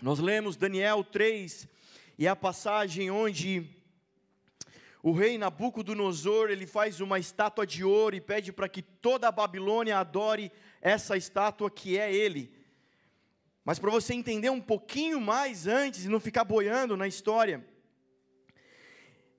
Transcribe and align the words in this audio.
Nós 0.00 0.20
lemos 0.20 0.56
Daniel 0.56 1.02
3, 1.02 1.66
e 2.16 2.26
é 2.26 2.30
a 2.30 2.36
passagem 2.36 3.10
onde 3.10 3.68
o 5.02 5.10
rei 5.10 5.36
Nabucodonosor, 5.36 6.50
ele 6.50 6.68
faz 6.68 7.00
uma 7.00 7.18
estátua 7.18 7.66
de 7.66 7.82
ouro 7.82 8.14
e 8.14 8.20
pede 8.20 8.52
para 8.52 8.68
que 8.68 8.80
toda 8.80 9.26
a 9.26 9.32
Babilônia 9.32 9.98
adore 9.98 10.52
essa 10.80 11.16
estátua 11.16 11.68
que 11.68 11.98
é 11.98 12.14
ele. 12.14 12.54
Mas 13.64 13.80
para 13.80 13.90
você 13.90 14.14
entender 14.14 14.50
um 14.50 14.60
pouquinho 14.60 15.20
mais 15.20 15.66
antes 15.66 16.04
e 16.04 16.08
não 16.08 16.20
ficar 16.20 16.44
boiando 16.44 16.96
na 16.96 17.08
história, 17.08 17.66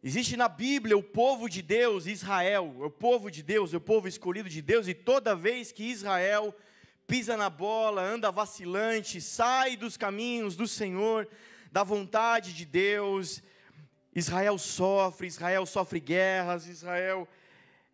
existe 0.04 0.36
na 0.36 0.50
Bíblia 0.50 0.98
o 0.98 1.04
povo 1.04 1.48
de 1.48 1.62
Deus, 1.62 2.06
Israel, 2.06 2.76
o 2.82 2.90
povo 2.90 3.32
de 3.32 3.42
Deus, 3.42 3.74
o 3.74 3.80
povo 3.80 4.10
escolhido 4.10 4.50
de 4.50 4.62
Deus, 4.62 4.90
e 4.90 4.94
toda 4.94 5.38
vez 5.38 5.72
que 5.72 5.86
Israel 5.86 6.54
pisa 7.10 7.36
na 7.36 7.50
bola, 7.50 8.04
anda 8.04 8.30
vacilante, 8.30 9.20
sai 9.20 9.76
dos 9.76 9.98
caminhos 9.98 10.56
do 10.56 10.68
Senhor, 10.68 11.28
da 11.72 11.84
vontade 11.84 12.54
de 12.54 12.66
Deus, 12.66 13.42
Israel 14.16 14.60
sofre, 14.60 15.26
Israel 15.26 15.66
sofre 15.66 16.00
guerras, 16.00 16.68
Israel 16.68 17.28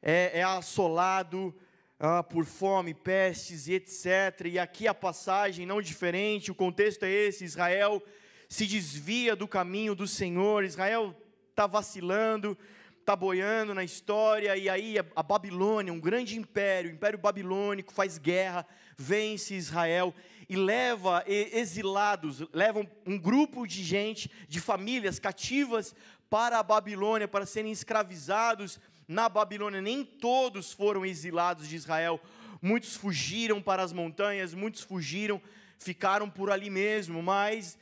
é, 0.01 0.39
é 0.39 0.43
assolado, 0.43 1.55
ah, 1.97 2.21
por 2.21 2.43
fome, 2.43 2.93
pestes 2.93 3.69
e 3.69 3.75
etc. 3.75 4.47
E 4.47 4.59
aqui 4.59 4.85
a 4.85 4.93
passagem 4.93 5.65
não 5.65 5.81
diferente, 5.81 6.51
o 6.51 6.55
contexto 6.55 7.03
é 7.03 7.09
esse: 7.09 7.45
Israel 7.45 8.03
se 8.49 8.67
desvia 8.67 9.33
do 9.33 9.47
caminho 9.47 9.95
do 9.95 10.05
Senhor, 10.05 10.65
Israel 10.65 11.15
está 11.51 11.65
vacilando, 11.65 12.57
está 13.05 13.15
boiando 13.15 13.75
na 13.75 13.83
história, 13.83 14.57
e 14.57 14.67
aí 14.67 14.95
a 15.15 15.21
Babilônia, 15.21 15.93
um 15.93 15.99
grande 15.99 16.39
império, 16.39 16.89
o 16.89 16.93
império 16.95 17.19
babilônico, 17.19 17.93
faz 17.93 18.17
guerra, 18.17 18.65
vence 18.97 19.53
Israel 19.53 20.11
e 20.49 20.55
leva 20.55 21.23
exilados, 21.27 22.43
leva 22.51 22.83
um 23.05 23.15
grupo 23.15 23.67
de 23.67 23.83
gente, 23.83 24.31
de 24.47 24.59
famílias 24.59 25.19
cativas 25.19 25.93
para 26.31 26.57
a 26.57 26.63
Babilônia, 26.63 27.27
para 27.27 27.45
serem 27.45 27.71
escravizados 27.71 28.79
na 29.07 29.29
Babilônia, 29.29 29.83
nem 29.83 30.03
todos 30.03 30.73
foram 30.73 31.05
exilados 31.05 31.69
de 31.69 31.75
Israel, 31.75 32.19
muitos 32.59 32.95
fugiram 32.95 33.61
para 33.61 33.83
as 33.83 33.93
montanhas, 33.93 34.55
muitos 34.55 34.81
fugiram, 34.81 35.39
ficaram 35.77 36.27
por 36.27 36.49
ali 36.49 36.71
mesmo, 36.71 37.21
mas 37.21 37.77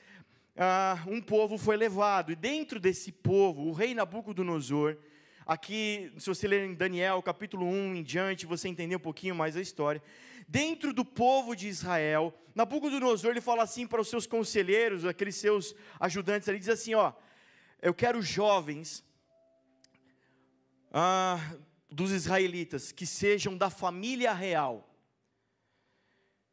ah, 0.57 1.01
um 1.07 1.21
povo 1.21 1.57
foi 1.57 1.77
levado, 1.77 2.29
e 2.29 2.35
dentro 2.35 2.77
desse 2.77 3.09
povo, 3.09 3.69
o 3.69 3.71
rei 3.71 3.93
Nabucodonosor, 3.93 4.97
aqui, 5.45 6.11
se 6.17 6.27
você 6.27 6.47
ler 6.47 6.65
em 6.65 6.73
Daniel, 6.73 7.21
capítulo 7.21 7.65
1 7.65 7.95
em 7.95 8.03
diante, 8.03 8.45
você 8.45 8.67
entender 8.67 8.95
um 8.95 8.99
pouquinho 8.99 9.35
mais 9.35 9.55
a 9.55 9.61
história, 9.61 10.01
dentro 10.47 10.93
do 10.93 11.05
povo 11.05 11.55
de 11.55 11.67
Israel, 11.67 12.33
Nabucodonosor, 12.55 13.31
ele 13.31 13.41
fala 13.41 13.63
assim 13.63 13.87
para 13.87 14.01
os 14.01 14.07
seus 14.07 14.27
conselheiros, 14.27 15.05
aqueles 15.05 15.35
seus 15.35 15.75
ajudantes, 15.99 16.47
ele 16.47 16.59
diz 16.59 16.69
assim, 16.69 16.93
ó, 16.93 17.13
eu 17.81 17.93
quero 17.93 18.21
jovens 18.21 19.03
ah, 20.91 21.39
dos 21.89 22.11
israelitas 22.11 22.91
que 22.91 23.05
sejam 23.05 23.57
da 23.57 23.69
família 23.69 24.33
real, 24.33 24.89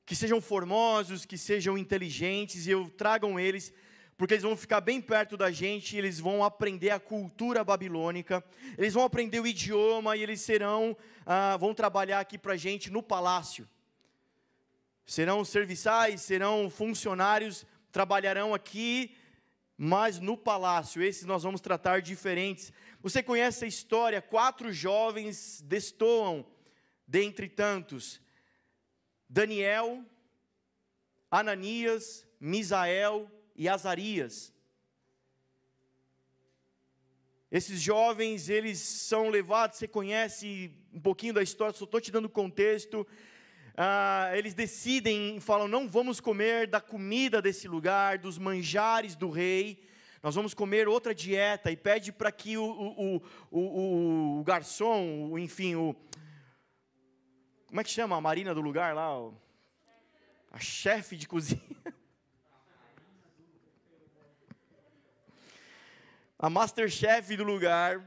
que 0.04 0.16
sejam 0.16 0.40
formosos, 0.40 1.24
que 1.24 1.38
sejam 1.38 1.78
inteligentes, 1.78 2.66
e 2.66 2.70
eu 2.70 2.90
tragam 2.90 3.38
eles, 3.38 3.72
porque 4.20 4.34
eles 4.34 4.44
vão 4.44 4.54
ficar 4.54 4.82
bem 4.82 5.00
perto 5.00 5.34
da 5.34 5.50
gente, 5.50 5.96
eles 5.96 6.20
vão 6.20 6.44
aprender 6.44 6.90
a 6.90 7.00
cultura 7.00 7.64
babilônica, 7.64 8.44
eles 8.76 8.92
vão 8.92 9.02
aprender 9.02 9.40
o 9.40 9.46
idioma 9.46 10.14
e 10.14 10.22
eles 10.22 10.42
serão, 10.42 10.94
ah, 11.24 11.56
vão 11.56 11.72
trabalhar 11.72 12.20
aqui 12.20 12.36
para 12.36 12.52
a 12.52 12.56
gente 12.58 12.90
no 12.90 13.02
palácio. 13.02 13.66
Serão 15.06 15.42
serviçais, 15.42 16.20
serão 16.20 16.68
funcionários, 16.68 17.64
trabalharão 17.90 18.52
aqui, 18.52 19.16
mas 19.74 20.18
no 20.18 20.36
palácio. 20.36 21.02
Esses 21.02 21.24
nós 21.24 21.42
vamos 21.42 21.62
tratar 21.62 22.02
diferentes 22.02 22.70
você 23.02 23.22
conhece 23.22 23.64
a 23.64 23.68
história? 23.68 24.20
Quatro 24.20 24.70
jovens 24.70 25.62
destoam 25.62 26.44
dentre 27.06 27.48
tantos: 27.48 28.20
Daniel, 29.26 30.04
Ananias, 31.30 32.26
Misael 32.38 33.30
e 33.60 33.68
Azarias. 33.68 34.54
Esses 37.52 37.78
jovens, 37.78 38.48
eles 38.48 38.78
são 38.78 39.28
levados, 39.28 39.76
você 39.76 39.86
conhece 39.86 40.74
um 40.90 40.98
pouquinho 40.98 41.34
da 41.34 41.42
história, 41.42 41.76
só 41.76 41.84
estou 41.84 42.00
te 42.00 42.10
dando 42.10 42.26
contexto. 42.26 43.06
Ah, 43.76 44.30
eles 44.32 44.54
decidem, 44.54 45.38
falam: 45.40 45.68
não 45.68 45.86
vamos 45.86 46.20
comer 46.20 46.68
da 46.68 46.80
comida 46.80 47.42
desse 47.42 47.68
lugar, 47.68 48.16
dos 48.16 48.38
manjares 48.38 49.14
do 49.14 49.28
rei, 49.28 49.86
nós 50.22 50.34
vamos 50.34 50.54
comer 50.54 50.88
outra 50.88 51.14
dieta 51.14 51.70
e 51.70 51.76
pede 51.76 52.12
para 52.12 52.32
que 52.32 52.56
o, 52.56 52.64
o, 52.64 53.22
o, 53.50 54.38
o, 54.38 54.42
garçom, 54.42 55.38
enfim, 55.38 55.74
o. 55.74 55.94
Como 57.66 57.78
é 57.78 57.84
que 57.84 57.90
chama 57.90 58.16
a 58.16 58.20
marina 58.22 58.54
do 58.54 58.62
lugar 58.62 58.94
lá? 58.94 59.10
A 60.50 60.58
chefe 60.58 61.14
de 61.14 61.28
cozinha. 61.28 61.60
A 66.42 66.48
masterchef 66.48 67.36
do 67.36 67.44
lugar. 67.44 68.02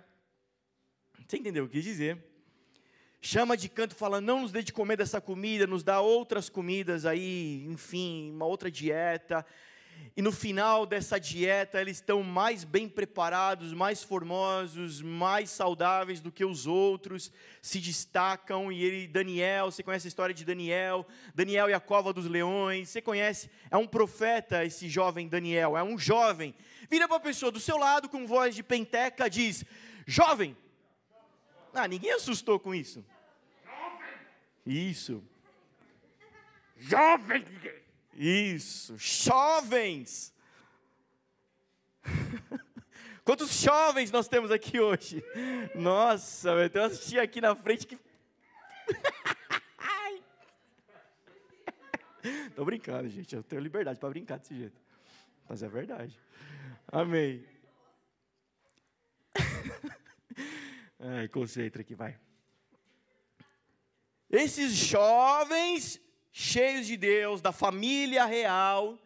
Você 1.28 1.38
entendeu 1.38 1.66
o 1.66 1.68
que 1.68 1.74
quis 1.74 1.84
dizer? 1.84 2.18
Chama 3.22 3.56
de 3.56 3.70
canto, 3.70 3.94
fala: 3.94 4.20
não 4.20 4.42
nos 4.42 4.52
dê 4.52 4.64
de 4.64 4.74
comer 4.74 4.98
dessa 4.98 5.22
comida, 5.22 5.68
nos 5.68 5.84
dá 5.84 6.02
outras 6.02 6.50
comidas 6.50 7.06
aí, 7.06 7.64
enfim, 7.68 8.32
uma 8.32 8.46
outra 8.46 8.72
dieta 8.72 9.46
e 10.16 10.22
no 10.22 10.32
final 10.32 10.86
dessa 10.86 11.20
dieta 11.20 11.82
eles 11.82 11.98
estão 11.98 12.22
mais 12.22 12.64
bem 12.64 12.88
preparados, 12.88 13.74
mais 13.74 14.04
formosos, 14.04 15.02
mais 15.02 15.50
saudáveis 15.50 16.22
do 16.22 16.32
que 16.32 16.46
os 16.46 16.68
outros, 16.68 17.32
se 17.64 17.80
destacam. 17.80 18.72
E 18.72 18.84
ele, 18.84 19.08
Daniel, 19.08 19.72
você 19.72 19.82
conhece 19.82 20.06
a 20.06 20.10
história 20.10 20.34
de 20.34 20.46
Daniel? 20.46 21.04
Daniel 21.34 21.68
e 21.68 21.74
a 21.74 21.80
cova 21.80 22.14
dos 22.14 22.28
leões. 22.28 22.90
Você 22.90 23.02
conhece? 23.02 23.50
É 23.72 23.78
um 23.78 23.88
profeta 23.88 24.64
esse 24.64 24.88
jovem 24.88 25.28
Daniel, 25.28 25.76
é 25.76 25.84
um 25.84 25.98
jovem. 25.98 26.54
Vira 26.92 27.08
para 27.08 27.18
a 27.18 27.20
pessoa 27.20 27.52
do 27.52 27.60
seu 27.60 27.78
lado 27.78 28.08
com 28.08 28.28
voz 28.28 28.54
de 28.54 28.62
penteca, 28.62 29.28
diz: 29.28 29.66
Jovem. 30.06 30.56
Ah, 31.74 31.88
ninguém 31.88 32.12
assustou 32.12 32.60
com 32.60 32.76
isso. 32.76 33.04
Isso. 34.64 35.24
Jovem. 36.78 37.44
Isso, 38.16 38.98
jovens. 38.98 40.34
Quantos 43.24 43.54
jovens 43.62 44.12
nós 44.12 44.28
temos 44.28 44.52
aqui 44.52 44.80
hoje? 44.80 45.24
Nossa, 45.76 46.50
eu 46.50 46.70
tenho 46.70 46.86
uma 46.86 46.96
tia 46.96 47.24
aqui 47.24 47.40
na 47.42 47.56
frente 47.56 47.88
que. 47.88 47.98
Tô 52.56 52.64
brincando, 52.66 53.10
gente. 53.10 53.36
Eu 53.36 53.44
tenho 53.44 53.62
liberdade 53.62 54.00
para 54.00 54.10
brincar 54.10 54.40
desse 54.40 54.56
jeito. 54.56 54.82
Mas 55.48 55.62
é 55.62 55.68
verdade. 55.68 56.18
Amém. 56.88 57.46
Ai, 61.00 61.28
conceito 61.28 61.82
aqui, 61.82 61.96
vai. 61.96 62.18
Esses 64.30 64.72
jovens 64.74 66.00
cheios 66.34 66.88
de 66.88 66.98
Deus, 66.98 67.42
da 67.42 67.52
família 67.52 68.26
real, 68.26 69.00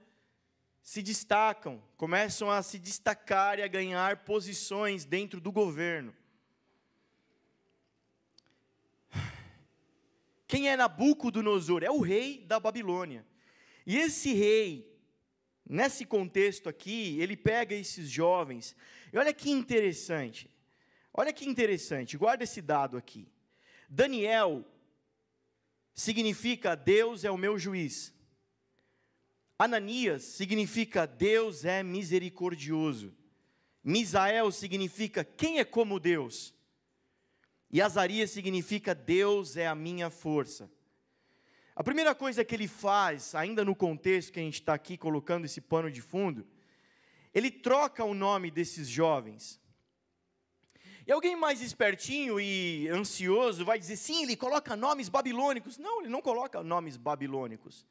se 0.82 1.04
destacam, 1.04 1.84
começam 1.98 2.50
a 2.50 2.64
se 2.64 2.80
destacar 2.80 3.60
e 3.60 3.62
a 3.62 3.68
ganhar 3.68 4.24
posições 4.24 5.04
dentro 5.04 5.42
do 5.42 5.52
governo. 5.52 6.16
Quem 10.48 10.70
é 10.70 10.78
Nabucodonosor? 10.78 11.84
É 11.84 11.92
o 11.92 12.00
rei 12.00 12.46
da 12.46 12.58
Babilônia. 12.58 13.26
E 13.86 13.98
esse 13.98 14.32
rei, 14.34 14.98
nesse 15.70 16.06
contexto 16.06 16.70
aqui, 16.70 17.19
ele 17.19 17.36
pega 17.36 17.75
esses 17.75 18.10
jovens, 18.10 18.74
e 19.12 19.18
olha 19.18 19.34
que 19.34 19.50
interessante, 19.50 20.50
olha 21.13 21.34
que 21.34 21.46
interessante, 21.46 22.16
guarda 22.16 22.46
esse 22.46 22.62
dado 22.62 22.96
aqui. 22.96 23.28
Daniel 23.90 24.66
significa 25.98 26.76
Deus 26.76 27.26
é 27.26 27.32
o 27.32 27.38
meu 27.38 27.58
juiz. 27.58 28.14
Ananias 29.58 30.24
significa 30.24 31.08
Deus 31.08 31.66
é 31.66 31.82
misericordioso. 31.82 33.14
Misael 33.84 34.52
significa 34.52 35.24
quem 35.24 35.58
é 35.58 35.66
como 35.66 36.00
Deus. 36.00 36.54
E 37.72 37.82
Azarias 37.82 38.30
significa 38.30 38.94
Deus 38.94 39.58
é 39.58 39.66
a 39.66 39.74
minha 39.74 40.12
força. 40.12 40.72
A 41.76 41.84
primeira 41.84 42.14
coisa 42.14 42.46
que 42.46 42.54
ele 42.54 42.68
faz, 42.68 43.34
ainda 43.34 43.66
no 43.66 43.76
contexto 43.76 44.32
que 44.32 44.40
a 44.40 44.44
gente 44.44 44.62
está 44.62 44.76
aqui 44.76 44.98
colocando 44.98 45.46
esse 45.46 45.60
pano 45.60 45.90
de 45.90 46.02
fundo, 46.02 46.46
ele 47.34 47.50
troca 47.50 48.04
o 48.04 48.14
nome 48.14 48.52
desses 48.52 48.88
jovens. 48.88 49.60
E 51.07 51.12
alguém 51.13 51.38
mais 51.38 51.62
espertinho 51.62 52.38
e 52.38 52.89
ansioso 52.89 53.63
vai 53.63 53.80
dizer, 53.80 53.95
sim, 53.95 54.24
ele 54.24 54.36
coloca 54.36 54.75
nomes 54.75 55.07
babilônicos. 55.07 55.77
Não, 55.77 56.01
ele 56.01 56.09
não 56.09 56.21
coloca 56.21 56.62
nomes 56.62 56.98
babilônicos. 56.98 57.86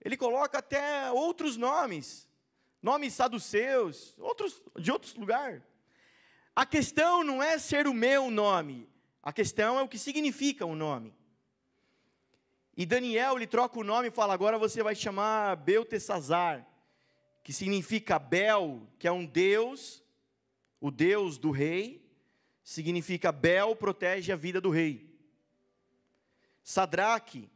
Ele 0.00 0.16
coloca 0.16 0.58
até 0.58 1.10
outros 1.10 1.56
nomes, 1.56 2.28
nomes 2.80 3.12
saduceus, 3.14 4.14
outros 4.20 4.62
de 4.78 4.92
outros 4.92 5.16
lugares. 5.16 5.64
A 6.54 6.64
questão 6.64 7.24
não 7.24 7.42
é 7.42 7.58
ser 7.58 7.88
o 7.88 7.92
meu 7.92 8.30
nome, 8.30 8.88
a 9.20 9.32
questão 9.32 9.76
é 9.76 9.82
o 9.82 9.88
que 9.88 9.98
significa 9.98 10.64
o 10.64 10.76
nome. 10.76 11.12
E 12.76 12.86
Daniel, 12.86 13.34
ele 13.34 13.48
troca 13.48 13.80
o 13.80 13.84
nome 13.84 14.08
e 14.08 14.12
fala: 14.12 14.32
agora 14.32 14.58
você 14.58 14.80
vai 14.80 14.94
chamar 14.94 15.56
Beltesazar, 15.56 16.64
que 17.42 17.52
significa 17.52 18.16
Bel, 18.16 18.86
que 18.96 19.08
é 19.08 19.12
um 19.12 19.26
deus, 19.26 20.03
o 20.84 20.90
deus 20.90 21.38
do 21.38 21.50
rei, 21.50 22.06
significa 22.62 23.32
Bel 23.32 23.74
protege 23.74 24.30
a 24.30 24.36
vida 24.36 24.60
do 24.60 24.68
rei. 24.68 25.18
Sadraque, 26.62 27.48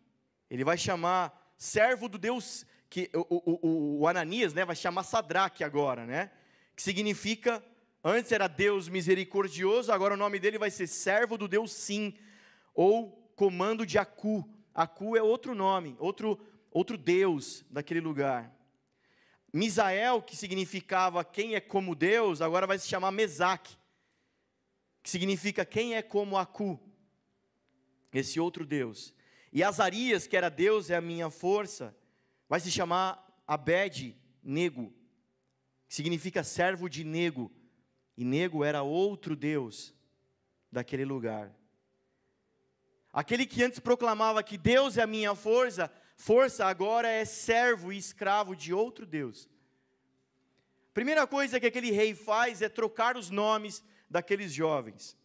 ele 0.49 0.65
vai 0.65 0.79
chamar 0.79 1.53
servo 1.55 2.09
do 2.09 2.17
Deus, 2.17 2.65
que 2.89 3.11
o, 3.13 3.27
o, 3.29 4.01
o, 4.01 4.09
Ananias 4.09 4.55
né, 4.55 4.65
vai 4.65 4.75
chamar 4.75 5.03
Sadraque 5.03 5.63
agora, 5.63 6.07
né? 6.07 6.31
Que 6.75 6.81
significa, 6.81 7.63
antes 8.03 8.33
era 8.33 8.49
Deus 8.49 8.89
misericordioso, 8.89 9.93
agora 9.93 10.15
o 10.15 10.17
nome 10.17 10.39
dele 10.39 10.57
vai 10.57 10.71
ser 10.71 10.87
servo 10.87 11.37
do 11.37 11.47
Deus 11.47 11.71
sim, 11.71 12.15
ou 12.75 13.31
comando 13.37 13.85
de 13.85 13.99
Acu. 13.99 14.43
Acu 14.75 15.19
é 15.19 15.23
outro 15.23 15.55
nome, 15.55 15.95
outro, 15.99 16.41
outro 16.71 16.97
Deus 16.97 17.63
daquele 17.69 18.01
lugar. 18.01 18.58
Misael, 19.53 20.23
que 20.23 20.37
significava 20.37 21.25
quem 21.25 21.55
é 21.55 21.61
como 21.61 21.95
Deus, 21.95 22.41
agora 22.41 22.67
vai 22.67 22.79
se 22.79 22.87
chamar 22.87 23.11
Mesaque, 23.11 23.77
que 25.03 25.11
significa 25.11 25.65
quem 25.65 25.95
é 25.95 26.03
como 26.03 26.37
Acu, 26.37 26.79
esse 28.13 28.39
outro 28.39 28.67
Deus. 28.67 29.15
E 29.53 29.63
Azarias, 29.63 30.27
que 30.27 30.37
era 30.37 30.51
Deus 30.51 30.91
é 30.91 30.97
a 30.97 31.01
minha 31.01 31.31
força, 31.31 31.97
vai 32.49 32.61
se 32.61 32.71
chamar 32.71 33.43
Abed 33.47 34.15
Nego, 34.43 34.93
que 35.89 35.95
significa 35.95 36.45
servo 36.45 36.89
de 36.89 37.05
Nego. 37.05 37.51
E 38.17 38.25
Nego 38.25 38.65
era 38.65 38.83
outro 38.83 39.35
Deus 39.35 39.95
daquele 40.71 41.05
lugar. 41.05 41.55
Aquele 43.13 43.47
que 43.47 43.63
antes 43.63 43.79
proclamava 43.79 44.43
que 44.43 44.59
Deus 44.59 44.99
é 44.99 45.03
a 45.03 45.07
minha 45.07 45.35
força, 45.35 45.91
força 46.19 46.67
agora 46.67 47.09
é 47.09 47.25
servo 47.25 47.91
e 47.93 47.97
escravo 47.97 48.55
de 48.55 48.75
outro 48.75 49.07
Deus. 49.07 49.49
Primeira 50.93 51.27
coisa 51.27 51.61
que 51.61 51.67
aquele 51.67 51.93
rei 51.93 52.15
faz 52.15 52.61
é 52.61 52.69
trocar 52.69 53.17
os 53.17 53.31
nomes 53.31 53.83
daqueles 54.11 54.53
jovens. 54.53 55.17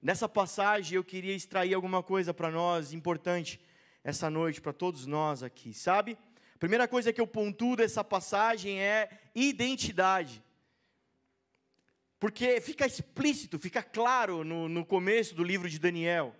Nessa 0.00 0.28
passagem 0.28 0.96
eu 0.96 1.02
queria 1.02 1.34
extrair 1.34 1.74
alguma 1.74 2.02
coisa 2.02 2.32
para 2.32 2.50
nós 2.50 2.92
importante 2.92 3.60
essa 4.04 4.30
noite, 4.30 4.60
para 4.60 4.72
todos 4.72 5.04
nós 5.04 5.42
aqui, 5.42 5.74
sabe? 5.74 6.16
A 6.54 6.58
primeira 6.58 6.86
coisa 6.86 7.12
que 7.12 7.20
eu 7.20 7.26
pontuo 7.26 7.74
dessa 7.74 8.04
passagem 8.04 8.80
é 8.80 9.10
identidade. 9.34 10.42
Porque 12.20 12.60
fica 12.60 12.86
explícito, 12.86 13.58
fica 13.58 13.82
claro 13.82 14.44
no, 14.44 14.68
no 14.68 14.86
começo 14.86 15.34
do 15.34 15.42
livro 15.42 15.68
de 15.68 15.78
Daniel. 15.78 16.36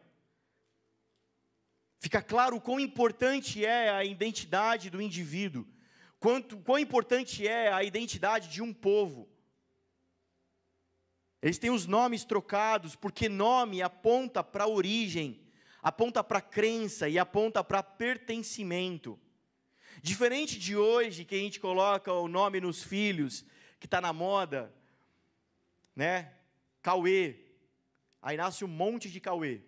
Fica 1.98 2.22
claro 2.22 2.56
o 2.56 2.60
quão 2.60 2.78
importante 2.78 3.64
é 3.64 3.90
a 3.90 4.04
identidade 4.04 4.90
do 4.90 5.00
indivíduo, 5.00 5.66
quanto, 6.18 6.58
quão 6.58 6.78
importante 6.78 7.46
é 7.46 7.72
a 7.72 7.82
identidade 7.82 8.48
de 8.48 8.62
um 8.62 8.72
povo. 8.72 9.28
Eles 11.40 11.58
têm 11.58 11.70
os 11.70 11.86
nomes 11.86 12.24
trocados, 12.24 12.96
porque 12.96 13.28
nome 13.28 13.82
aponta 13.82 14.42
para 14.42 14.66
origem, 14.66 15.40
aponta 15.82 16.24
para 16.24 16.40
crença 16.40 17.08
e 17.08 17.18
aponta 17.18 17.62
para 17.62 17.82
pertencimento. 17.82 19.20
Diferente 20.02 20.58
de 20.58 20.76
hoje, 20.76 21.24
que 21.24 21.34
a 21.34 21.38
gente 21.38 21.60
coloca 21.60 22.12
o 22.12 22.28
nome 22.28 22.60
nos 22.60 22.82
filhos, 22.82 23.44
que 23.78 23.86
está 23.86 24.00
na 24.00 24.12
moda, 24.12 24.74
né? 25.94 26.32
Cauê. 26.80 27.36
Aí 28.22 28.36
nasce 28.36 28.64
um 28.64 28.68
monte 28.68 29.10
de 29.10 29.20
Cauê. 29.20 29.60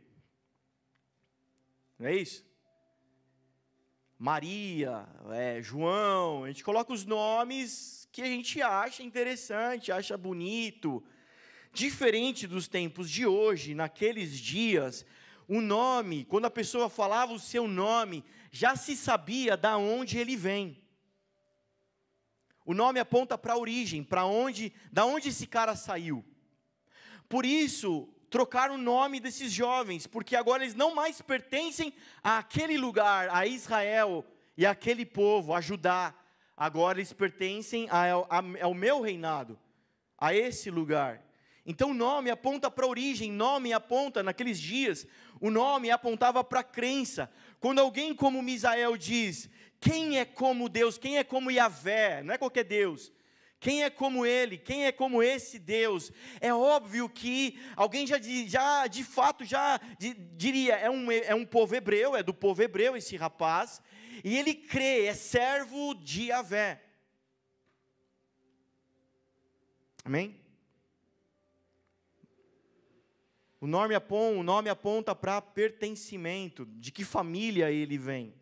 Não 1.99 2.09
é 2.09 2.17
isso? 2.17 2.45
Maria, 4.19 5.07
é, 5.31 5.61
João, 5.63 6.45
a 6.45 6.49
gente 6.49 6.65
coloca 6.65 6.93
os 6.93 7.05
nomes 7.05 8.09
que 8.11 8.23
a 8.23 8.27
gente 8.27 8.63
acha 8.63 9.03
interessante, 9.03 9.93
acha 9.93 10.17
bonito, 10.17 11.05
Diferente 11.77 12.47
dos 12.47 12.67
tempos 12.67 13.11
de 13.11 13.27
hoje, 13.27 13.75
naqueles 13.75 14.39
dias, 14.39 15.05
o 15.47 15.61
nome, 15.61 16.25
quando 16.25 16.47
a 16.47 16.51
pessoa 16.51 16.89
falava 16.89 17.35
o 17.35 17.39
seu 17.39 17.69
nome, 17.69 18.25
já 18.51 18.75
se 18.75 18.97
sabia 18.97 19.59
da 19.59 19.77
onde 19.77 20.17
ele 20.17 20.37
vem. 20.37 20.83
O 22.65 22.73
nome 22.73 22.99
aponta 22.99 23.37
para 23.37 23.53
a 23.53 23.59
origem, 23.59 24.03
para 24.03 24.25
onde, 24.25 24.73
da 24.91 25.05
onde 25.05 25.29
esse 25.29 25.47
cara 25.47 25.77
saiu. 25.77 26.25
Por 27.29 27.45
isso, 27.45 28.09
trocaram 28.31 28.75
o 28.75 28.79
nome 28.79 29.21
desses 29.21 29.53
jovens, 29.53 30.07
porque 30.07 30.37
agora 30.37 30.63
eles 30.63 30.75
não 30.75 30.95
mais 30.95 31.21
pertencem 31.21 31.93
àquele 32.23 32.77
lugar, 32.77 33.29
a 33.31 33.47
Israel 33.47 34.25
e 34.57 34.67
àquele 34.67 35.05
povo, 35.05 35.55
a 35.55 35.61
Judá. 35.61 36.15
Agora 36.57 36.99
eles 36.99 37.13
pertencem 37.13 37.89
ao, 37.91 38.27
ao 38.61 38.75
meu 38.75 39.01
reinado, 39.01 39.59
a 40.19 40.35
esse 40.35 40.71
lugar. 40.71 41.23
Então, 41.67 41.93
nome 41.93 42.31
aponta 42.31 42.71
para 42.71 42.87
a 42.87 42.89
origem, 42.89 43.33
nome 43.33 43.73
aponta, 43.73 44.23
naqueles 44.23 44.59
dias, 44.59 45.07
o 45.41 45.51
nome 45.51 45.91
apontava 45.91 46.43
para 46.45 46.61
a 46.61 46.65
crença. 46.65 47.31
Quando 47.59 47.81
alguém 47.81 48.15
como 48.15 48.41
Misael 48.41 48.97
diz, 48.97 49.51
quem 49.81 50.19
é 50.19 50.25
como 50.25 50.69
Deus, 50.69 50.97
quem 50.97 51.19
é 51.19 51.25
como 51.25 51.51
Yahvé, 51.51 52.23
não 52.23 52.33
é 52.33 52.39
qualquer 52.39 52.65
Deus, 52.65 53.13
quem 53.67 53.83
é 53.83 53.91
como 53.91 54.25
ele, 54.25 54.57
quem 54.57 54.87
é 54.87 54.93
como 54.93 55.21
esse 55.21 55.59
Deus, 55.59 56.13
é 56.41 56.55
óbvio 56.55 57.09
que 57.09 57.59
alguém 57.75 58.07
já, 58.07 58.17
já 58.47 58.87
de 58.87 59.03
fato, 59.03 59.45
já 59.45 59.81
diria, 60.37 60.77
é 60.77 60.89
um, 60.89 61.11
é 61.11 61.35
um 61.35 61.45
povo 61.45 61.75
hebreu, 61.75 62.15
é 62.15 62.23
do 62.23 62.33
povo 62.33 62.63
hebreu 62.63 62.97
esse 62.97 63.17
rapaz, 63.17 63.83
e 64.23 64.39
ele 64.39 64.55
crê, 64.55 65.07
é 65.07 65.15
servo 65.15 65.95
de 65.95 66.27
Yahvé. 66.27 66.81
Amém? 70.05 70.41
O 73.61 73.67
nome, 73.67 73.97
aponta, 73.97 74.39
o 74.39 74.45
nome 74.45 74.69
aponta 74.69 75.13
para 75.13 75.43
pertencimento, 75.43 76.65
de 76.67 76.93
que 76.93 77.05
família 77.05 77.73
ele 77.73 77.99
vem. 77.99 78.33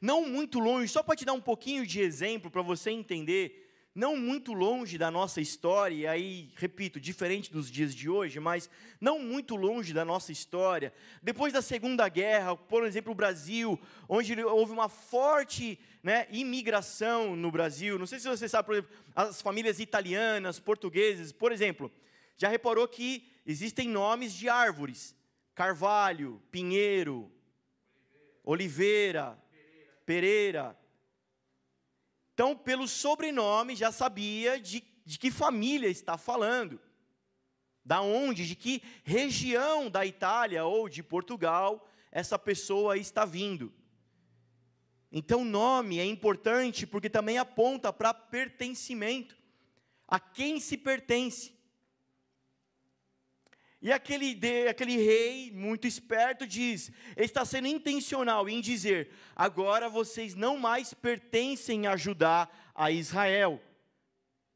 Não 0.00 0.26
muito 0.26 0.58
longe, 0.58 0.90
só 0.90 1.02
para 1.02 1.14
te 1.14 1.26
dar 1.26 1.34
um 1.34 1.42
pouquinho 1.42 1.86
de 1.86 2.00
exemplo 2.00 2.50
para 2.50 2.62
você 2.62 2.90
entender, 2.90 3.59
não 3.94 4.16
muito 4.16 4.52
longe 4.52 4.96
da 4.96 5.10
nossa 5.10 5.40
história, 5.40 5.94
e 5.94 6.06
aí, 6.06 6.52
repito, 6.54 7.00
diferente 7.00 7.50
dos 7.50 7.70
dias 7.70 7.94
de 7.94 8.08
hoje, 8.08 8.38
mas 8.38 8.70
não 9.00 9.18
muito 9.18 9.56
longe 9.56 9.92
da 9.92 10.04
nossa 10.04 10.30
história. 10.30 10.92
Depois 11.20 11.52
da 11.52 11.60
Segunda 11.60 12.08
Guerra, 12.08 12.56
por 12.56 12.84
exemplo, 12.84 13.10
o 13.12 13.16
Brasil, 13.16 13.78
onde 14.08 14.40
houve 14.44 14.72
uma 14.72 14.88
forte 14.88 15.78
né, 16.02 16.26
imigração 16.30 17.34
no 17.34 17.50
Brasil. 17.50 17.98
Não 17.98 18.06
sei 18.06 18.20
se 18.20 18.28
você 18.28 18.48
sabe, 18.48 18.66
por 18.66 18.74
exemplo, 18.74 18.90
as 19.14 19.42
famílias 19.42 19.80
italianas, 19.80 20.60
portugueses, 20.60 21.32
por 21.32 21.50
exemplo, 21.50 21.90
já 22.36 22.48
reparou 22.48 22.86
que 22.86 23.28
existem 23.44 23.88
nomes 23.88 24.32
de 24.32 24.48
árvores: 24.48 25.16
carvalho, 25.54 26.40
pinheiro, 26.50 27.30
oliveira, 28.44 29.36
pereira. 30.06 30.79
Então, 32.40 32.56
pelo 32.56 32.88
sobrenome, 32.88 33.76
já 33.76 33.92
sabia 33.92 34.58
de, 34.58 34.82
de 35.04 35.18
que 35.18 35.30
família 35.30 35.88
está 35.88 36.16
falando. 36.16 36.80
Da 37.84 38.00
onde, 38.00 38.46
de 38.46 38.56
que 38.56 38.82
região 39.04 39.90
da 39.90 40.06
Itália 40.06 40.64
ou 40.64 40.88
de 40.88 41.02
Portugal 41.02 41.86
essa 42.10 42.38
pessoa 42.38 42.96
está 42.96 43.26
vindo. 43.26 43.70
Então, 45.12 45.44
nome 45.44 45.98
é 45.98 46.04
importante 46.06 46.86
porque 46.86 47.10
também 47.10 47.36
aponta 47.36 47.92
para 47.92 48.14
pertencimento. 48.14 49.36
A 50.08 50.18
quem 50.18 50.58
se 50.60 50.78
pertence. 50.78 51.52
E 53.82 53.90
aquele, 53.90 54.34
de, 54.34 54.68
aquele 54.68 54.96
rei, 54.96 55.50
muito 55.52 55.86
esperto, 55.86 56.46
diz: 56.46 56.92
ele 57.16 57.24
está 57.24 57.46
sendo 57.46 57.66
intencional 57.66 58.46
em 58.46 58.60
dizer: 58.60 59.10
agora 59.34 59.88
vocês 59.88 60.34
não 60.34 60.58
mais 60.58 60.92
pertencem 60.92 61.86
a 61.86 61.96
Judá, 61.96 62.46
a 62.74 62.90
Israel, 62.90 63.60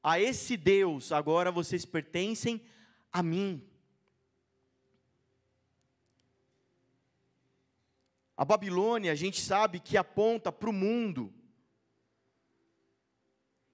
a 0.03 0.21
esse 0.21 0.59
Deus, 0.59 1.11
agora 1.11 1.51
vocês 1.51 1.87
pertencem 1.87 2.61
a 3.11 3.23
mim. 3.23 3.67
A 8.37 8.45
Babilônia, 8.45 9.11
a 9.11 9.15
gente 9.15 9.41
sabe 9.41 9.81
que 9.81 9.97
aponta 9.97 10.53
para 10.53 10.69
o 10.69 10.73
mundo. 10.73 11.33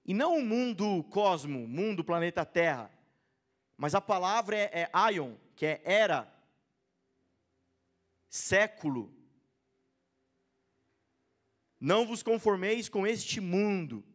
E 0.05 0.13
não 0.13 0.37
o 0.37 0.45
mundo 0.45 1.03
cosmo, 1.05 1.67
mundo 1.67 2.03
planeta 2.05 2.45
Terra 2.45 2.89
mas 3.81 3.95
a 3.95 3.99
palavra 3.99 4.55
é, 4.55 4.81
é 4.81 4.89
aion, 4.93 5.33
que 5.55 5.65
é 5.65 5.81
era, 5.83 6.31
século. 8.29 9.11
Não 11.79 12.05
vos 12.05 12.21
conformeis 12.21 12.87
com 12.87 13.07
este 13.07 13.41
mundo, 13.41 14.05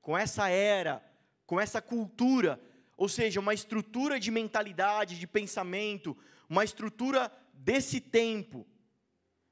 com 0.00 0.18
essa 0.18 0.48
era, 0.48 1.00
com 1.46 1.60
essa 1.60 1.80
cultura, 1.80 2.60
ou 2.96 3.08
seja, 3.08 3.38
uma 3.38 3.54
estrutura 3.54 4.18
de 4.18 4.28
mentalidade, 4.32 5.16
de 5.16 5.26
pensamento, 5.28 6.18
uma 6.48 6.64
estrutura 6.64 7.32
desse 7.54 8.00
tempo. 8.00 8.66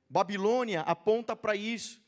Babilônia 0.08 0.80
aponta 0.80 1.36
para 1.36 1.54
isso. 1.54 2.02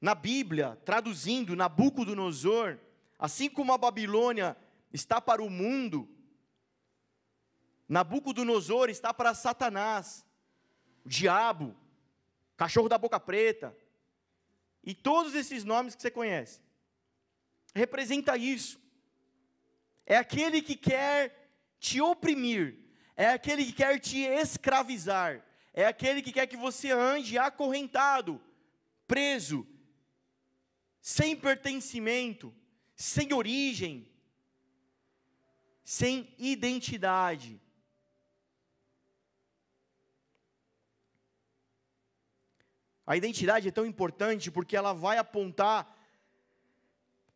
Na 0.00 0.16
Bíblia, 0.16 0.76
traduzindo 0.84 1.54
Nabucodonosor, 1.54 2.80
assim 3.16 3.48
como 3.48 3.72
a 3.72 3.78
Babilônia 3.78 4.56
está 4.92 5.20
para 5.20 5.40
o 5.40 5.48
mundo, 5.48 6.08
Nabucodonosor 7.92 8.88
está 8.88 9.12
para 9.12 9.34
Satanás, 9.34 10.24
o 11.04 11.08
diabo, 11.10 11.76
cachorro 12.56 12.88
da 12.88 12.96
boca 12.96 13.20
preta, 13.20 13.76
e 14.82 14.94
todos 14.94 15.34
esses 15.34 15.62
nomes 15.62 15.94
que 15.94 16.00
você 16.00 16.10
conhece. 16.10 16.62
Representa 17.74 18.34
isso. 18.34 18.80
É 20.06 20.16
aquele 20.16 20.62
que 20.62 20.74
quer 20.74 21.52
te 21.78 22.00
oprimir, 22.00 22.78
é 23.14 23.28
aquele 23.28 23.66
que 23.66 23.74
quer 23.74 24.00
te 24.00 24.20
escravizar, 24.20 25.44
é 25.74 25.84
aquele 25.84 26.22
que 26.22 26.32
quer 26.32 26.46
que 26.46 26.56
você 26.56 26.90
ande 26.92 27.36
acorrentado, 27.36 28.40
preso, 29.06 29.66
sem 30.98 31.36
pertencimento, 31.36 32.54
sem 32.96 33.34
origem, 33.34 34.10
sem 35.84 36.34
identidade. 36.38 37.60
A 43.06 43.16
identidade 43.16 43.68
é 43.68 43.72
tão 43.72 43.84
importante 43.84 44.50
porque 44.50 44.76
ela 44.76 44.92
vai 44.92 45.18
apontar 45.18 45.96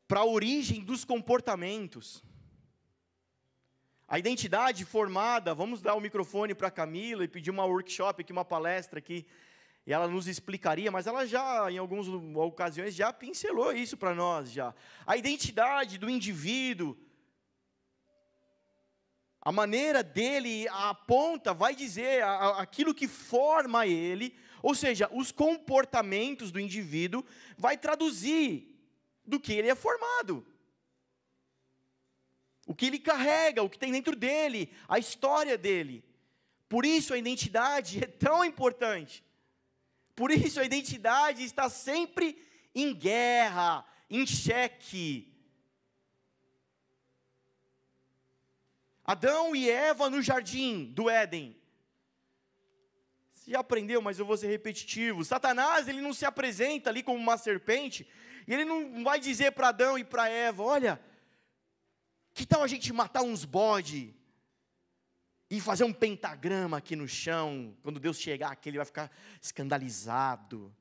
para 0.07 0.21
a 0.21 0.25
origem 0.25 0.85
dos 0.85 1.05
comportamentos. 1.05 2.23
A 4.07 4.19
identidade 4.19 4.85
formada, 4.85 5.53
vamos 5.53 5.83
dar 5.83 5.95
o 5.95 6.01
microfone 6.01 6.55
para 6.55 6.69
a 6.69 6.71
Camila 6.71 7.25
e 7.25 7.29
pedir 7.29 7.51
uma 7.51 7.65
workshop 7.65 8.23
aqui, 8.23 8.31
uma 8.31 8.45
palestra 8.45 9.01
aqui, 9.01 9.27
e 9.85 9.93
ela 9.93 10.07
nos 10.07 10.29
explicaria, 10.29 10.93
mas 10.93 11.09
ela 11.09 11.27
já, 11.27 11.71
em 11.71 11.79
algumas 11.79 12.07
ocasiões, 12.09 12.95
já 12.95 13.13
pincelou 13.13 13.73
isso 13.73 13.97
para 13.97 14.15
nós 14.15 14.53
já. 14.53 14.73
A 15.05 15.17
identidade 15.17 15.99
do 15.99 16.09
indivíduo, 16.09 16.97
a 19.41 19.51
maneira 19.51 20.05
dele 20.05 20.69
aponta, 20.69 21.53
vai 21.53 21.75
dizer 21.75 22.23
aquilo 22.57 22.95
que 22.95 23.09
forma 23.09 23.87
ele, 23.89 24.37
ou 24.67 24.75
seja, 24.75 25.09
os 25.13 25.31
comportamentos 25.31 26.51
do 26.51 26.59
indivíduo 26.59 27.25
vai 27.57 27.79
traduzir 27.79 28.77
do 29.25 29.39
que 29.39 29.53
ele 29.53 29.69
é 29.69 29.77
formado. 29.77 30.45
O 32.67 32.75
que 32.75 32.87
ele 32.87 32.99
carrega, 32.99 33.63
o 33.63 33.71
que 33.71 33.79
tem 33.79 33.93
dentro 33.93 34.17
dele, 34.17 34.69
a 34.89 34.99
história 34.99 35.57
dele. 35.57 36.05
Por 36.69 36.85
isso 36.85 37.15
a 37.15 37.17
identidade 37.17 38.03
é 38.03 38.09
tão 38.09 38.45
importante. 38.45 39.23
Por 40.17 40.33
isso 40.33 40.59
a 40.59 40.65
identidade 40.65 41.45
está 41.45 41.71
sempre 41.71 42.37
em 42.75 42.93
guerra, 42.93 43.87
em 44.11 44.27
xeque. 44.27 45.33
Adão 49.05 49.55
e 49.55 49.71
Eva 49.71 50.11
no 50.11 50.21
jardim 50.21 50.87
do 50.87 51.09
Éden. 51.09 51.57
Você 53.47 53.53
já 53.53 53.61
aprendeu, 53.61 54.03
mas 54.03 54.19
eu 54.19 54.27
vou 54.27 54.37
ser 54.37 54.49
repetitivo. 54.49 55.25
Satanás, 55.25 55.87
ele 55.87 56.01
não 56.01 56.13
se 56.13 56.25
apresenta 56.25 56.91
ali 56.91 57.01
como 57.01 57.17
uma 57.17 57.39
serpente, 57.39 58.05
e 58.45 58.53
ele 58.53 58.65
não 58.65 59.05
vai 59.05 59.21
dizer 59.21 59.53
para 59.53 59.69
Adão 59.69 59.97
e 59.97 60.03
para 60.03 60.29
Eva: 60.29 60.65
olha, 60.65 61.01
que 62.35 62.45
tal 62.45 62.65
a 62.65 62.67
gente 62.67 62.93
matar 62.93 63.23
uns 63.23 63.45
bode 63.45 64.13
e 65.49 65.61
fazer 65.61 65.85
um 65.85 65.93
pentagrama 65.93 66.79
aqui 66.79 66.97
no 66.97 67.07
chão? 67.07 67.77
Quando 67.85 68.01
Deus 68.01 68.19
chegar 68.19 68.51
aqui, 68.51 68.69
ele 68.69 68.79
vai 68.79 68.87
ficar 68.87 69.13
escandalizado. 69.41 70.75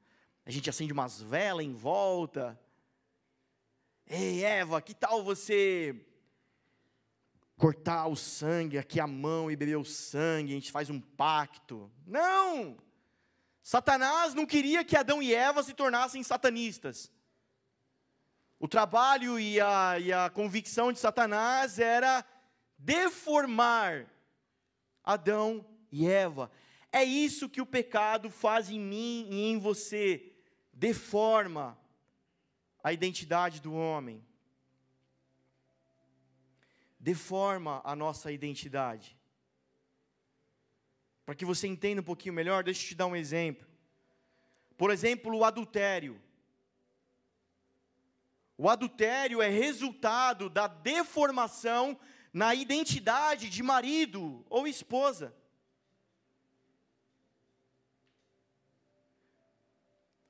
A 0.44 0.50
gente 0.50 0.68
acende 0.68 0.92
umas 0.92 1.22
velas 1.22 1.64
em 1.64 1.74
volta. 1.74 2.60
Ei, 4.08 4.44
Eva, 4.44 4.82
que 4.82 4.96
tal 4.96 5.24
você 5.24 6.04
cortar 7.58 8.08
o 8.08 8.16
sangue 8.16 8.78
aqui 8.78 9.00
a 9.00 9.08
mão 9.08 9.50
e 9.50 9.56
beber 9.56 9.78
o 9.78 9.86
sangue, 9.86 10.52
a 10.52 10.56
gente 10.56 10.72
faz 10.72 10.90
um 10.90 11.00
pacto. 11.00 11.92
Não! 12.06 12.78
Satanás 13.64 14.34
não 14.34 14.46
queria 14.46 14.84
que 14.84 14.96
Adão 14.96 15.22
e 15.22 15.34
Eva 15.34 15.64
se 15.64 15.74
tornassem 15.74 16.22
satanistas. 16.22 17.12
O 18.60 18.68
trabalho 18.68 19.40
e 19.40 19.60
a, 19.60 20.00
e 20.00 20.14
a 20.14 20.30
convicção 20.30 20.92
de 20.92 21.00
Satanás 21.00 21.80
era 21.80 22.26
deformar 22.78 24.06
Adão 25.04 25.66
e 25.92 26.08
Eva. 26.08 26.52
É 26.92 27.04
isso 27.04 27.50
que 27.50 27.62
o 27.62 27.66
pecado 27.66 28.30
faz 28.30 28.70
em 28.70 28.80
mim 28.80 29.28
e 29.30 29.44
em 29.46 29.60
você. 29.60 30.32
Deforma 30.72 31.78
a 32.84 32.94
identidade 32.94 33.62
do 33.62 33.74
homem 33.74 34.24
deforma 37.06 37.82
a 37.84 37.96
nossa 37.96 38.32
identidade. 38.32 39.16
Para 41.24 41.36
que 41.36 41.46
você 41.46 41.68
entenda 41.68 42.02
um 42.02 42.04
pouquinho 42.04 42.34
melhor, 42.34 42.64
deixa 42.64 42.84
eu 42.84 42.88
te 42.88 42.96
dar 42.96 43.06
um 43.06 43.16
exemplo. 43.16 43.68
Por 44.76 44.90
exemplo, 44.90 45.38
o 45.38 45.46
adultério. 45.46 46.20
O 48.58 48.68
adultério 48.68 49.40
é 49.40 49.50
resultado 49.50 50.50
da 50.50 50.66
deformação 50.66 51.96
na 52.34 52.56
identidade 52.56 53.52
de 53.52 53.62
marido 53.62 54.44
ou 54.50 54.68
esposa. 54.68 55.32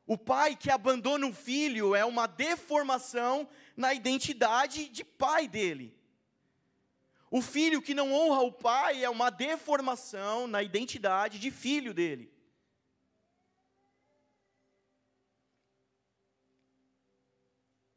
O 0.06 0.18
pai 0.18 0.58
que 0.58 0.70
abandona 0.70 1.26
um 1.26 1.34
filho 1.34 1.96
é 1.96 2.04
uma 2.04 2.28
deformação 2.28 3.48
na 3.78 3.94
identidade 3.94 4.90
de 4.90 5.06
pai 5.06 5.48
dele. 5.48 5.96
O 7.36 7.42
filho 7.42 7.82
que 7.82 7.94
não 7.94 8.14
honra 8.14 8.44
o 8.44 8.52
pai 8.54 9.04
é 9.04 9.10
uma 9.10 9.30
deformação 9.30 10.48
na 10.48 10.64
identidade 10.64 11.38
de 11.38 11.52
filho 11.52 11.94
dele. 11.94 12.32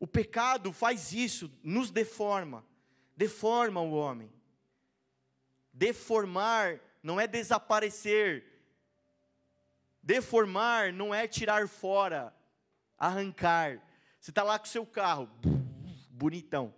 O 0.00 0.08
pecado 0.08 0.72
faz 0.72 1.12
isso, 1.12 1.48
nos 1.62 1.92
deforma, 1.92 2.66
deforma 3.16 3.80
o 3.80 3.92
homem. 3.92 4.28
Deformar 5.72 6.80
não 7.00 7.20
é 7.20 7.28
desaparecer, 7.28 8.44
deformar 10.02 10.92
não 10.92 11.14
é 11.14 11.28
tirar 11.28 11.68
fora, 11.68 12.34
arrancar. 12.98 13.80
Você 14.18 14.32
está 14.32 14.42
lá 14.42 14.58
com 14.58 14.64
o 14.64 14.68
seu 14.68 14.84
carro, 14.84 15.30
bonitão 16.10 16.74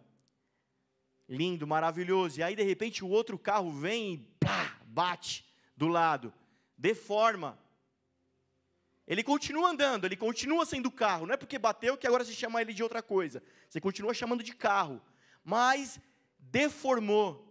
lindo, 1.30 1.64
maravilhoso, 1.64 2.40
e 2.40 2.42
aí 2.42 2.56
de 2.56 2.62
repente 2.64 3.04
o 3.04 3.08
outro 3.08 3.38
carro 3.38 3.70
vem 3.70 4.14
e 4.14 4.18
pá, 4.44 4.76
bate 4.84 5.48
do 5.76 5.86
lado, 5.86 6.34
deforma. 6.76 7.56
Ele 9.06 9.22
continua 9.22 9.70
andando, 9.70 10.04
ele 10.04 10.16
continua 10.16 10.66
sendo 10.66 10.90
carro, 10.90 11.26
não 11.26 11.34
é 11.34 11.36
porque 11.36 11.56
bateu 11.56 11.96
que 11.96 12.06
agora 12.06 12.24
se 12.24 12.34
chama 12.34 12.60
ele 12.60 12.74
de 12.74 12.82
outra 12.82 13.00
coisa. 13.00 13.40
Você 13.68 13.80
continua 13.80 14.12
chamando 14.12 14.42
de 14.42 14.52
carro, 14.52 15.00
mas 15.44 16.00
deformou. 16.36 17.46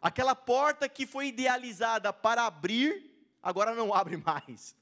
Aquela 0.00 0.34
porta 0.34 0.88
que 0.90 1.06
foi 1.06 1.28
idealizada 1.28 2.12
para 2.12 2.44
abrir, 2.44 3.10
agora 3.42 3.74
não 3.74 3.92
abre 3.96 4.18
mais. 4.18 4.76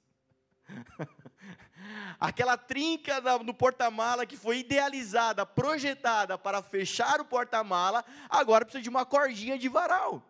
Aquela 2.18 2.56
trinca 2.56 3.20
no 3.42 3.54
porta-mala 3.54 4.26
que 4.26 4.36
foi 4.36 4.58
idealizada, 4.58 5.46
projetada 5.46 6.36
para 6.36 6.62
fechar 6.62 7.20
o 7.20 7.24
porta-mala, 7.24 8.04
agora 8.28 8.64
precisa 8.64 8.82
de 8.82 8.88
uma 8.88 9.06
cordinha 9.06 9.58
de 9.58 9.68
varal. 9.68 10.22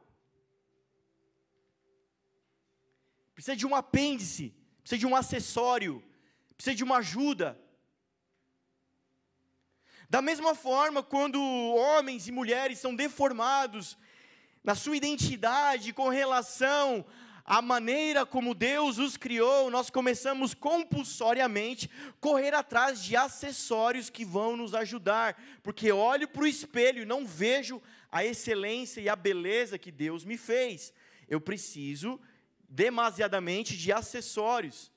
Precisa 3.35 3.57
de 3.57 3.67
um 3.67 3.75
apêndice, 3.75 4.55
precisa 4.83 4.99
de 4.99 5.07
um 5.07 5.17
acessório, 5.17 6.05
precisa 6.57 6.77
de 6.77 6.85
uma 6.85 6.99
ajuda. 6.99 7.59
Da 10.11 10.21
mesma 10.21 10.55
forma, 10.55 11.03
quando 11.03 11.41
homens 11.41 12.29
e 12.29 12.33
mulheres 12.33 12.79
são 12.79 12.95
deformados 12.95 13.97
na 14.63 14.75
sua 14.75 14.97
identidade 14.97 15.93
com 15.93 16.09
relação 16.09 17.07
a 17.51 17.61
maneira 17.61 18.25
como 18.25 18.55
Deus 18.55 18.97
os 18.99 19.17
criou, 19.17 19.73
nós 19.73 19.91
começamos 19.91 20.55
compulsoriamente 20.55 21.91
correr 22.21 22.55
atrás 22.55 23.03
de 23.03 23.17
acessórios 23.17 24.09
que 24.09 24.25
vão 24.25 24.57
nos 24.57 24.73
ajudar, 24.73 25.37
porque 25.61 25.91
olho 25.91 26.29
para 26.29 26.45
o 26.45 26.47
espelho 26.47 27.03
e 27.03 27.05
não 27.05 27.27
vejo 27.27 27.83
a 28.09 28.25
excelência 28.25 29.01
e 29.01 29.09
a 29.09 29.17
beleza 29.17 29.77
que 29.77 29.91
Deus 29.91 30.25
me 30.25 30.37
fez. 30.37 30.95
Eu 31.29 31.41
preciso 31.41 32.21
demasiadamente 32.69 33.77
de 33.77 33.93
acessórios. 33.93 34.93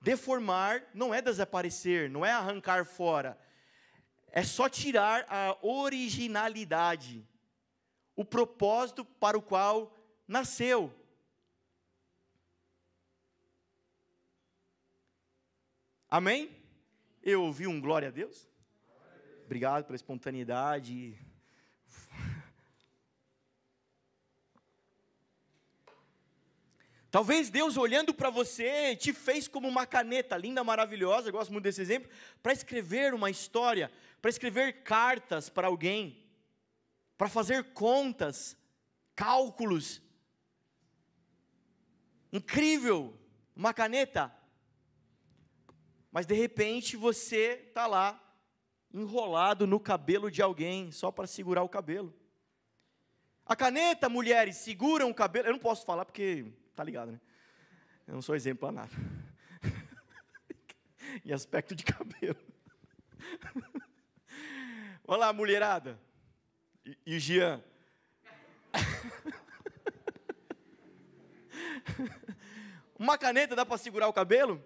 Deformar 0.00 0.82
não 0.92 1.14
é 1.14 1.22
desaparecer, 1.22 2.10
não 2.10 2.26
é 2.26 2.32
arrancar 2.32 2.84
fora 2.84 3.38
é 4.36 4.42
só 4.42 4.68
tirar 4.68 5.24
a 5.30 5.56
originalidade, 5.62 7.26
o 8.14 8.22
propósito 8.22 9.02
para 9.02 9.38
o 9.38 9.40
qual 9.40 9.96
nasceu. 10.28 10.94
Amém? 16.06 16.54
Eu 17.22 17.44
ouvi 17.44 17.66
um 17.66 17.80
glória 17.80 18.08
a 18.08 18.10
Deus? 18.10 18.46
Obrigado 19.46 19.84
pela 19.84 19.96
espontaneidade. 19.96 21.18
Talvez 27.16 27.48
Deus 27.48 27.78
olhando 27.78 28.12
para 28.12 28.28
você 28.28 28.94
te 28.94 29.10
fez 29.10 29.48
como 29.48 29.66
uma 29.66 29.86
caneta 29.86 30.36
linda, 30.36 30.62
maravilhosa, 30.62 31.30
gosto 31.30 31.50
muito 31.50 31.64
desse 31.64 31.80
exemplo, 31.80 32.10
para 32.42 32.52
escrever 32.52 33.14
uma 33.14 33.30
história, 33.30 33.90
para 34.26 34.30
escrever 34.30 34.82
cartas 34.82 35.48
para 35.48 35.68
alguém, 35.68 36.26
para 37.16 37.28
fazer 37.28 37.72
contas, 37.72 38.56
cálculos. 39.14 40.02
Incrível, 42.32 43.16
uma 43.54 43.72
caneta. 43.72 44.36
Mas 46.10 46.26
de 46.26 46.34
repente 46.34 46.96
você 46.96 47.66
está 47.68 47.86
lá, 47.86 48.20
enrolado 48.92 49.64
no 49.64 49.78
cabelo 49.78 50.28
de 50.28 50.42
alguém, 50.42 50.90
só 50.90 51.12
para 51.12 51.28
segurar 51.28 51.62
o 51.62 51.68
cabelo. 51.68 52.12
A 53.44 53.54
caneta, 53.54 54.08
mulheres, 54.08 54.56
seguram 54.56 55.08
o 55.08 55.14
cabelo. 55.14 55.46
Eu 55.46 55.52
não 55.52 55.60
posso 55.60 55.86
falar 55.86 56.04
porque 56.04 56.52
Tá 56.74 56.82
ligado, 56.82 57.12
né? 57.12 57.20
Eu 58.08 58.14
não 58.14 58.22
sou 58.22 58.34
exemplo 58.34 58.66
para 58.66 58.72
nada. 58.72 58.90
em 61.24 61.32
aspecto 61.32 61.76
de 61.76 61.84
cabelo. 61.84 62.36
Olá, 65.08 65.32
mulherada. 65.32 66.00
E, 67.06 67.20
Jean. 67.20 67.62
Uma 72.98 73.16
caneta 73.16 73.54
dá 73.54 73.64
para 73.64 73.78
segurar 73.78 74.08
o 74.08 74.12
cabelo? 74.12 74.60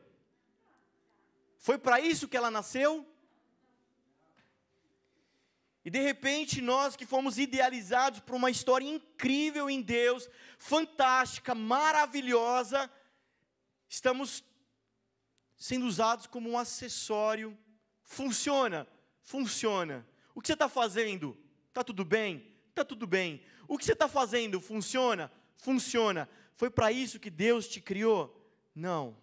Foi 1.59 1.77
para 1.77 2.01
isso 2.01 2.27
que 2.27 2.39
ela 2.39 2.51
nasceu? 2.51 3.07
E 5.85 5.91
de 5.91 6.01
repente, 6.01 6.63
nós 6.63 6.97
que 6.97 7.05
fomos 7.05 7.39
idealizados 7.39 8.21
por 8.21 8.35
uma 8.35 8.51
história 8.51 8.89
incrível 8.89 9.69
em 9.69 9.83
Deus, 9.83 10.27
fantástica, 10.57 11.55
maravilhosa, 11.55 12.91
estamos 13.87 14.43
sendo 15.55 15.85
usados 15.85 16.27
como 16.27 16.49
um 16.49 16.57
acessório. 16.57 17.59
Funciona, 18.03 18.89
funciona. 19.21 20.09
O 20.41 20.43
que 20.43 20.47
você 20.47 20.55
está 20.55 20.71
fazendo? 20.71 21.37
Está 21.69 21.85
tudo 21.85 22.03
bem? 22.03 22.51
Está 22.71 22.83
tudo 22.83 23.07
bem. 23.07 23.43
O 23.69 23.77
que 23.77 23.85
você 23.85 23.93
está 23.93 24.09
fazendo? 24.09 24.59
Funciona? 24.59 25.31
Funciona. 25.59 26.27
Foi 26.57 26.71
para 26.71 26.91
isso 26.91 27.21
que 27.21 27.29
Deus 27.29 27.69
te 27.69 27.79
criou? 27.79 28.51
Não. 28.75 29.15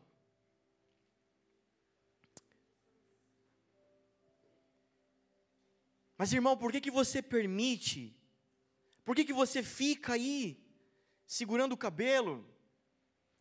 Mas 6.15 6.31
irmão, 6.31 6.55
por 6.55 6.71
que, 6.71 6.79
que 6.79 6.91
você 6.91 7.19
permite? 7.19 8.15
Por 9.03 9.15
que, 9.15 9.25
que 9.25 9.33
você 9.33 9.63
fica 9.63 10.13
aí, 10.13 10.63
segurando 11.25 11.73
o 11.73 11.77
cabelo? 11.77 12.47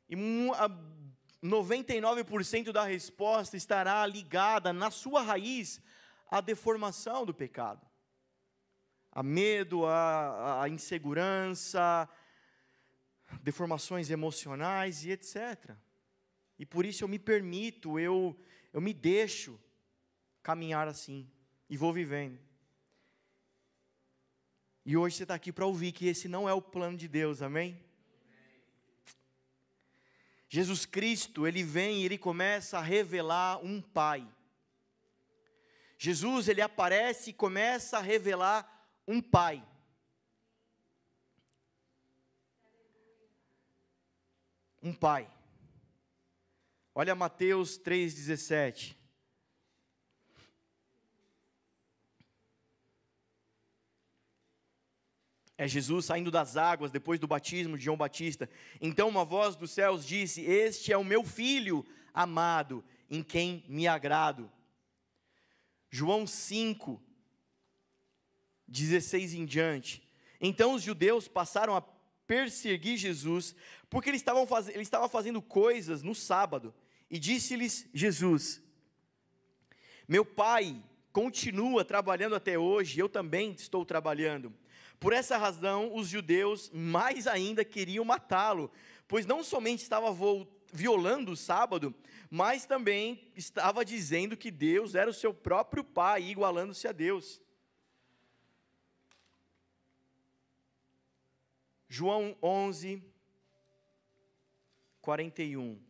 E 0.09 0.17
99% 1.45 2.73
da 2.73 2.85
resposta 2.85 3.55
estará 3.55 4.07
ligada 4.07 4.73
na 4.73 4.91
sua 4.91 5.21
raiz 5.21 5.85
à 6.29 6.41
deformação 6.41 7.25
do 7.25 7.35
pecado. 7.35 7.87
A 9.13 9.23
medo, 9.23 9.87
a, 9.87 10.63
a 10.63 10.69
insegurança, 10.69 12.09
deformações 13.43 14.11
emocionais 14.11 15.05
e 15.05 15.11
etc. 15.11 15.75
E 16.59 16.67
por 16.67 16.85
isso 16.85 17.05
eu 17.05 17.09
me 17.09 17.19
permito, 17.19 17.99
eu, 17.99 18.39
eu 18.73 18.81
me 18.81 18.93
deixo 18.93 19.61
caminhar 20.43 20.89
assim 20.89 21.31
e 21.69 21.77
vou 21.77 21.93
vivendo. 21.93 22.39
E 24.85 24.97
hoje 24.97 25.17
você 25.17 25.25
está 25.25 25.35
aqui 25.35 25.53
para 25.53 25.67
ouvir 25.67 25.93
que 25.93 26.07
esse 26.07 26.29
não 26.29 26.49
é 26.49 26.53
o 26.53 26.63
plano 26.63 26.97
de 26.97 27.09
Deus, 27.09 27.43
amém? 27.43 27.85
Jesus 30.49 30.87
Cristo, 30.87 31.47
ele 31.47 31.65
vem 31.65 32.03
e 32.03 32.05
ele 32.05 32.17
começa 32.17 32.79
a 32.79 32.83
revelar 32.83 33.59
um 33.65 33.81
Pai. 33.81 34.27
Jesus, 35.99 36.49
ele 36.49 36.61
aparece 36.61 37.31
e 37.31 37.35
começa 37.35 37.99
a 37.99 38.03
revelar 38.03 38.71
um 39.09 39.21
Pai. 39.21 39.67
Um 44.83 44.93
Pai. 44.93 45.31
Olha 46.95 47.15
Mateus 47.15 47.79
3,17. 47.79 48.97
É 55.59 55.67
Jesus 55.67 56.05
saindo 56.05 56.31
das 56.31 56.57
águas 56.57 56.91
depois 56.91 57.19
do 57.19 57.27
batismo 57.27 57.79
de 57.79 57.85
João 57.85 57.97
Batista. 57.97 58.49
Então 58.81 59.09
uma 59.09 59.25
voz 59.25 59.57
dos 59.57 59.71
céus 59.71 60.07
disse: 60.07 60.43
Este 60.43 60.93
é 60.93 60.99
o 60.99 61.05
meu 61.05 61.25
filho 61.25 61.85
amado, 62.13 62.85
em 63.11 63.23
quem 63.23 63.65
me 63.67 63.89
agrado. 63.89 64.53
João 65.91 66.27
5, 66.27 67.03
16 68.67 69.35
em 69.35 69.45
diante. 69.45 70.07
Então 70.41 70.75
os 70.75 70.83
judeus 70.83 71.29
passaram 71.29 71.75
a 71.77 71.83
perseguir 72.27 72.97
Jesus, 72.97 73.55
porque 73.89 74.11
ele 74.11 74.17
estava, 74.17 74.47
faz... 74.47 74.69
ele 74.69 74.83
estava 74.83 75.09
fazendo 75.09 75.41
coisas 75.41 76.03
no 76.03 76.15
sábado. 76.15 76.75
E 77.11 77.19
disse-lhes 77.19 77.89
Jesus: 77.95 78.63
Meu 80.09 80.25
pai 80.25 80.83
continua 81.13 81.85
trabalhando 81.85 82.35
até 82.35 82.59
hoje, 82.59 82.99
eu 82.99 83.09
também 83.09 83.53
estou 83.53 83.85
trabalhando. 83.85 84.53
Por 84.99 85.13
essa 85.13 85.37
razão, 85.37 85.95
os 85.95 86.09
judeus 86.09 86.71
mais 86.73 87.27
ainda 87.27 87.65
queriam 87.65 88.05
matá-lo, 88.05 88.71
pois 89.07 89.27
não 89.27 89.45
somente 89.45 89.83
estava 89.83 90.11
violando 90.73 91.33
o 91.33 91.37
sábado, 91.37 91.95
mas 92.31 92.67
também 92.67 93.31
estava 93.35 93.85
dizendo 93.85 94.37
que 94.37 94.51
Deus 94.51 94.95
era 94.95 95.11
o 95.11 95.15
seu 95.15 95.33
próprio 95.33 95.85
Pai, 95.85 96.23
igualando-se 96.25 96.89
a 96.89 96.93
Deus. 96.93 97.41
João 101.89 102.37
11, 102.43 103.03
41. 105.01 105.87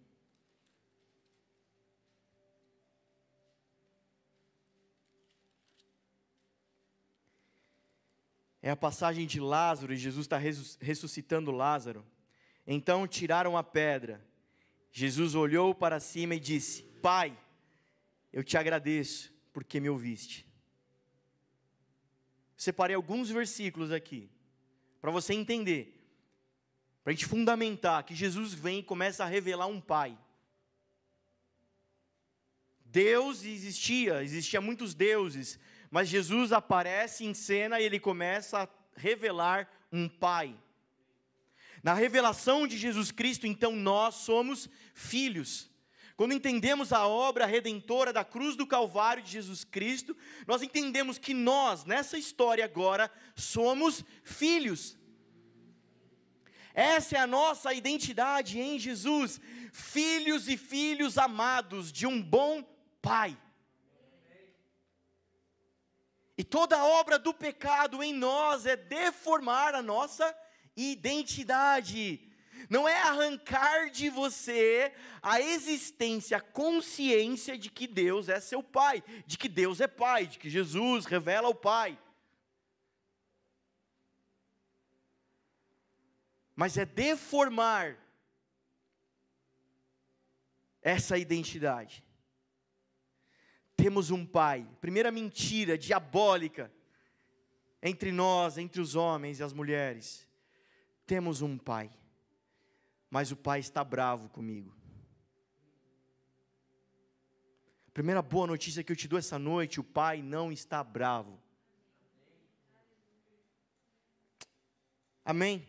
É 8.66 8.70
a 8.70 8.76
passagem 8.76 9.28
de 9.28 9.38
Lázaro 9.38 9.94
e 9.94 9.96
Jesus 9.96 10.26
está 10.26 10.36
ressuscitando 10.36 11.52
Lázaro. 11.52 12.04
Então 12.66 13.06
tiraram 13.06 13.56
a 13.56 13.62
pedra. 13.62 14.25
Jesus 14.98 15.34
olhou 15.34 15.74
para 15.74 16.00
cima 16.00 16.36
e 16.36 16.40
disse: 16.40 16.82
Pai, 17.02 17.38
eu 18.32 18.42
te 18.42 18.56
agradeço 18.56 19.30
porque 19.52 19.78
me 19.78 19.90
ouviste. 19.90 20.50
Separei 22.56 22.96
alguns 22.96 23.28
versículos 23.28 23.92
aqui 23.92 24.30
para 24.98 25.10
você 25.10 25.34
entender, 25.34 26.02
para 27.04 27.10
a 27.10 27.14
gente 27.14 27.26
fundamentar 27.26 28.04
que 28.04 28.14
Jesus 28.14 28.54
vem 28.54 28.78
e 28.78 28.82
começa 28.82 29.22
a 29.22 29.26
revelar 29.26 29.66
um 29.66 29.82
Pai. 29.82 30.18
Deus 32.86 33.44
existia, 33.44 34.22
existia 34.22 34.62
muitos 34.62 34.94
deuses, 34.94 35.58
mas 35.90 36.08
Jesus 36.08 36.52
aparece 36.52 37.22
em 37.22 37.34
cena 37.34 37.78
e 37.78 37.84
ele 37.84 38.00
começa 38.00 38.62
a 38.62 38.68
revelar 38.96 39.70
um 39.92 40.08
Pai. 40.08 40.58
Na 41.86 41.94
revelação 41.94 42.66
de 42.66 42.76
Jesus 42.76 43.12
Cristo, 43.12 43.46
então, 43.46 43.70
nós 43.70 44.16
somos 44.16 44.68
filhos. 44.92 45.70
Quando 46.16 46.34
entendemos 46.34 46.92
a 46.92 47.06
obra 47.06 47.46
redentora 47.46 48.12
da 48.12 48.24
cruz 48.24 48.56
do 48.56 48.66
Calvário 48.66 49.22
de 49.22 49.30
Jesus 49.30 49.62
Cristo, 49.62 50.16
nós 50.48 50.62
entendemos 50.62 51.16
que 51.16 51.32
nós, 51.32 51.84
nessa 51.84 52.18
história 52.18 52.64
agora, 52.64 53.08
somos 53.36 54.04
filhos. 54.24 54.98
Essa 56.74 57.18
é 57.18 57.20
a 57.20 57.26
nossa 57.26 57.72
identidade 57.72 58.58
em 58.58 58.80
Jesus, 58.80 59.40
filhos 59.72 60.48
e 60.48 60.56
filhos 60.56 61.16
amados 61.16 61.92
de 61.92 62.04
um 62.04 62.20
bom 62.20 62.64
Pai. 63.00 63.38
E 66.36 66.42
toda 66.42 66.84
obra 66.84 67.16
do 67.16 67.32
pecado 67.32 68.02
em 68.02 68.12
nós 68.12 68.66
é 68.66 68.74
deformar 68.74 69.72
a 69.76 69.82
nossa 69.82 70.36
identidade. 70.76 72.20
não 72.68 72.88
é 72.88 73.00
arrancar 73.00 73.90
de 73.90 74.10
você 74.10 74.92
a 75.22 75.40
existência, 75.40 76.36
a 76.36 76.40
consciência 76.40 77.56
de 77.56 77.70
que 77.70 77.86
Deus 77.86 78.28
é 78.28 78.40
seu 78.40 78.62
Pai, 78.62 79.02
de 79.26 79.38
que 79.38 79.48
Deus 79.48 79.80
é 79.80 79.86
Pai, 79.86 80.26
de 80.26 80.38
que 80.38 80.50
Jesus 80.50 81.06
revela 81.06 81.48
o 81.48 81.54
Pai. 81.54 81.98
Mas 86.54 86.76
é 86.76 86.84
deformar 86.84 87.96
essa 90.82 91.18
identidade. 91.18 92.02
Temos 93.76 94.10
um 94.10 94.24
Pai, 94.24 94.66
primeira 94.80 95.12
mentira 95.12 95.76
diabólica 95.76 96.72
entre 97.82 98.10
nós, 98.10 98.56
entre 98.56 98.80
os 98.80 98.94
homens 98.94 99.38
e 99.38 99.42
as 99.42 99.52
mulheres. 99.52 100.25
Temos 101.06 101.40
um 101.40 101.56
Pai 101.56 101.90
mas 103.10 103.30
o 103.30 103.36
pai 103.36 103.60
está 103.60 103.82
bravo 103.84 104.28
comigo. 104.28 104.74
Primeira 107.92 108.20
boa 108.20 108.46
notícia 108.46 108.84
que 108.84 108.92
eu 108.92 108.96
te 108.96 109.08
dou 109.08 109.18
essa 109.18 109.38
noite: 109.38 109.80
o 109.80 109.84
pai 109.84 110.20
não 110.20 110.52
está 110.52 110.84
bravo. 110.84 111.40
Amém? 115.24 115.66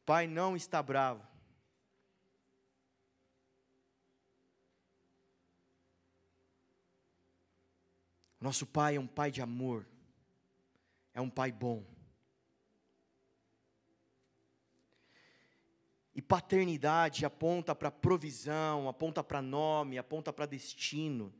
O 0.00 0.04
pai 0.06 0.26
não 0.26 0.56
está 0.56 0.82
bravo. 0.82 1.28
Nosso 8.40 8.64
pai 8.66 8.96
é 8.96 9.00
um 9.00 9.06
pai 9.06 9.30
de 9.30 9.42
amor, 9.42 9.86
é 11.12 11.20
um 11.20 11.28
pai 11.28 11.52
bom. 11.52 11.84
E 16.20 16.22
paternidade 16.22 17.24
aponta 17.24 17.74
para 17.74 17.90
provisão, 17.90 18.90
aponta 18.90 19.24
para 19.24 19.40
nome, 19.40 19.96
aponta 19.96 20.30
para 20.30 20.44
destino. 20.44 21.32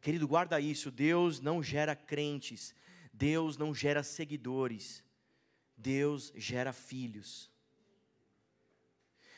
Querido, 0.00 0.26
guarda 0.26 0.58
isso: 0.58 0.90
Deus 0.90 1.38
não 1.38 1.62
gera 1.62 1.94
crentes, 1.94 2.74
Deus 3.12 3.58
não 3.58 3.74
gera 3.74 4.02
seguidores, 4.02 5.04
Deus 5.76 6.32
gera 6.34 6.72
filhos. 6.72 7.50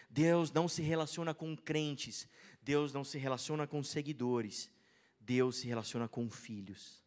Deus 0.08 0.52
não 0.52 0.68
se 0.68 0.80
relaciona 0.80 1.34
com 1.34 1.56
crentes, 1.56 2.28
Deus 2.62 2.92
não 2.92 3.02
se 3.02 3.18
relaciona 3.18 3.66
com 3.66 3.82
seguidores, 3.82 4.70
Deus 5.18 5.56
se 5.56 5.66
relaciona 5.66 6.06
com 6.06 6.30
filhos. 6.30 7.04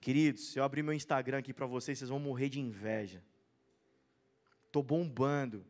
Queridos, 0.00 0.46
se 0.46 0.58
eu 0.58 0.64
abrir 0.64 0.82
meu 0.82 0.94
Instagram 0.94 1.36
aqui 1.40 1.52
para 1.52 1.66
vocês, 1.66 1.98
vocês 1.98 2.08
vão 2.08 2.18
morrer 2.18 2.48
de 2.48 2.58
inveja. 2.58 3.22
Estou 4.70 4.84
bombando. 4.84 5.66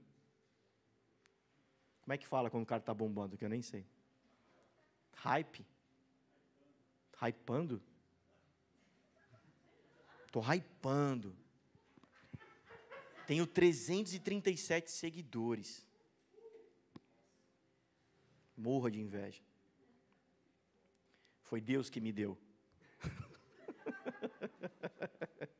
Como 2.02 2.12
é 2.12 2.18
que 2.18 2.26
fala 2.26 2.50
quando 2.50 2.64
o 2.64 2.66
cara 2.66 2.82
está 2.82 2.92
bombando? 2.92 3.38
Que 3.38 3.46
eu 3.46 3.48
nem 3.48 3.62
sei. 3.62 3.86
Hype? 5.14 5.64
Hypando? 7.18 7.82
Estou 10.26 10.42
hypando. 10.42 11.34
Tenho 13.26 13.46
337 13.46 14.90
seguidores. 14.90 15.86
Morra 18.54 18.90
de 18.90 19.00
inveja. 19.00 19.42
Foi 21.44 21.58
Deus 21.58 21.88
que 21.88 22.02
me 22.02 22.12
deu. 22.12 22.36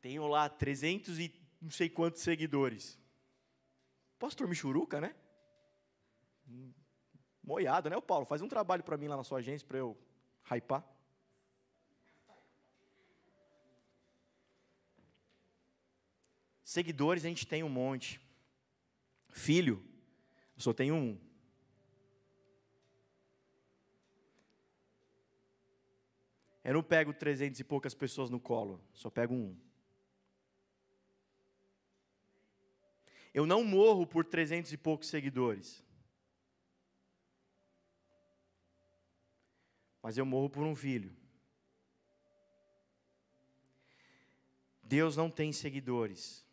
Tenho 0.00 0.26
lá 0.26 0.48
300 0.48 1.18
e 1.18 1.34
não 1.60 1.70
sei 1.70 1.88
quantos 1.88 2.22
seguidores. 2.22 2.98
Pastor 4.18 4.48
Michuruca, 4.48 5.00
né? 5.00 5.14
Moiado, 7.42 7.90
né, 7.90 7.96
o 7.96 8.02
Paulo? 8.02 8.26
Faz 8.26 8.42
um 8.42 8.48
trabalho 8.48 8.82
para 8.82 8.96
mim 8.96 9.08
lá 9.08 9.16
na 9.16 9.24
sua 9.24 9.38
agência 9.38 9.66
para 9.66 9.78
eu 9.78 9.96
hypar. 10.50 10.84
Seguidores 16.62 17.24
a 17.24 17.28
gente 17.28 17.46
tem 17.46 17.64
um 17.64 17.68
monte. 17.68 18.20
Filho, 19.28 19.84
eu 20.54 20.62
só 20.62 20.72
tenho 20.72 20.94
um. 20.94 21.18
Eu 26.62 26.74
não 26.74 26.82
pego 26.82 27.12
trezentos 27.12 27.58
e 27.58 27.64
poucas 27.64 27.94
pessoas 27.94 28.30
no 28.30 28.38
colo, 28.38 28.80
só 28.92 29.10
pego 29.10 29.34
um. 29.34 29.69
Eu 33.32 33.46
não 33.46 33.62
morro 33.64 34.06
por 34.06 34.24
trezentos 34.24 34.72
e 34.72 34.76
poucos 34.76 35.08
seguidores. 35.08 35.84
Mas 40.02 40.18
eu 40.18 40.26
morro 40.26 40.50
por 40.50 40.64
um 40.64 40.74
filho. 40.74 41.14
Deus 44.82 45.16
não 45.16 45.30
tem 45.30 45.52
seguidores. 45.52 46.44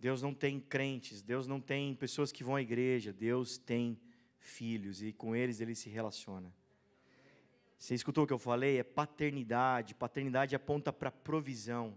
Deus 0.00 0.22
não 0.22 0.32
tem 0.32 0.58
crentes, 0.58 1.20
Deus 1.20 1.46
não 1.46 1.60
tem 1.60 1.94
pessoas 1.94 2.32
que 2.32 2.42
vão 2.42 2.56
à 2.56 2.62
igreja, 2.62 3.12
Deus 3.12 3.58
tem 3.58 4.00
filhos 4.38 5.02
e 5.02 5.12
com 5.12 5.36
eles 5.36 5.60
ele 5.60 5.74
se 5.74 5.90
relaciona. 5.90 6.52
Você 7.78 7.94
escutou 7.94 8.24
o 8.24 8.26
que 8.26 8.32
eu 8.32 8.38
falei? 8.38 8.78
É 8.78 8.82
paternidade. 8.82 9.94
Paternidade 9.94 10.56
aponta 10.56 10.92
para 10.92 11.10
provisão. 11.10 11.96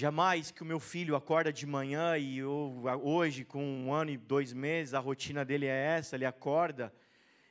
Jamais 0.00 0.52
que 0.52 0.62
o 0.62 0.64
meu 0.64 0.78
filho 0.78 1.16
acorda 1.16 1.52
de 1.52 1.66
manhã 1.66 2.16
e 2.16 2.38
eu, 2.38 2.84
hoje, 3.02 3.44
com 3.44 3.60
um 3.60 3.92
ano 3.92 4.12
e 4.12 4.16
dois 4.16 4.52
meses, 4.52 4.94
a 4.94 5.00
rotina 5.00 5.44
dele 5.44 5.66
é 5.66 5.96
essa: 5.96 6.14
ele 6.14 6.24
acorda, 6.24 6.94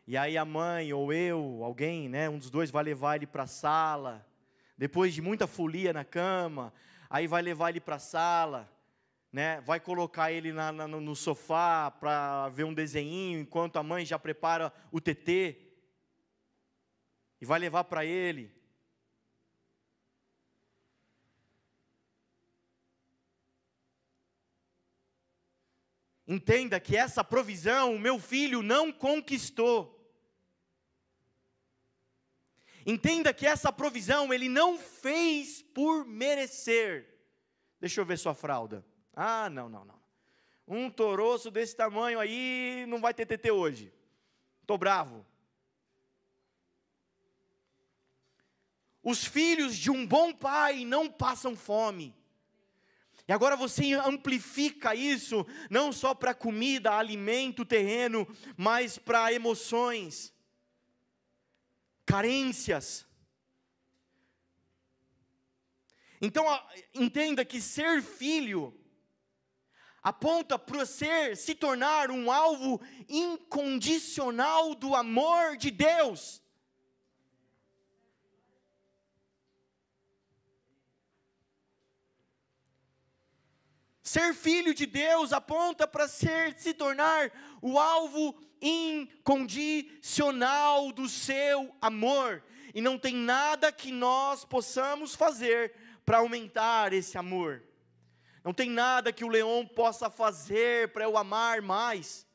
e 0.07 0.15
aí 0.15 0.37
a 0.37 0.45
mãe 0.45 0.93
ou 0.93 1.11
eu, 1.11 1.59
alguém, 1.61 2.07
né, 2.07 2.29
um 2.29 2.37
dos 2.37 2.49
dois, 2.49 2.71
vai 2.71 2.85
levar 2.85 3.17
ele 3.17 3.27
para 3.27 3.43
a 3.43 3.47
sala, 3.47 4.25
depois 4.77 5.13
de 5.13 5.21
muita 5.21 5.45
folia 5.45 5.91
na 5.91 6.05
cama, 6.05 6.73
aí 7.09 7.27
vai 7.27 7.41
levar 7.41 7.71
ele 7.71 7.81
para 7.81 7.97
a 7.97 7.99
sala, 7.99 8.71
né, 9.29 9.59
vai 9.59 9.81
colocar 9.81 10.31
ele 10.31 10.53
na, 10.53 10.71
na, 10.71 10.87
no 10.87 11.15
sofá 11.17 11.91
para 11.91 12.47
ver 12.47 12.63
um 12.63 12.73
desenho, 12.73 13.41
enquanto 13.41 13.75
a 13.75 13.83
mãe 13.83 14.05
já 14.05 14.17
prepara 14.17 14.71
o 14.89 15.01
TT, 15.01 15.57
e 17.41 17.45
vai 17.45 17.59
levar 17.59 17.83
para 17.83 18.05
ele. 18.05 18.55
Entenda 26.27 26.79
que 26.79 26.97
essa 26.97 27.23
provisão 27.23 27.95
o 27.95 27.99
meu 27.99 28.19
filho 28.19 28.61
não 28.61 28.91
conquistou. 28.91 29.93
Entenda 32.85 33.33
que 33.33 33.45
essa 33.45 33.71
provisão 33.71 34.33
ele 34.33 34.49
não 34.49 34.77
fez 34.77 35.61
por 35.61 36.05
merecer. 36.05 37.07
Deixa 37.79 38.01
eu 38.01 38.05
ver 38.05 38.17
sua 38.17 38.33
fralda. 38.33 38.85
Ah, 39.13 39.49
não, 39.49 39.69
não, 39.69 39.85
não. 39.85 39.99
Um 40.67 40.89
toroço 40.89 41.49
desse 41.49 41.75
tamanho 41.75 42.19
aí 42.19 42.85
não 42.87 42.99
vai 42.99 43.13
ter 43.13 43.25
TT 43.25 43.51
hoje. 43.51 43.93
Estou 44.61 44.77
bravo. 44.77 45.25
Os 49.01 49.23
filhos 49.23 49.77
de 49.77 49.89
um 49.89 50.05
bom 50.05 50.33
pai 50.33 50.83
não 50.83 51.09
passam 51.09 51.55
fome. 51.55 52.13
E 53.27 53.33
agora 53.33 53.57
você 53.57 53.93
amplifica 53.93 54.95
isso, 54.95 55.45
não 55.69 55.91
só 55.91 56.15
para 56.15 56.33
comida, 56.33 56.93
alimento, 56.93 57.65
terreno, 57.65 58.25
mas 58.55 58.97
para 58.97 59.33
emoções, 59.33 60.33
carências. 62.05 63.05
Então, 66.21 66.45
entenda 66.93 67.43
que 67.43 67.59
ser 67.59 68.01
filho 68.01 68.73
aponta 70.01 70.57
para 70.57 70.85
ser, 70.85 71.35
se 71.35 71.53
tornar 71.53 72.09
um 72.09 72.31
alvo 72.31 72.79
incondicional 73.09 74.73
do 74.73 74.95
amor 74.95 75.57
de 75.57 75.69
Deus. 75.69 76.41
Ser 84.07 84.33
filho 84.33 84.73
de 84.73 84.85
Deus 84.85 85.33
aponta 85.33 85.85
para 85.85 86.07
ser 86.07 86.57
se 86.57 86.73
tornar 86.73 87.29
o 87.61 87.77
alvo 87.77 88.33
incondicional 88.61 90.93
do 90.93 91.09
seu 91.09 91.75
amor. 91.81 92.41
E 92.73 92.79
não 92.79 92.97
tem 92.97 93.13
nada 93.13 93.69
que 93.69 93.91
nós 93.91 94.45
possamos 94.45 95.13
fazer 95.13 95.73
para 96.05 96.19
aumentar 96.19 96.93
esse 96.93 97.17
amor. 97.17 97.61
Não 98.45 98.53
tem 98.53 98.69
nada 98.69 99.11
que 99.11 99.25
o 99.25 99.27
leão 99.27 99.67
possa 99.67 100.09
fazer 100.09 100.93
para 100.93 101.03
eu 101.03 101.17
amar 101.17 101.61
mais 101.61 102.25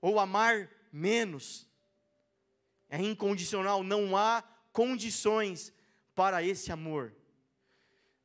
ou 0.00 0.18
amar 0.18 0.68
menos. 0.92 1.68
é 2.88 3.00
incondicional, 3.00 3.84
não 3.84 4.16
há 4.16 4.42
condições 4.72 5.72
para 6.16 6.42
esse 6.42 6.72
amor. 6.72 7.14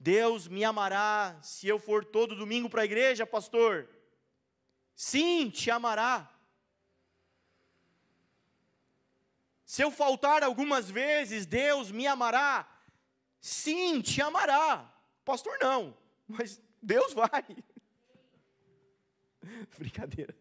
Deus 0.06 0.48
me 0.48 0.64
amará 0.64 1.36
se 1.42 1.68
eu 1.68 1.80
for 1.80 2.06
todo 2.06 2.36
domingo 2.36 2.70
para 2.70 2.84
a 2.84 2.86
igreja, 2.86 3.26
pastor? 3.26 3.90
Sim, 4.96 5.50
te 5.50 5.72
amará. 5.72 6.32
Se 9.66 9.82
eu 9.82 9.90
faltar 9.90 10.44
algumas 10.44 10.92
vezes, 10.92 11.48
Deus 11.48 11.90
me 11.90 12.06
amará? 12.06 12.70
Sim, 13.42 14.00
te 14.00 14.22
amará. 14.22 14.94
Pastor, 15.26 15.58
não, 15.60 15.98
mas 16.28 16.62
Deus 16.80 17.12
vai. 17.12 17.44
Brincadeira. 19.76 20.36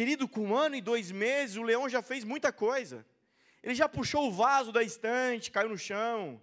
Querido, 0.00 0.26
com 0.26 0.40
um 0.46 0.56
ano 0.56 0.76
e 0.76 0.80
dois 0.80 1.10
meses, 1.12 1.56
o 1.56 1.62
leão 1.62 1.86
já 1.86 2.00
fez 2.00 2.24
muita 2.24 2.50
coisa. 2.50 3.04
Ele 3.62 3.74
já 3.74 3.86
puxou 3.86 4.28
o 4.28 4.32
vaso 4.32 4.72
da 4.72 4.82
estante, 4.82 5.50
caiu 5.50 5.68
no 5.68 5.76
chão. 5.76 6.40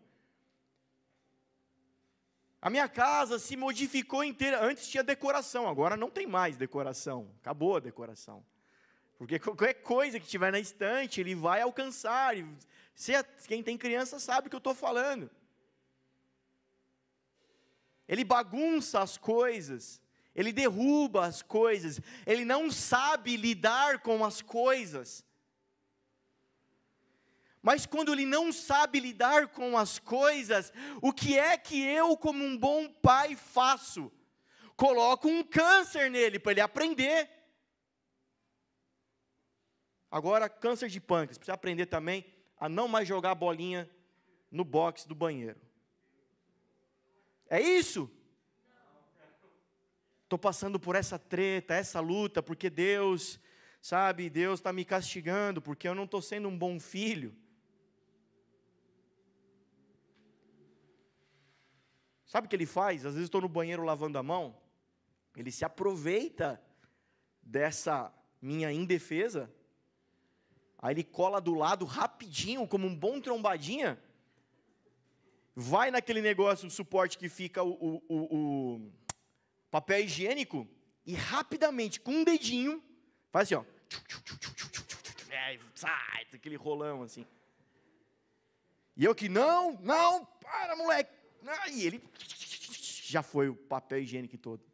A 2.62 2.70
minha 2.70 2.88
casa 2.88 3.40
se 3.40 3.58
modificou 3.58 4.24
inteira. 4.24 4.64
Antes 4.64 4.88
tinha 4.88 5.04
decoração, 5.04 5.68
agora 5.68 5.98
não 5.98 6.08
tem 6.08 6.28
mais 6.28 6.56
decoração. 6.56 7.28
Acabou 7.42 7.78
a 7.78 7.80
decoração. 7.80 8.46
Porque 9.18 9.40
qualquer 9.40 9.74
coisa 9.82 10.20
que 10.20 10.28
tiver 10.28 10.52
na 10.52 10.60
estante, 10.60 11.20
ele 11.20 11.34
vai 11.34 11.60
alcançar. 11.62 12.36
Quem 13.48 13.64
tem 13.64 13.76
criança 13.76 14.20
sabe 14.20 14.46
o 14.46 14.50
que 14.52 14.56
eu 14.56 14.60
estou 14.60 14.76
falando. 14.76 15.32
Ele 18.08 18.24
bagunça 18.24 19.00
as 19.00 19.18
coisas 19.18 20.00
ele 20.38 20.54
derruba 20.54 21.26
as 21.26 21.42
coisas, 21.42 22.00
ele 22.24 22.46
não 22.46 22.70
sabe 22.70 23.36
lidar 23.36 24.00
com 24.04 24.24
as 24.24 24.40
coisas. 24.40 25.26
Mas 27.60 27.88
quando 27.88 28.14
ele 28.14 28.24
não 28.24 28.54
sabe 28.54 29.00
lidar 29.00 29.48
com 29.48 29.76
as 29.76 29.98
coisas, 29.98 30.72
o 31.02 31.12
que 31.12 31.38
é 31.38 31.58
que 31.58 31.82
eu, 31.84 32.16
como 32.16 32.44
um 32.44 32.56
bom 32.56 32.88
pai, 32.88 33.36
faço? 33.36 34.12
Coloco 34.76 35.28
um 35.28 35.44
câncer 35.44 36.12
nele 36.12 36.38
para 36.38 36.52
ele 36.52 36.62
aprender. 36.62 37.28
Agora, 40.12 40.48
câncer 40.48 40.88
de 40.88 41.02
pâncreas, 41.02 41.40
precisa 41.40 41.56
aprender 41.56 41.88
também 41.88 42.24
a 42.60 42.70
não 42.70 42.88
mais 42.88 43.08
jogar 43.08 43.34
bolinha 43.34 43.90
no 44.52 44.64
box 44.64 45.06
do 45.08 45.16
banheiro. 45.16 45.60
É 47.50 47.60
isso? 47.60 48.10
Estou 50.28 50.38
passando 50.38 50.78
por 50.78 50.94
essa 50.94 51.18
treta, 51.18 51.74
essa 51.74 52.02
luta, 52.02 52.44
porque 52.44 52.70
Deus, 52.70 53.40
sabe, 53.82 54.30
Deus 54.30 54.60
está 54.60 54.74
me 54.74 54.84
castigando, 54.84 55.62
porque 55.62 55.88
eu 55.88 55.96
não 55.96 56.04
estou 56.04 56.22
sendo 56.22 56.50
um 56.50 56.58
bom 56.58 56.82
filho. 56.82 57.34
Sabe 62.26 62.46
o 62.46 62.50
que 62.50 62.58
ele 62.58 62.66
faz? 62.66 63.06
Às 63.06 63.14
vezes 63.14 63.28
estou 63.28 63.40
no 63.40 63.48
banheiro 63.48 63.84
lavando 63.84 64.18
a 64.18 64.24
mão, 64.24 64.58
ele 65.34 65.50
se 65.50 65.64
aproveita 65.64 66.62
dessa 67.42 68.14
minha 68.42 68.70
indefesa, 68.70 69.50
aí 70.78 70.94
ele 70.94 71.06
cola 71.06 71.40
do 71.40 71.54
lado 71.54 71.86
rapidinho, 71.86 72.68
como 72.68 72.86
um 72.86 72.94
bom 72.94 73.22
trombadinha, 73.22 73.98
vai 75.56 75.90
naquele 75.90 76.22
negócio, 76.22 76.68
o 76.68 76.72
suporte 76.72 77.18
que 77.18 77.30
fica 77.30 77.64
o, 77.64 78.04
o, 78.10 78.36
o 78.36 78.92
papel 79.70 80.02
higiênico 80.02 80.68
e 81.06 81.14
rapidamente, 81.14 82.00
com 82.00 82.12
um 82.12 82.24
dedinho, 82.24 82.84
faz 83.32 83.52
assim, 83.52 83.56
ó. 83.56 83.64
É, 85.30 85.60
sai, 85.76 86.26
aquele 86.34 86.56
rolão 86.56 87.04
assim. 87.04 87.26
E 88.96 89.06
eu 89.06 89.14
que, 89.14 89.30
não, 89.30 89.74
não, 89.82 90.26
para, 90.26 90.76
moleque. 90.76 91.12
E 91.72 91.86
ele 91.86 92.04
já 93.04 93.22
foi 93.22 93.48
o 93.48 93.56
papel 93.56 94.00
higiênico 94.00 94.38
todo. 94.38 94.66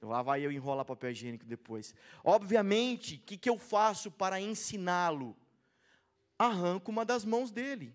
Lá 0.00 0.22
vai 0.22 0.44
eu 0.44 0.50
enrolar 0.50 0.84
papel 0.84 1.10
higiênico 1.10 1.44
depois. 1.44 1.94
Obviamente, 2.24 3.16
o 3.16 3.18
que, 3.20 3.36
que 3.36 3.48
eu 3.48 3.58
faço 3.58 4.10
para 4.10 4.40
ensiná-lo? 4.40 5.36
Arranco 6.38 6.90
uma 6.90 7.04
das 7.04 7.24
mãos 7.24 7.50
dele. 7.50 7.94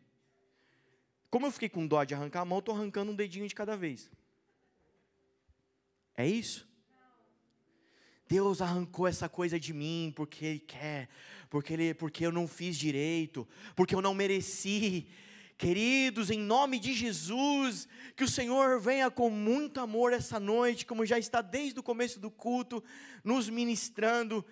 Como 1.29 1.45
eu 1.45 1.51
fiquei 1.51 1.67
com 1.67 1.85
dó 1.85 2.03
de 2.03 2.13
arrancar 2.13 2.41
a 2.41 2.45
mão, 2.45 2.59
estou 2.59 2.75
arrancando 2.75 3.11
um 3.11 3.15
dedinho 3.15 3.47
de 3.47 3.55
cada 3.55 3.75
vez. 3.75 4.09
É 6.17 6.25
isso? 6.27 6.67
Deus 8.27 8.59
arrancou 8.59 9.07
essa 9.07 9.29
coisa 9.29 9.59
de 9.59 9.71
mim 9.71 10.11
porque 10.15 10.43
Ele 10.45 10.59
quer, 10.59 11.07
porque, 11.47 11.73
ele, 11.73 11.93
porque 11.93 12.25
eu 12.25 12.31
não 12.31 12.47
fiz 12.47 12.75
direito, 12.75 13.47
porque 13.75 13.93
eu 13.93 14.01
não 14.01 14.15
mereci. 14.15 15.07
Queridos, 15.57 16.29
em 16.29 16.39
nome 16.39 16.79
de 16.79 16.93
Jesus, 16.93 17.87
que 18.15 18.23
o 18.23 18.27
Senhor 18.27 18.79
venha 18.79 19.09
com 19.09 19.29
muito 19.29 19.79
amor 19.79 20.11
essa 20.11 20.39
noite, 20.39 20.85
como 20.85 21.05
já 21.05 21.17
está 21.17 21.41
desde 21.41 21.79
o 21.79 21.83
começo 21.83 22.19
do 22.19 22.29
culto, 22.29 22.83
nos 23.23 23.49
ministrando, 23.49 24.45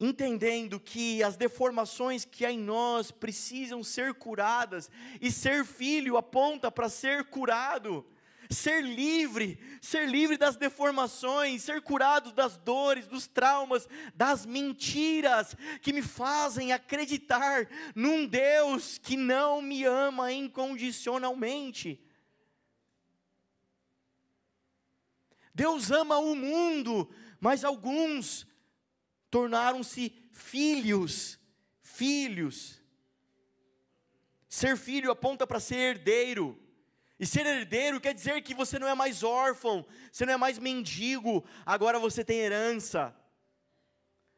entendendo 0.00 0.78
que 0.78 1.22
as 1.22 1.36
deformações 1.36 2.24
que 2.24 2.44
há 2.44 2.52
em 2.52 2.58
nós 2.58 3.10
precisam 3.10 3.82
ser 3.82 4.14
curadas, 4.14 4.90
e 5.20 5.30
ser 5.30 5.64
filho 5.64 6.16
aponta 6.16 6.70
para 6.70 6.88
ser 6.88 7.24
curado 7.24 8.06
ser 8.50 8.82
livre, 8.82 9.58
ser 9.80 10.08
livre 10.08 10.36
das 10.36 10.56
deformações, 10.56 11.62
ser 11.62 11.82
curado 11.82 12.32
das 12.32 12.56
dores, 12.56 13.06
dos 13.06 13.26
traumas, 13.26 13.88
das 14.14 14.46
mentiras 14.46 15.56
que 15.82 15.92
me 15.92 16.02
fazem 16.02 16.72
acreditar 16.72 17.68
num 17.94 18.26
Deus 18.26 18.98
que 18.98 19.16
não 19.16 19.60
me 19.62 19.84
ama 19.84 20.32
incondicionalmente. 20.32 22.00
Deus 25.54 25.90
ama 25.90 26.18
o 26.18 26.34
mundo, 26.34 27.08
mas 27.40 27.64
alguns 27.64 28.46
tornaram-se 29.30 30.12
filhos, 30.32 31.38
filhos. 31.80 32.82
Ser 34.48 34.76
filho 34.76 35.10
aponta 35.10 35.46
para 35.46 35.60
ser 35.60 35.76
herdeiro. 35.76 36.63
E 37.18 37.26
ser 37.26 37.46
herdeiro 37.46 38.00
quer 38.00 38.12
dizer 38.12 38.42
que 38.42 38.54
você 38.54 38.78
não 38.78 38.88
é 38.88 38.94
mais 38.94 39.22
órfão, 39.22 39.86
você 40.10 40.26
não 40.26 40.32
é 40.32 40.36
mais 40.36 40.58
mendigo, 40.58 41.44
agora 41.64 41.98
você 41.98 42.24
tem 42.24 42.38
herança, 42.38 43.14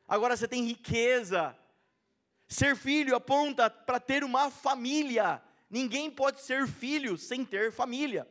agora 0.06 0.36
você 0.36 0.46
tem 0.46 0.64
riqueza. 0.64 1.56
Ser 2.48 2.76
filho 2.76 3.16
aponta 3.16 3.68
para 3.68 3.98
ter 3.98 4.22
uma 4.22 4.50
família, 4.50 5.42
ninguém 5.70 6.10
pode 6.10 6.42
ser 6.42 6.68
filho 6.68 7.16
sem 7.16 7.44
ter 7.44 7.72
família. 7.72 8.28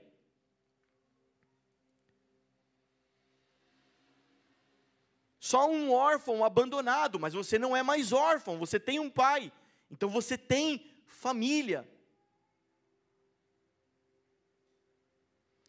Só 5.39 5.69
um 5.69 5.91
órfão 5.91 6.43
abandonado, 6.43 7.19
mas 7.19 7.33
você 7.33 7.59
não 7.59 7.75
é 7.75 7.83
mais 7.83 8.11
órfão, 8.11 8.57
você 8.57 8.79
tem 8.79 8.99
um 8.99 9.09
pai, 9.09 9.51
então 9.91 10.09
você 10.09 10.37
tem 10.37 10.91
família. 11.05 11.87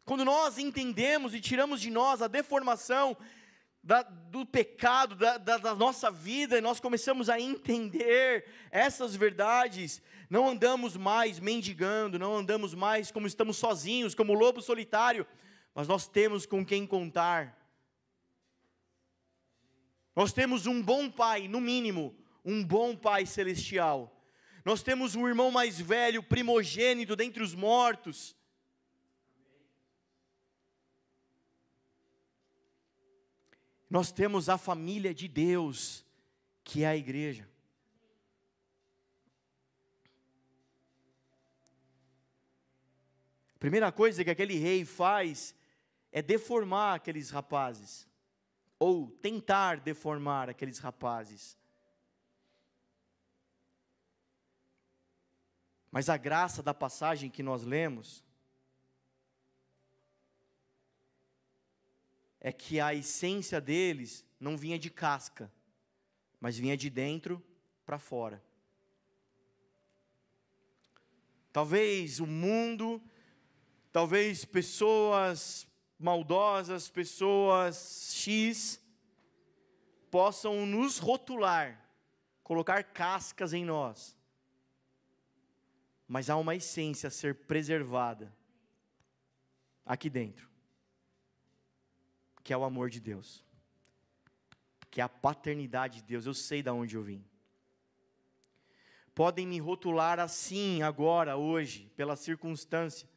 Quando 0.07 0.25
nós 0.25 0.57
entendemos 0.57 1.35
e 1.35 1.41
tiramos 1.41 1.81
de 1.81 1.91
nós 1.91 2.23
a 2.23 2.29
deformação 2.29 3.17
da, 3.83 4.03
do 4.03 4.47
pecado, 4.47 5.17
da, 5.17 5.37
da, 5.37 5.59
da, 5.59 5.75
nossa 5.75 6.13
vida, 6.13 6.59
e 6.59 6.61
nós 6.61 6.79
começamos 6.79 7.29
a 7.29 7.41
entender 7.41 8.49
essas 8.71 9.17
verdades, 9.17 10.01
não 10.31 10.49
andamos 10.49 10.97
mais 10.97 11.41
mendigando, 11.41 12.21
não 12.21 12.37
andamos 12.37 12.73
mais 12.73 13.11
como 13.11 13.27
estamos 13.27 13.57
sozinhos, 13.57 14.15
como 14.15 14.33
lobo 14.33 14.63
solitário, 14.63 15.27
mas 15.75 15.89
nós 15.89 16.07
temos 16.07 16.47
com 16.47 16.65
quem 16.65 16.87
contar. 16.87 17.59
Nós 20.15 20.33
temos 20.33 20.67
um 20.67 20.81
bom 20.81 21.11
pai, 21.11 21.49
no 21.49 21.61
mínimo, 21.61 22.17
um 22.45 22.65
bom 22.65 22.95
pai 22.95 23.27
celestial. 23.27 24.25
Nós 24.65 24.85
temos 24.85 25.17
um 25.17 25.27
irmão 25.27 25.51
mais 25.51 25.81
velho, 25.81 26.23
primogênito 26.23 27.17
dentre 27.17 27.43
os 27.43 27.57
mortos. 27.57 28.36
Nós 33.97 34.13
temos 34.13 34.51
a 34.51 34.59
família 34.59 35.15
de 35.15 35.27
Deus, 35.27 36.05
que 36.63 36.85
é 36.85 36.87
a 36.87 36.95
igreja. 36.95 37.49
A 43.55 43.59
primeira 43.59 43.91
coisa 43.91 44.23
que 44.23 44.29
aquele 44.29 44.59
rei 44.59 44.85
faz 44.85 45.55
é 46.13 46.21
deformar 46.21 46.97
aqueles 46.97 47.31
rapazes, 47.31 48.07
ou 48.79 49.11
tentar 49.11 49.81
deformar 49.81 50.51
aqueles 50.51 50.79
rapazes. 50.79 51.57
Mas 55.91 56.11
a 56.11 56.19
graça 56.19 56.63
da 56.63 56.75
passagem 56.75 57.31
que 57.31 57.43
nós 57.43 57.63
lemos 57.63 58.23
é 62.47 62.53
que 62.53 62.79
a 62.79 62.95
essência 62.95 63.61
deles 63.61 64.25
não 64.39 64.57
vinha 64.57 64.79
de 64.79 64.89
casca, 64.89 65.53
mas 66.41 66.57
vinha 66.57 66.77
de 66.77 66.89
dentro 66.89 67.45
para 67.85 67.99
fora. 67.99 68.41
Talvez 71.53 72.21
o 72.21 72.27
mundo, 72.27 73.03
talvez 73.91 74.45
pessoas 74.45 75.67
maldosas, 75.99 76.89
pessoas 76.89 78.15
X, 78.15 78.81
possam 80.09 80.65
nos 80.65 80.99
rotular, 80.99 81.85
colocar 82.45 82.85
cascas 82.85 83.53
em 83.53 83.65
nós. 83.65 84.17
Mas 86.07 86.31
há 86.31 86.37
uma 86.37 86.55
essência 86.55 87.09
a 87.09 87.11
ser 87.11 87.35
preservada 87.35 88.33
aqui 89.85 90.09
dentro, 90.09 90.49
que 92.47 92.53
é 92.53 92.57
o 92.57 92.63
amor 92.63 92.89
de 92.89 93.01
Deus, 93.01 93.45
que 94.89 95.01
é 95.01 95.05
a 95.05 95.09
paternidade 95.09 95.97
de 95.97 96.05
Deus. 96.05 96.27
Eu 96.27 96.33
sei 96.33 96.63
de 96.63 96.71
onde 96.71 96.95
eu 96.95 97.03
vim. 97.03 97.27
Podem 99.17 99.45
me 99.45 99.59
rotular 99.59 100.21
assim 100.21 100.81
agora, 100.81 101.37
hoje, 101.37 101.91
pela 101.97 102.15
circunstância, 102.15 103.09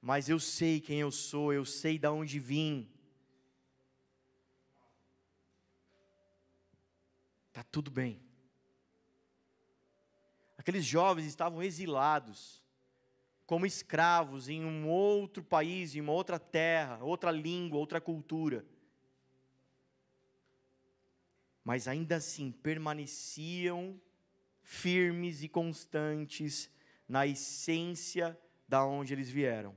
mas 0.00 0.30
eu 0.30 0.40
sei 0.40 0.80
quem 0.80 0.98
eu 1.00 1.10
sou, 1.10 1.52
eu 1.52 1.66
sei 1.66 1.98
de 1.98 2.08
onde 2.08 2.38
vim. 2.38 2.90
Tá 7.52 7.62
tudo 7.64 7.90
bem. 7.90 8.18
Aqueles 10.56 10.86
jovens 10.86 11.26
estavam 11.26 11.62
exilados, 11.62 12.63
como 13.46 13.66
escravos 13.66 14.48
em 14.48 14.64
um 14.64 14.88
outro 14.88 15.42
país, 15.42 15.94
em 15.94 16.00
uma 16.00 16.12
outra 16.12 16.38
terra, 16.38 16.98
outra 17.02 17.30
língua, 17.30 17.78
outra 17.78 18.00
cultura. 18.00 18.64
Mas 21.62 21.86
ainda 21.88 22.16
assim 22.16 22.50
permaneciam 22.50 24.00
firmes 24.62 25.42
e 25.42 25.48
constantes 25.48 26.70
na 27.08 27.26
essência 27.26 28.38
da 28.66 28.84
onde 28.84 29.12
eles 29.12 29.28
vieram. 29.28 29.76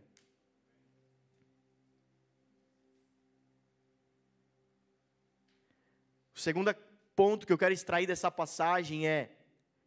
O 6.33 6.39
segundo 6.39 6.73
ponto 7.15 7.47
que 7.47 7.51
eu 7.51 7.57
quero 7.57 7.73
extrair 7.73 8.05
dessa 8.05 8.29
passagem 8.29 9.07
é, 9.07 9.35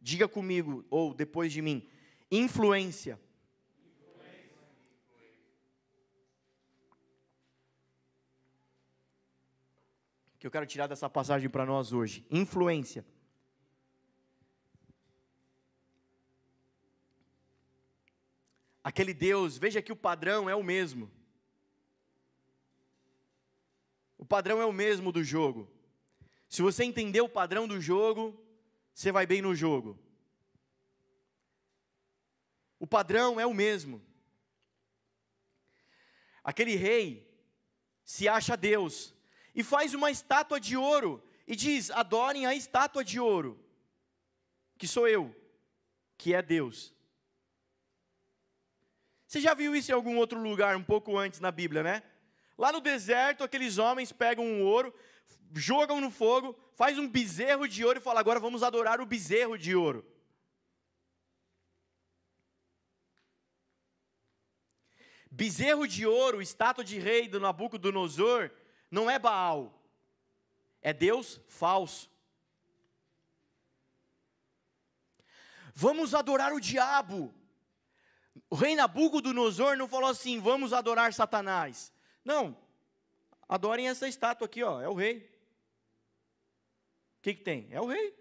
diga 0.01 0.27
comigo, 0.27 0.85
ou 0.89 1.13
depois 1.13 1.51
de 1.51 1.61
mim, 1.61 1.87
influência. 2.29 3.19
Que 10.41 10.45
eu 10.45 10.51
quero 10.51 10.65
tirar 10.65 10.87
dessa 10.87 11.09
passagem 11.09 11.49
para 11.49 11.65
nós 11.65 11.93
hoje. 11.93 12.25
Influência. 12.29 13.05
aquele 18.83 19.13
Deus, 19.13 19.57
veja 19.57 19.81
que 19.81 19.91
o 19.91 19.95
padrão 19.95 20.49
é 20.49 20.55
o 20.55 20.63
mesmo. 20.63 21.11
O 24.17 24.25
padrão 24.25 24.61
é 24.61 24.65
o 24.65 24.73
mesmo 24.73 25.11
do 25.11 25.23
jogo. 25.23 25.71
Se 26.47 26.61
você 26.61 26.83
entender 26.83 27.21
o 27.21 27.29
padrão 27.29 27.67
do 27.67 27.79
jogo, 27.79 28.43
você 28.93 29.11
vai 29.11 29.25
bem 29.25 29.41
no 29.41 29.55
jogo. 29.55 29.97
O 32.79 32.87
padrão 32.87 33.39
é 33.39 33.45
o 33.45 33.53
mesmo. 33.53 34.01
Aquele 36.43 36.75
rei 36.75 37.31
se 38.03 38.27
acha 38.27 38.57
Deus 38.57 39.13
e 39.53 39.63
faz 39.63 39.93
uma 39.93 40.09
estátua 40.09 40.59
de 40.59 40.77
ouro 40.77 41.23
e 41.47 41.55
diz: 41.55 41.91
adorem 41.91 42.45
a 42.45 42.55
estátua 42.55 43.03
de 43.03 43.19
ouro, 43.19 43.59
que 44.77 44.87
sou 44.87 45.07
eu, 45.07 45.35
que 46.17 46.33
é 46.33 46.41
Deus. 46.41 46.93
Você 49.27 49.39
já 49.39 49.53
viu 49.53 49.75
isso 49.75 49.91
em 49.91 49.95
algum 49.95 50.17
outro 50.17 50.41
lugar, 50.41 50.75
um 50.75 50.83
pouco 50.83 51.17
antes 51.17 51.39
na 51.39 51.51
Bíblia, 51.51 51.83
né? 51.83 52.03
Lá 52.57 52.71
no 52.71 52.81
deserto, 52.81 53.43
aqueles 53.43 53.77
homens 53.77 54.11
pegam 54.11 54.45
um 54.45 54.63
ouro, 54.63 54.93
jogam 55.53 56.01
no 56.01 56.11
fogo, 56.11 56.57
faz 56.73 56.97
um 56.97 57.07
bezerro 57.07 57.67
de 57.67 57.83
ouro 57.83 57.99
e 57.99 58.01
fala: 58.01 58.19
agora 58.19 58.39
vamos 58.39 58.61
adorar 58.61 58.99
o 59.01 59.05
bezerro 59.05 59.57
de 59.57 59.75
ouro. 59.75 60.05
Bezerro 65.29 65.87
de 65.87 66.05
ouro, 66.05 66.41
estátua 66.41 66.83
de 66.83 66.99
rei 66.99 67.29
do 67.29 67.39
Nabucodonosor, 67.39 68.51
não 68.91 69.09
é 69.09 69.17
Baal, 69.17 69.81
é 70.81 70.93
Deus 70.93 71.39
falso. 71.47 72.11
Vamos 75.73 76.13
adorar 76.13 76.53
o 76.53 76.59
diabo. 76.59 77.33
O 78.49 78.55
rei 78.55 78.75
Nabucodonosor 78.75 79.77
não 79.77 79.87
falou 79.87 80.09
assim: 80.09 80.39
vamos 80.39 80.73
adorar 80.73 81.13
Satanás. 81.13 81.93
Não, 82.23 82.57
adorem 83.47 83.87
essa 83.87 84.07
estátua 84.07 84.45
aqui, 84.45 84.61
ó, 84.61 84.81
é 84.81 84.89
o 84.89 84.93
rei. 84.93 85.31
O 87.17 87.21
que, 87.21 87.35
que 87.35 87.41
tem? 87.41 87.67
É 87.71 87.79
o 87.79 87.85
rei. 87.85 88.15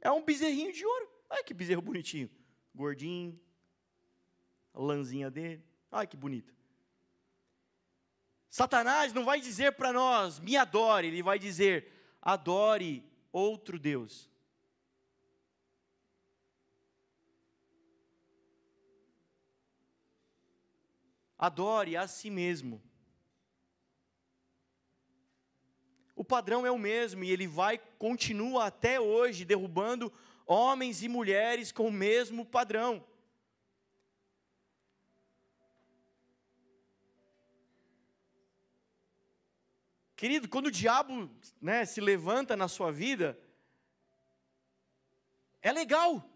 É 0.00 0.10
um 0.10 0.24
bezerrinho 0.24 0.72
de 0.72 0.86
ouro. 0.86 1.08
Olha 1.28 1.44
que 1.44 1.52
bezerro 1.52 1.82
bonitinho. 1.82 2.30
Gordinho. 2.74 3.38
A 4.72 4.80
lãzinha 4.80 5.30
dele. 5.30 5.64
Olha 5.90 6.06
que 6.06 6.16
bonito. 6.16 6.54
Satanás 8.50 9.12
não 9.12 9.24
vai 9.24 9.40
dizer 9.40 9.72
para 9.72 9.92
nós, 9.92 10.38
me 10.38 10.56
adore, 10.56 11.08
ele 11.08 11.22
vai 11.22 11.38
dizer, 11.38 11.92
adore 12.22 13.04
outro 13.32 13.78
Deus. 13.78 14.28
adore 21.38 21.96
a 21.96 22.08
si 22.08 22.28
mesmo. 22.28 22.82
O 26.16 26.24
padrão 26.24 26.66
é 26.66 26.70
o 26.70 26.78
mesmo 26.78 27.22
e 27.22 27.30
ele 27.30 27.46
vai 27.46 27.78
continua 27.96 28.66
até 28.66 28.98
hoje 28.98 29.44
derrubando 29.44 30.12
homens 30.44 31.02
e 31.04 31.08
mulheres 31.08 31.70
com 31.70 31.86
o 31.86 31.92
mesmo 31.92 32.44
padrão. 32.44 33.04
Querido, 40.18 40.48
quando 40.48 40.66
o 40.66 40.72
diabo 40.72 41.30
né, 41.62 41.84
se 41.84 42.00
levanta 42.00 42.56
na 42.56 42.66
sua 42.66 42.90
vida, 42.90 43.38
é 45.62 45.70
legal. 45.70 46.28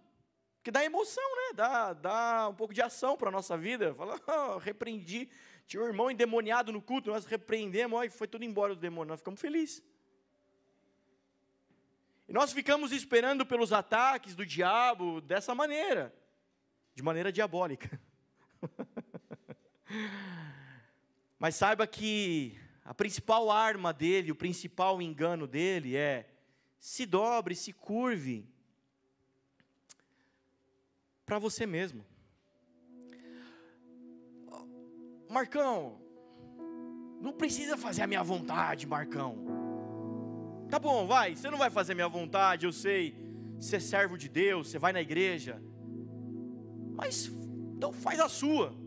Porque 0.55 0.71
dá 0.71 0.85
emoção, 0.85 1.29
né? 1.35 1.57
Dá, 1.57 1.93
dá 1.93 2.49
um 2.49 2.55
pouco 2.55 2.73
de 2.73 2.81
ação 2.81 3.17
para 3.17 3.29
a 3.29 3.33
nossa 3.33 3.59
vida. 3.59 3.93
Fala, 3.97 4.21
oh, 4.25 4.59
repreendi. 4.63 5.29
Tinha 5.67 5.83
um 5.83 5.87
irmão 5.87 6.09
endemoniado 6.09 6.71
no 6.71 6.81
culto, 6.81 7.11
nós 7.11 7.27
repreendemos, 7.27 8.05
e 8.05 8.09
foi 8.09 8.29
tudo 8.29 8.45
embora 8.45 8.73
do 8.73 8.81
demônio. 8.81 9.09
Nós 9.09 9.19
ficamos 9.19 9.41
felizes. 9.41 9.83
E 12.29 12.33
nós 12.33 12.53
ficamos 12.53 12.93
esperando 12.93 13.45
pelos 13.45 13.73
ataques 13.73 14.37
do 14.37 14.47
diabo 14.47 15.21
dessa 15.21 15.57
maneira 15.57 16.15
de 16.95 17.03
maneira 17.03 17.33
diabólica. 17.33 18.01
Mas 21.37 21.57
saiba 21.57 21.85
que 21.85 22.62
a 22.85 22.93
principal 22.93 23.51
arma 23.51 23.93
dele, 23.93 24.33
o 24.33 24.37
principal 24.37 25.01
engano 25.01 25.47
dele 25.47 25.97
é 25.97 26.29
se 26.79 27.07
dobre, 27.07 27.55
se 27.55 27.73
curve 27.73 28.49
para 31.25 31.39
você 31.39 31.65
mesmo. 31.65 32.05
Marcão, 35.31 36.01
não 37.21 37.33
precisa 37.33 37.77
fazer 37.77 38.03
a 38.03 38.07
minha 38.07 38.23
vontade, 38.23 38.87
Marcão. 38.87 39.47
Tá 40.69 40.79
bom, 40.79 41.07
vai, 41.07 41.37
você 41.37 41.49
não 41.49 41.59
vai 41.59 41.71
fazer 41.71 41.93
a 41.93 41.95
minha 41.95 42.09
vontade, 42.09 42.67
eu 42.67 42.73
sei. 42.73 43.17
Você 43.59 43.77
é 43.77 43.81
servo 43.81 44.19
de 44.19 44.29
Deus, 44.29 44.69
você 44.69 44.79
vai 44.79 44.93
na 44.93 45.01
igreja. 45.01 45.63
Mas 46.95 47.29
então 47.77 47.93
faz 47.93 48.19
a 48.19 48.29
sua. 48.29 48.82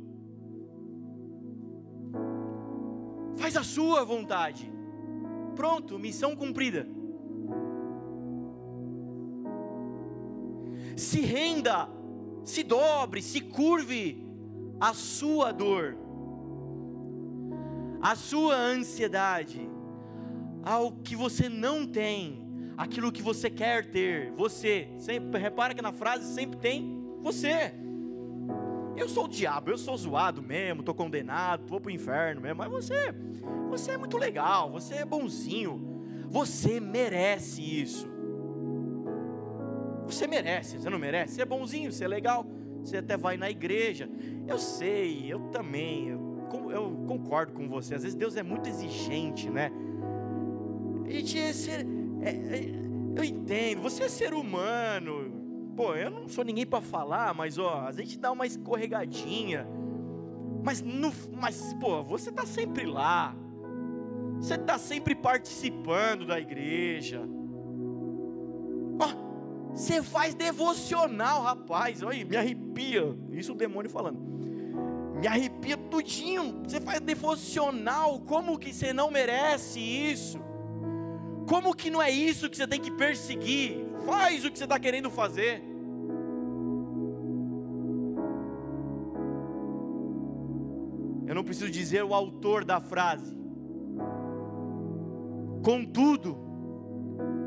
Faz 3.46 3.58
a 3.58 3.64
sua 3.64 4.04
vontade. 4.04 4.74
Pronto, 5.56 6.00
missão 6.00 6.36
cumprida. 6.36 6.88
Se 10.98 11.22
renda 11.22 11.88
se 12.44 12.64
dobre, 12.64 13.22
se 13.22 13.42
curve 13.42 14.26
a 14.80 14.96
sua 14.96 15.52
dor, 15.52 15.96
a 18.02 18.16
sua 18.16 18.56
ansiedade, 18.56 19.70
ao 20.64 20.92
que 20.92 21.16
você 21.16 21.48
não 21.48 21.86
tem, 21.86 22.44
aquilo 22.76 23.12
que 23.12 23.22
você 23.22 23.48
quer 23.48 23.92
ter, 23.92 24.32
você. 24.32 24.90
Sempre 24.98 25.40
repara 25.40 25.76
que 25.76 25.84
na 25.84 25.92
frase 25.92 26.34
sempre 26.34 26.58
tem 26.58 27.00
você. 27.22 27.76
Eu 28.96 29.10
sou 29.10 29.26
o 29.26 29.28
diabo, 29.28 29.72
eu 29.72 29.78
sou 29.78 29.98
zoado 29.98 30.42
mesmo, 30.42 30.80
estou 30.80 30.96
condenado, 30.96 31.68
vou 31.68 31.82
para 31.82 31.90
o 31.90 31.92
inferno 31.92 32.42
mesmo, 32.42 32.58
mas 32.58 32.72
você, 32.72 33.14
você 33.70 33.92
é 33.92 33.98
muito 33.98 34.18
legal, 34.18 34.72
você 34.72 34.96
é 34.96 35.06
bonzinho, 35.06 36.28
você 36.30 36.80
merece 36.80 37.62
isso. 37.62 38.08
Você 40.06 40.28
merece, 40.28 40.80
você 40.80 40.90
não 40.90 41.00
merece? 41.00 41.36
Você 41.36 41.42
é 41.42 41.46
bonzinho, 41.46 41.92
você 41.92 42.06
é 42.06 42.08
legal, 42.08 42.46
você 42.80 42.98
até 42.98 43.18
vai 43.18 43.38
na 43.38 43.50
igreja. 43.50 44.10
Eu 44.48 44.58
sei, 44.58 45.26
eu 45.28 45.40
também, 45.50 46.10
eu, 46.10 46.72
eu 46.72 47.04
concordo 47.08 47.54
com 47.54 47.68
você. 47.68 47.96
Às 47.96 48.04
vezes 48.04 48.16
Deus 48.16 48.36
é 48.36 48.44
muito 48.44 48.70
exigente, 48.70 49.50
né? 49.50 49.72
A 51.06 51.10
gente 51.10 51.38
é 51.38 51.54
ser, 51.54 51.86
é, 52.22 52.30
é, 52.30 52.86
eu 53.16 53.24
entendo, 53.24 53.82
você 53.82 54.04
é 54.04 54.10
ser 54.10 54.34
humano. 54.34 55.35
Pô, 55.76 55.94
eu 55.94 56.10
não 56.10 56.28
sou 56.30 56.44
ninguém 56.46 56.66
para 56.66 56.82
falar, 56.82 57.34
mas 57.34 57.58
ó, 57.58 57.82
a 57.88 57.92
gente 57.92 58.18
dá 58.18 58.32
uma 58.32 58.48
escorregadinha. 58.48 59.68
Mas, 60.64 60.82
no, 60.82 61.14
mas 61.34 61.74
pô, 61.80 62.02
você 62.02 62.30
está 62.30 62.46
sempre 62.46 62.86
lá. 62.86 63.36
Você 64.40 64.56
está 64.56 64.78
sempre 64.78 65.14
participando 65.14 66.26
da 66.26 66.40
igreja. 66.40 67.22
Ó, 69.00 69.74
você 69.74 70.02
faz 70.02 70.34
devocional, 70.34 71.42
rapaz. 71.42 72.02
Olha, 72.02 72.24
me 72.24 72.38
arrepia. 72.38 73.16
Isso 73.32 73.52
o 73.52 73.56
demônio 73.56 73.90
falando. 73.90 74.20
Me 75.20 75.28
arrepia 75.28 75.76
tudinho. 75.76 76.62
Você 76.64 76.80
faz 76.80 77.02
devocional. 77.02 78.22
Como 78.22 78.58
que 78.58 78.74
você 78.74 78.94
não 78.94 79.12
merece 79.12 79.80
isso? 79.80 80.40
Como 81.48 81.76
que 81.76 81.90
não 81.90 82.02
é 82.02 82.10
isso 82.10 82.50
que 82.50 82.58
você 82.58 82.68
tem 82.68 82.82
que 82.82 82.92
perseguir? 82.92 83.86
Faz 84.06 84.44
o 84.44 84.52
que 84.52 84.58
você 84.58 84.64
está 84.64 84.80
querendo 84.80 85.10
fazer. 85.10 85.64
Eu 91.28 91.34
não 91.34 91.44
preciso 91.44 91.70
dizer 91.72 92.04
o 92.04 92.14
autor 92.14 92.64
da 92.64 92.80
frase. 92.80 93.36
Contudo, 95.64 96.38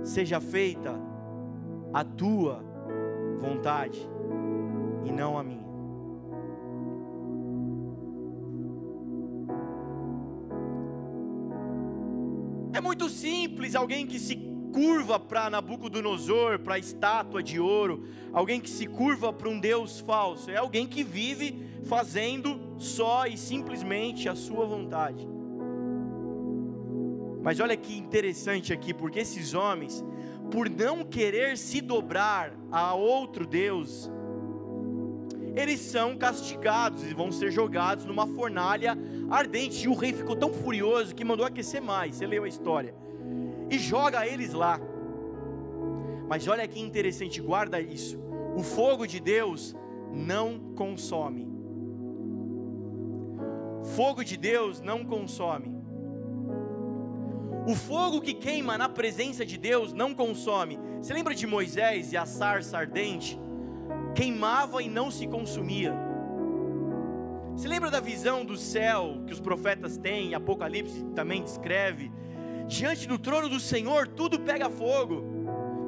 seja 0.02 0.40
feita 0.40 1.00
a 1.92 2.04
tua 2.04 2.62
vontade 3.40 4.00
e 5.04 5.12
não 5.12 5.38
a 5.38 5.44
minha. 5.44 5.67
Simples 13.58 13.74
alguém 13.74 14.06
que 14.06 14.20
se 14.20 14.36
curva 14.72 15.18
para 15.18 15.50
Nabucodonosor, 15.50 16.60
para 16.60 16.76
a 16.76 16.78
estátua 16.78 17.42
de 17.42 17.58
ouro, 17.58 18.04
alguém 18.32 18.60
que 18.60 18.70
se 18.70 18.86
curva 18.86 19.32
para 19.32 19.48
um 19.48 19.58
Deus 19.58 19.98
falso, 19.98 20.48
é 20.48 20.56
alguém 20.56 20.86
que 20.86 21.02
vive 21.02 21.66
fazendo 21.82 22.60
só 22.78 23.26
e 23.26 23.36
simplesmente 23.36 24.28
a 24.28 24.36
sua 24.36 24.64
vontade. 24.64 25.26
Mas 27.42 27.58
olha 27.58 27.76
que 27.76 27.98
interessante 27.98 28.72
aqui, 28.72 28.94
porque 28.94 29.18
esses 29.18 29.54
homens, 29.54 30.04
por 30.52 30.70
não 30.70 31.02
querer 31.02 31.58
se 31.58 31.80
dobrar 31.80 32.52
a 32.70 32.94
outro 32.94 33.44
Deus, 33.44 34.08
eles 35.56 35.80
são 35.80 36.16
castigados 36.16 37.02
e 37.02 37.12
vão 37.12 37.32
ser 37.32 37.50
jogados 37.50 38.04
numa 38.04 38.28
fornalha 38.28 38.96
ardente. 39.28 39.84
E 39.84 39.88
o 39.88 39.94
rei 39.94 40.12
ficou 40.12 40.36
tão 40.36 40.52
furioso 40.52 41.12
que 41.12 41.24
mandou 41.24 41.44
aquecer 41.44 41.82
mais. 41.82 42.14
Você 42.14 42.26
leu 42.26 42.44
a 42.44 42.48
história 42.48 42.94
e 43.70 43.78
joga 43.78 44.26
eles 44.26 44.52
lá. 44.52 44.80
Mas 46.28 46.46
olha 46.46 46.66
que 46.68 46.80
interessante, 46.80 47.40
guarda 47.40 47.80
isso. 47.80 48.18
O 48.54 48.62
fogo 48.62 49.06
de 49.06 49.20
Deus 49.20 49.74
não 50.12 50.58
consome. 50.74 51.48
Fogo 53.96 54.22
de 54.22 54.36
Deus 54.36 54.80
não 54.80 55.04
consome. 55.04 55.78
O 57.66 57.74
fogo 57.74 58.20
que 58.20 58.34
queima 58.34 58.78
na 58.78 58.88
presença 58.88 59.44
de 59.44 59.58
Deus 59.58 59.92
não 59.92 60.14
consome. 60.14 60.78
Você 61.00 61.12
lembra 61.12 61.34
de 61.34 61.46
Moisés 61.46 62.12
e 62.12 62.16
a 62.16 62.26
sarça 62.26 62.78
ardente? 62.78 63.38
Queimava 64.14 64.82
e 64.82 64.88
não 64.88 65.10
se 65.10 65.26
consumia. 65.26 65.94
Você 67.54 67.68
lembra 67.68 67.90
da 67.90 68.00
visão 68.00 68.44
do 68.44 68.56
céu 68.56 69.22
que 69.26 69.32
os 69.32 69.40
profetas 69.40 69.98
têm, 69.98 70.34
Apocalipse 70.34 71.04
também 71.14 71.42
descreve? 71.42 72.10
Diante 72.68 73.08
do 73.08 73.18
trono 73.18 73.48
do 73.48 73.58
Senhor, 73.58 74.06
tudo 74.06 74.38
pega 74.38 74.68
fogo. 74.68 75.24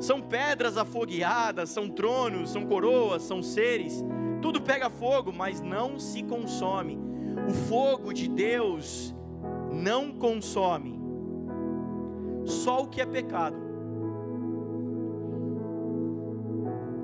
São 0.01 0.23
pedras 0.23 0.79
afogueadas, 0.79 1.69
são 1.69 1.91
tronos, 1.91 2.51
são 2.51 2.65
coroas, 2.65 3.23
são 3.23 3.43
seres. 3.43 4.03
Tudo 4.41 4.63
pega 4.63 4.89
fogo, 4.89 5.31
mas 5.31 5.61
não 5.61 6.01
se 6.01 6.23
consome. 6.23 6.99
O 7.47 7.53
fogo 7.69 8.15
de 8.15 8.27
Deus 8.27 9.15
não 9.71 10.11
consome. 10.11 10.99
Só 12.47 12.85
o 12.85 12.89
que 12.89 13.03
é 13.03 13.07
pecado. 13.07 13.59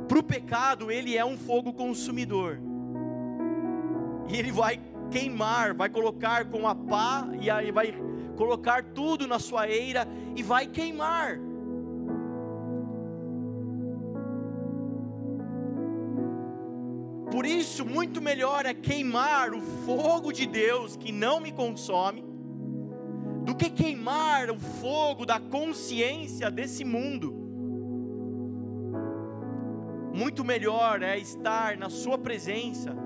Para 0.09 0.19
o 0.19 0.23
pecado, 0.23 0.91
ele 0.91 1.19
é 1.19 1.25
um 1.25 1.37
fogo 1.37 1.75
consumidor. 1.75 2.59
E 4.27 4.39
ele 4.39 4.51
vai 4.51 4.81
queimar, 5.11 5.75
vai 5.75 5.91
colocar 5.91 6.47
com 6.47 6.67
a 6.67 6.75
pá 6.75 7.29
e 7.39 7.51
aí 7.51 7.71
vai 7.71 8.06
colocar 8.37 8.85
tudo 8.85 9.27
na 9.27 9.39
sua 9.39 9.69
eira 9.69 10.07
e 10.37 10.43
vai 10.43 10.67
queimar. 10.67 11.41
Por 17.33 17.45
isso, 17.45 17.85
muito 17.85 18.23
melhor 18.23 18.65
é 18.65 18.73
queimar 18.73 19.53
o 19.53 19.61
fogo 19.61 20.33
de 20.33 20.47
Deus 20.47 20.97
que 20.97 21.11
não 21.11 21.41
me 21.41 21.53
consome, 21.53 22.25
do 23.45 23.55
que 23.55 23.69
queimar 23.69 24.51
o 24.51 24.59
fogo 24.59 25.27
da 25.27 25.39
consciência 25.41 26.51
desse 26.51 26.85
mundo. 26.85 27.35
Muito 30.15 30.45
melhor 30.45 31.03
é 31.03 31.19
estar 31.19 31.77
na 31.77 31.91
Sua 31.91 32.17
presença, 32.17 32.97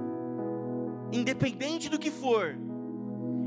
independente 1.13 1.89
do 1.89 1.99
que 1.99 2.11
for, 2.11 2.57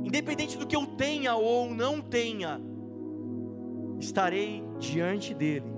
independente 0.04 0.58
do 0.58 0.68
que 0.68 0.76
eu 0.76 0.86
tenha 0.86 1.36
ou 1.36 1.74
não 1.74 2.02
tenha, 2.02 2.62
estarei 4.00 4.64
diante 4.78 5.34
dEle. 5.34 5.74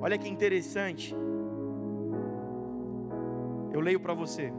Olha 0.00 0.16
que 0.16 0.28
interessante. 0.28 1.14
Eu 3.72 3.80
leio 3.80 3.98
para 3.98 4.14
você. 4.14 4.52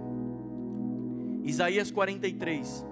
Isaías 1.44 1.90
43. 1.90 2.86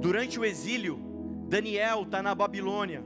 Durante 0.00 0.38
o 0.38 0.44
exílio, 0.44 0.98
Daniel 1.48 2.02
está 2.02 2.22
na 2.22 2.34
Babilônia, 2.34 3.02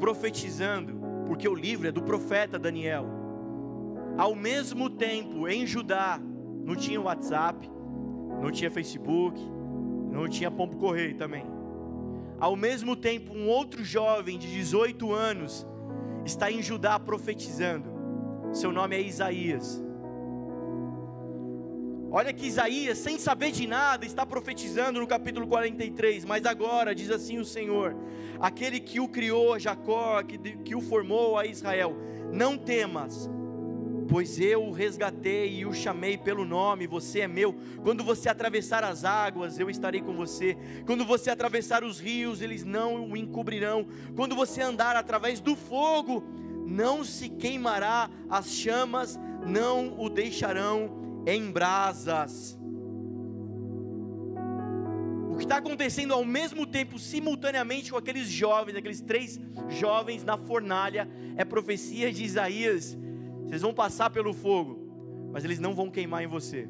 profetizando, 0.00 1.00
porque 1.26 1.48
o 1.48 1.54
livro 1.54 1.86
é 1.86 1.92
do 1.92 2.02
profeta 2.02 2.58
Daniel. 2.58 3.21
Ao 4.16 4.34
mesmo 4.34 4.90
tempo, 4.90 5.48
em 5.48 5.66
Judá, 5.66 6.20
não 6.64 6.76
tinha 6.76 7.00
WhatsApp, 7.00 7.70
não 8.40 8.50
tinha 8.50 8.70
Facebook, 8.70 9.40
não 10.10 10.28
tinha 10.28 10.50
pombo 10.50 10.76
correio 10.76 11.16
também. 11.16 11.44
Ao 12.38 12.54
mesmo 12.54 12.94
tempo, 12.94 13.32
um 13.32 13.48
outro 13.48 13.84
jovem 13.84 14.38
de 14.38 14.50
18 14.50 15.12
anos 15.12 15.66
está 16.24 16.50
em 16.50 16.62
Judá 16.62 16.98
profetizando. 16.98 17.90
Seu 18.52 18.72
nome 18.72 18.96
é 18.96 19.00
Isaías. 19.00 19.82
Olha 22.10 22.30
que 22.30 22.46
Isaías, 22.46 22.98
sem 22.98 23.18
saber 23.18 23.52
de 23.52 23.66
nada, 23.66 24.04
está 24.04 24.26
profetizando 24.26 25.00
no 25.00 25.06
capítulo 25.06 25.46
43. 25.46 26.26
Mas 26.26 26.44
agora, 26.44 26.94
diz 26.94 27.10
assim 27.10 27.38
o 27.38 27.44
Senhor: 27.44 27.96
aquele 28.38 28.78
que 28.78 29.00
o 29.00 29.08
criou 29.08 29.58
Jacó, 29.58 30.22
que, 30.22 30.36
que 30.58 30.74
o 30.74 30.80
formou 30.82 31.38
a 31.38 31.46
Israel, 31.46 31.96
não 32.30 32.58
temas 32.58 33.30
pois 34.08 34.38
eu 34.38 34.64
o 34.64 34.72
resgatei 34.72 35.58
e 35.58 35.66
o 35.66 35.72
chamei 35.72 36.16
pelo 36.16 36.44
nome, 36.44 36.86
você 36.86 37.20
é 37.20 37.28
meu. 37.28 37.54
Quando 37.82 38.04
você 38.04 38.28
atravessar 38.28 38.84
as 38.84 39.04
águas, 39.04 39.58
eu 39.58 39.70
estarei 39.70 40.00
com 40.00 40.14
você. 40.14 40.56
Quando 40.86 41.04
você 41.04 41.30
atravessar 41.30 41.84
os 41.84 41.98
rios, 41.98 42.40
eles 42.40 42.64
não 42.64 43.10
o 43.10 43.16
encobrirão. 43.16 43.86
Quando 44.14 44.34
você 44.34 44.60
andar 44.60 44.96
através 44.96 45.40
do 45.40 45.56
fogo, 45.56 46.22
não 46.66 47.04
se 47.04 47.28
queimará, 47.28 48.10
as 48.28 48.50
chamas 48.50 49.18
não 49.46 49.98
o 49.98 50.08
deixarão 50.08 51.22
em 51.26 51.50
brasas. 51.50 52.58
O 55.30 55.36
que 55.36 55.44
está 55.44 55.56
acontecendo 55.56 56.12
ao 56.12 56.24
mesmo 56.24 56.66
tempo, 56.66 56.98
simultaneamente 56.98 57.90
com 57.90 57.96
aqueles 57.96 58.28
jovens, 58.28 58.76
aqueles 58.76 59.00
três 59.00 59.40
jovens 59.68 60.22
na 60.22 60.36
fornalha, 60.36 61.08
é 61.36 61.44
profecia 61.44 62.12
de 62.12 62.22
Isaías 62.22 62.96
vocês 63.52 63.60
vão 63.60 63.74
passar 63.74 64.08
pelo 64.08 64.32
fogo, 64.32 64.78
mas 65.30 65.44
eles 65.44 65.58
não 65.58 65.74
vão 65.74 65.90
queimar 65.90 66.24
em 66.24 66.26
você. 66.26 66.66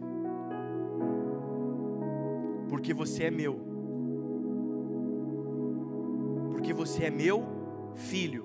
Porque 2.68 2.93
você 2.93 3.22
é 3.22 3.30
meu. 3.30 3.55
Porque 6.51 6.72
você 6.72 7.05
é 7.05 7.11
meu 7.11 7.45
filho. 7.95 8.45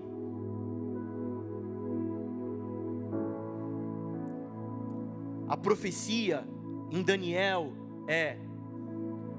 A 5.47 5.57
profecia 5.57 6.47
em 6.91 7.01
Daniel 7.01 7.71
é 8.07 8.37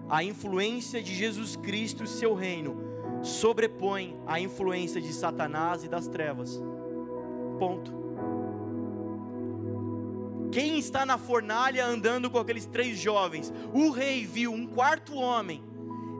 a 0.09 0.25
influência 0.25 1.01
de 1.01 1.15
Jesus 1.15 1.55
Cristo, 1.55 2.05
seu 2.05 2.35
reino, 2.35 2.77
sobrepõe 3.23 4.17
a 4.27 4.41
influência 4.41 5.01
de 5.01 5.13
Satanás 5.13 5.85
e 5.85 5.89
das 5.89 6.09
trevas. 6.09 6.61
Ponto. 7.61 8.08
Quem 10.51 10.79
está 10.79 11.05
na 11.05 11.19
fornalha 11.19 11.85
andando 11.85 12.31
com 12.31 12.39
aqueles 12.39 12.67
três 12.67 12.99
jovens? 12.99 13.53
O 13.73 13.91
rei 13.91 14.25
viu 14.25 14.53
um 14.53 14.67
quarto 14.67 15.15
homem 15.15 15.63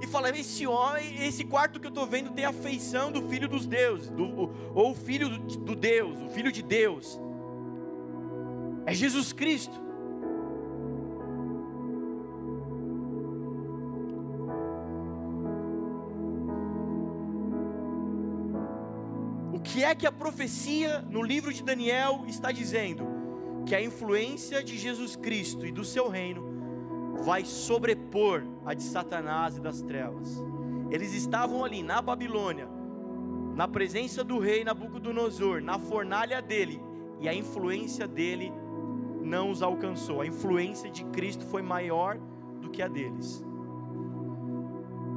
e 0.03 0.07
fala: 0.07 0.31
esse 0.31 0.67
homem, 0.67 1.27
esse 1.27 1.45
quarto 1.45 1.81
que 1.81 1.87
eu 1.87 1.91
estou 1.91 2.07
vendo 2.07 2.31
tem 2.31 2.45
a 2.45 2.53
feição 2.53 3.11
do 3.11 3.29
filho 3.29 3.49
dos 3.49 3.67
deuses, 3.67 4.11
do, 4.11 4.51
ou 4.75 4.93
o 4.93 4.95
filho 4.95 5.39
do 5.39 5.75
Deus, 5.75 6.21
o 6.23 6.29
filho 6.29 6.53
de 6.53 6.63
Deus. 6.63 7.19
É 8.87 8.95
Jesus 8.95 9.33
Cristo. 9.33 9.89
O 19.53 19.61
que 19.61 19.85
é 19.85 19.95
que 19.95 20.07
a 20.07 20.13
profecia 20.13 21.03
no 21.11 21.23
livro 21.23 21.53
de 21.53 21.63
Daniel 21.63 22.25
está 22.27 22.53
dizendo? 22.53 23.18
Que 23.69 23.75
a 23.75 23.83
influência 23.83 24.65
de 24.65 24.79
Jesus 24.79 25.15
Cristo 25.15 25.67
e 25.67 25.71
do 25.71 25.85
seu 25.85 26.09
reino 26.09 26.43
vai 27.23 27.45
sobrepor 27.45 28.43
a 28.65 28.73
de 28.73 28.83
Satanás 28.83 29.59
e 29.59 29.61
das 29.61 29.83
trevas. 29.83 30.43
Eles 30.91 31.13
estavam 31.13 31.63
ali 31.63 31.83
na 31.83 32.01
Babilônia, 32.01 32.67
na 33.55 33.69
presença 33.69 34.25
do 34.25 34.39
rei 34.39 34.65
Nabucodonosor, 34.65 35.61
na 35.61 35.79
fornalha 35.79 36.41
dele, 36.41 36.81
e 37.21 37.29
a 37.29 37.35
influência 37.35 38.09
dele 38.09 38.51
não 39.23 39.51
os 39.51 39.61
alcançou. 39.61 40.23
A 40.23 40.27
influência 40.27 40.91
de 40.91 41.05
Cristo 41.05 41.45
foi 41.45 41.61
maior 41.61 42.19
do 42.63 42.71
que 42.71 42.81
a 42.81 42.89
deles. 42.89 43.45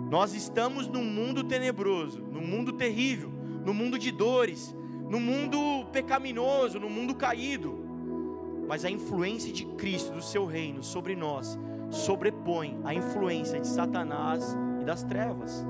Nós 0.10 0.34
estamos 0.34 0.90
num 0.90 1.06
mundo 1.06 1.42
tenebroso, 1.42 2.22
num 2.22 2.46
mundo 2.46 2.74
terrível, 2.74 3.32
no 3.66 3.74
mundo 3.74 3.98
de 3.98 4.12
dores, 4.12 4.76
no 5.10 5.22
mundo 5.22 5.86
pecaminoso, 5.94 6.82
no 6.82 6.90
mundo 6.90 7.16
caído. 7.16 7.91
Mas 8.72 8.86
a 8.86 8.90
influência 8.90 9.52
de 9.52 9.66
Cristo, 9.66 10.14
do 10.14 10.22
seu 10.22 10.46
reino 10.46 10.82
sobre 10.82 11.14
nós, 11.14 11.60
sobrepõe 11.90 12.80
a 12.86 12.94
influência 12.94 13.60
de 13.60 13.68
Satanás 13.68 14.56
e 14.80 14.86
das 14.86 15.04
trevas. 15.04 15.66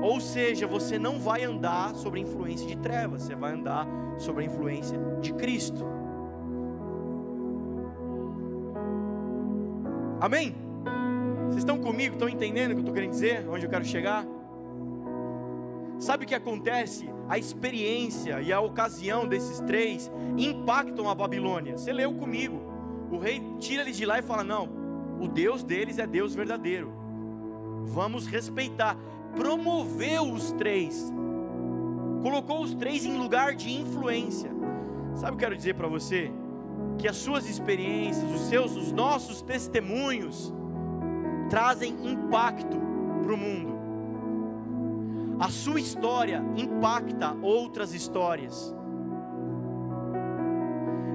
Ou 0.00 0.20
seja, 0.20 0.64
você 0.64 0.96
não 0.96 1.18
vai 1.18 1.42
andar 1.42 1.96
sobre 1.96 2.20
a 2.20 2.22
influência 2.22 2.68
de 2.68 2.76
trevas, 2.76 3.22
você 3.22 3.34
vai 3.34 3.52
andar 3.52 3.84
sobre 4.16 4.44
a 4.44 4.46
influência 4.46 4.96
de 5.20 5.32
Cristo. 5.32 5.84
Amém? 10.20 10.54
Vocês 11.46 11.64
estão 11.64 11.80
comigo? 11.80 12.14
Estão 12.14 12.28
entendendo 12.28 12.70
o 12.70 12.74
que 12.74 12.78
eu 12.78 12.82
estou 12.82 12.94
querendo 12.94 13.10
dizer? 13.10 13.44
Onde 13.48 13.66
eu 13.66 13.70
quero 13.70 13.84
chegar? 13.84 14.24
Sabe 15.98 16.24
o 16.24 16.28
que 16.28 16.34
acontece? 16.34 17.10
A 17.28 17.38
experiência 17.38 18.40
e 18.40 18.52
a 18.52 18.60
ocasião 18.60 19.26
desses 19.26 19.60
três 19.60 20.10
impactam 20.36 21.10
a 21.10 21.14
Babilônia. 21.14 21.76
Você 21.76 21.92
leu 21.92 22.14
comigo. 22.14 22.60
O 23.10 23.18
rei 23.18 23.42
tira 23.58 23.82
eles 23.82 23.96
de 23.96 24.06
lá 24.06 24.18
e 24.18 24.22
fala: 24.22 24.44
Não, 24.44 24.68
o 25.20 25.26
Deus 25.26 25.64
deles 25.64 25.98
é 25.98 26.06
Deus 26.06 26.34
verdadeiro. 26.34 26.92
Vamos 27.84 28.26
respeitar. 28.26 28.96
Promoveu 29.34 30.32
os 30.32 30.52
três, 30.52 31.12
colocou 32.22 32.62
os 32.62 32.74
três 32.74 33.04
em 33.04 33.16
lugar 33.16 33.54
de 33.54 33.70
influência. 33.70 34.50
Sabe 35.14 35.34
o 35.34 35.36
que 35.36 35.44
eu 35.44 35.48
quero 35.48 35.56
dizer 35.56 35.74
para 35.74 35.86
você? 35.86 36.30
Que 36.96 37.06
as 37.06 37.16
suas 37.16 37.48
experiências, 37.48 38.30
os 38.32 38.48
seus, 38.48 38.74
os 38.76 38.90
nossos 38.92 39.42
testemunhos 39.42 40.52
trazem 41.50 41.94
impacto 42.10 42.78
para 43.22 43.34
o 43.34 43.36
mundo. 43.36 43.77
A 45.40 45.50
sua 45.50 45.78
história 45.78 46.44
impacta 46.56 47.36
outras 47.42 47.94
histórias. 47.94 48.74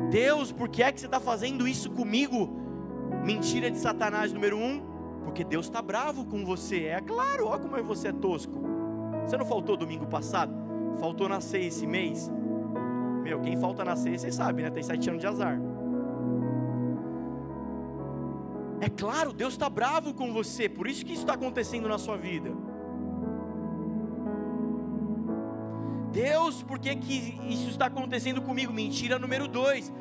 Deus, 0.09 0.51
por 0.51 0.69
que 0.69 0.81
é 0.81 0.91
que 0.91 0.99
você 0.99 1.07
está 1.07 1.19
fazendo 1.19 1.67
isso 1.67 1.89
comigo? 1.91 2.49
Mentira 3.25 3.69
de 3.69 3.77
Satanás 3.77 4.31
número 4.31 4.57
um, 4.57 4.81
porque 5.23 5.43
Deus 5.43 5.65
está 5.65 5.81
bravo 5.81 6.25
com 6.25 6.45
você. 6.45 6.85
É 6.85 7.01
claro, 7.01 7.47
olha 7.47 7.59
como 7.59 7.83
você 7.83 8.09
é 8.09 8.13
tosco. 8.13 8.61
Você 9.25 9.35
não 9.35 9.45
faltou 9.45 9.75
domingo 9.75 10.05
passado? 10.05 10.53
Faltou 10.99 11.27
nascer 11.27 11.63
esse 11.63 11.87
mês? 11.87 12.31
Meu, 13.23 13.41
quem 13.41 13.57
falta 13.57 13.83
nascer, 13.83 14.19
você 14.19 14.31
sabe, 14.31 14.61
né? 14.61 14.69
Tem 14.69 14.83
sete 14.83 15.09
anos 15.09 15.21
de 15.21 15.27
azar. 15.27 15.59
É 18.79 18.89
claro, 18.89 19.33
Deus 19.33 19.53
está 19.53 19.69
bravo 19.69 20.13
com 20.13 20.33
você, 20.33 20.67
por 20.67 20.87
isso 20.87 21.05
que 21.05 21.13
isso 21.13 21.21
está 21.21 21.33
acontecendo 21.33 21.87
na 21.87 21.97
sua 21.97 22.17
vida. 22.17 22.51
Deus, 26.13 26.61
por 26.61 26.77
que, 26.77 26.95
que 26.95 27.39
isso 27.49 27.69
está 27.69 27.87
acontecendo 27.87 28.39
comigo? 28.39 28.71
Mentira 28.71 29.17
número 29.17 29.47
dois, 29.47 29.91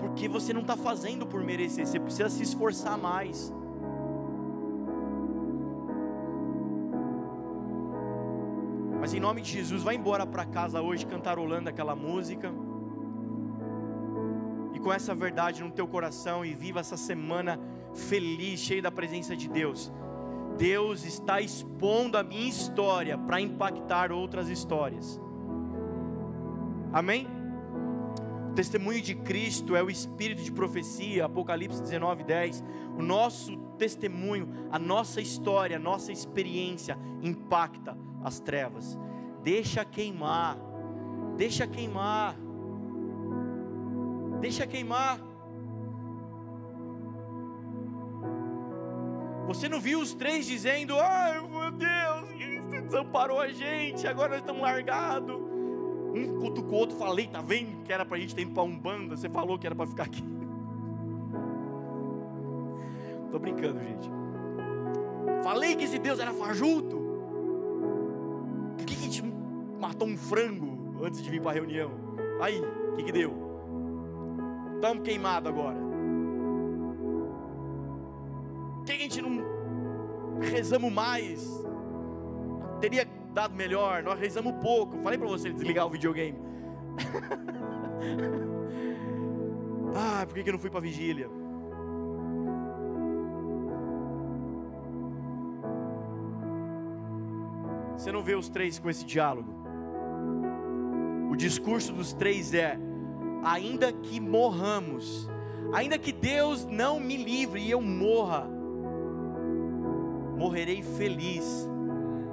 porque 0.00 0.28
você 0.28 0.52
não 0.52 0.62
está 0.62 0.76
fazendo 0.76 1.24
por 1.24 1.40
merecer, 1.40 1.86
você 1.86 2.00
precisa 2.00 2.28
se 2.28 2.42
esforçar 2.42 2.98
mais. 2.98 3.52
Mas 9.00 9.14
em 9.14 9.20
nome 9.20 9.40
de 9.40 9.52
Jesus, 9.52 9.84
vai 9.84 9.94
embora 9.94 10.26
para 10.26 10.44
casa 10.44 10.82
hoje 10.82 11.06
cantarolando 11.06 11.68
aquela 11.68 11.94
música. 11.94 12.52
E 14.74 14.80
com 14.80 14.92
essa 14.92 15.14
verdade 15.14 15.62
no 15.62 15.70
teu 15.70 15.86
coração 15.86 16.44
e 16.44 16.54
viva 16.54 16.80
essa 16.80 16.96
semana 16.96 17.58
feliz, 17.94 18.58
cheia 18.58 18.82
da 18.82 18.90
presença 18.90 19.36
de 19.36 19.48
Deus. 19.48 19.92
Deus 20.58 21.04
está 21.04 21.40
expondo 21.40 22.18
a 22.18 22.24
minha 22.24 22.48
história 22.48 23.16
para 23.16 23.40
impactar 23.40 24.10
outras 24.10 24.48
histórias. 24.48 25.20
Amém? 26.92 27.26
O 28.50 28.54
testemunho 28.54 29.00
de 29.00 29.14
Cristo 29.14 29.74
é 29.74 29.82
o 29.82 29.88
espírito 29.88 30.42
de 30.42 30.52
profecia, 30.52 31.24
Apocalipse 31.24 31.80
19, 31.80 32.22
10. 32.22 32.62
O 32.98 33.02
nosso 33.02 33.56
testemunho, 33.78 34.68
a 34.70 34.78
nossa 34.78 35.22
história, 35.22 35.76
a 35.76 35.80
nossa 35.80 36.12
experiência 36.12 36.98
impacta 37.22 37.96
as 38.22 38.40
trevas. 38.40 38.98
Deixa 39.42 39.86
queimar, 39.86 40.58
deixa 41.34 41.66
queimar, 41.66 42.36
deixa 44.38 44.66
queimar. 44.66 45.18
Você 49.46 49.66
não 49.66 49.80
viu 49.80 49.98
os 49.98 50.12
três 50.14 50.46
dizendo: 50.46 50.94
Ai 50.98 51.40
meu 51.40 51.70
Deus, 51.70 52.84
desamparou 52.84 53.40
a 53.40 53.48
gente, 53.48 54.06
agora 54.06 54.32
nós 54.32 54.40
estamos 54.40 54.60
largados. 54.60 55.51
Um 56.14 56.40
cutucou 56.40 56.78
o 56.78 56.80
outro, 56.80 56.96
falei, 56.96 57.26
tá 57.26 57.40
vendo 57.40 57.82
que 57.84 57.92
era 57.92 58.04
para 58.04 58.16
a 58.16 58.20
gente 58.20 58.34
ter 58.34 58.42
ido 58.42 58.52
para 58.52 58.62
Umbanda, 58.62 59.16
você 59.16 59.28
falou 59.28 59.58
que 59.58 59.66
era 59.66 59.74
para 59.74 59.86
ficar 59.86 60.04
aqui. 60.04 60.22
Tô 63.32 63.38
brincando, 63.38 63.80
gente. 63.80 64.10
Falei 65.42 65.74
que 65.74 65.84
esse 65.84 65.98
Deus 65.98 66.20
era 66.20 66.32
fajuto. 66.32 67.00
Por 68.76 68.86
que, 68.86 68.94
que 68.94 69.00
a 69.00 69.04
gente 69.04 69.24
matou 69.80 70.06
um 70.06 70.16
frango 70.16 71.04
antes 71.04 71.22
de 71.22 71.30
vir 71.30 71.40
para 71.40 71.52
a 71.52 71.54
reunião? 71.54 71.90
Aí, 72.40 72.60
o 72.60 72.96
que, 72.96 73.04
que 73.04 73.12
deu? 73.12 73.32
Estamos 74.74 75.04
queimados 75.04 75.50
agora. 75.50 75.78
Por 78.76 78.84
que 78.84 78.92
a 78.92 78.96
gente 78.96 79.22
não 79.22 79.42
rezamos 80.40 80.92
mais? 80.92 81.48
Teria 82.80 83.06
dado 83.32 83.54
melhor, 83.54 84.02
nós 84.02 84.18
rezamos 84.18 84.54
pouco. 84.62 84.98
Falei 85.02 85.18
para 85.18 85.28
você 85.28 85.50
desligar 85.50 85.86
o 85.86 85.90
videogame. 85.90 86.38
ah, 89.96 90.24
por 90.26 90.34
que, 90.34 90.48
eu 90.48 90.52
não 90.52 90.60
fui 90.60 90.70
para 90.70 90.80
vigília? 90.80 91.28
Você 97.96 98.12
não 98.12 98.22
vê 98.22 98.34
os 98.34 98.48
três 98.48 98.78
com 98.78 98.90
esse 98.90 99.04
diálogo. 99.04 99.62
O 101.30 101.36
discurso 101.36 101.92
dos 101.92 102.12
três 102.12 102.52
é: 102.52 102.78
ainda 103.42 103.92
que 103.92 104.20
morramos, 104.20 105.30
ainda 105.72 105.98
que 105.98 106.12
Deus 106.12 106.66
não 106.66 107.00
me 107.00 107.16
livre 107.16 107.60
e 107.60 107.70
eu 107.70 107.80
morra, 107.80 108.46
morrerei 110.36 110.82
feliz 110.82 111.71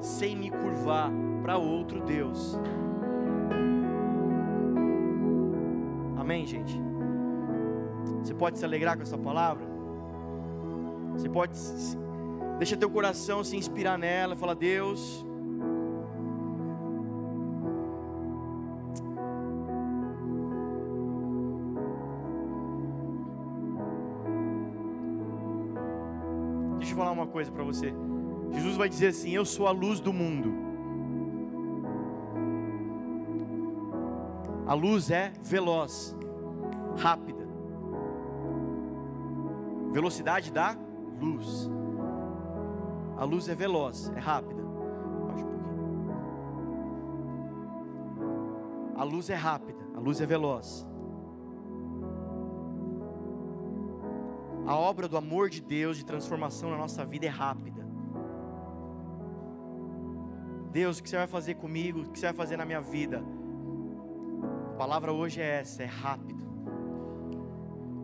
sem 0.02 0.36
me 0.36 0.50
curvar 0.50 1.12
para 1.42 1.58
outro 1.58 2.02
Deus. 2.02 2.58
Amém, 6.18 6.46
gente? 6.46 6.80
Você 8.22 8.34
pode 8.34 8.60
se 8.60 8.66
alegrar 8.66 8.96
com 8.96 9.04
essa 9.04 9.18
palavra? 9.18 9.66
Você 11.14 11.30
pode 11.30 11.58
deixa 12.58 12.76
teu 12.76 12.90
coração 12.90 13.44
se 13.44 13.56
inspirar 13.56 13.98
nela, 13.98 14.36
fala 14.36 14.54
Deus, 14.54 15.26
Deixa 26.90 26.94
eu 26.94 26.98
falar 26.98 27.12
uma 27.12 27.28
coisa 27.28 27.52
para 27.52 27.64
você. 27.64 27.94
Jesus 28.52 28.78
vai 28.78 28.90
dizer 28.90 29.08
assim: 29.08 29.32
Eu 29.32 29.46
sou 29.46 29.68
a 29.68 29.72
luz 29.72 30.00
do 30.00 30.14
mundo. 30.14 30.54
A 34.66 34.74
luz 34.74 35.10
é 35.10 35.34
veloz, 35.44 36.16
rápida. 36.98 37.48
Velocidade 39.92 40.52
da 40.52 40.78
luz. 41.20 41.70
A 43.18 43.24
luz 43.24 43.50
é 43.50 43.56
veloz, 43.56 44.12
é 44.16 44.20
rápida. 44.20 44.62
Baixa 44.62 45.46
um 45.46 45.50
pouquinho. 45.50 45.80
A 48.96 49.04
luz 49.04 49.30
é 49.30 49.36
rápida, 49.36 49.80
a 49.96 50.00
luz 50.00 50.22
é 50.22 50.26
veloz. 50.26 50.88
A 54.68 54.76
obra 54.76 55.08
do 55.08 55.18
amor 55.18 55.50
de 55.50 55.62
Deus 55.62 55.98
de 55.98 56.06
transformação 56.06 56.70
na 56.70 56.78
nossa 56.78 57.04
vida 57.04 57.26
é 57.26 57.30
rápida. 57.30 57.79
Deus, 60.72 61.00
o 61.00 61.04
que 61.04 61.10
você 61.10 61.18
vai 61.18 61.28
fazer 61.28 61.56
comigo? 61.56 62.02
O 62.02 62.12
que 62.12 62.20
você 62.20 62.28
vai 62.28 62.36
fazer 62.36 62.58
na 62.58 62.66
minha 62.66 62.82
vida? 62.82 63.24
A 64.74 64.78
palavra 64.78 65.12
hoje 65.12 65.42
é 65.42 65.60
essa: 65.60 65.84
é 65.84 65.88
rápido. 65.88 66.44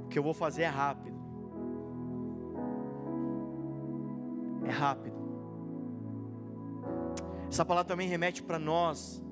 O 0.03 0.07
que 0.07 0.17
eu 0.17 0.23
vou 0.23 0.33
fazer 0.33 0.63
é 0.63 0.67
rápido. 0.67 1.15
É 4.65 4.71
rápido. 4.71 5.15
Essa 7.49 7.63
palavra 7.63 7.87
também 7.87 8.07
remete 8.07 8.41
para 8.41 8.57
nós, 8.57 9.23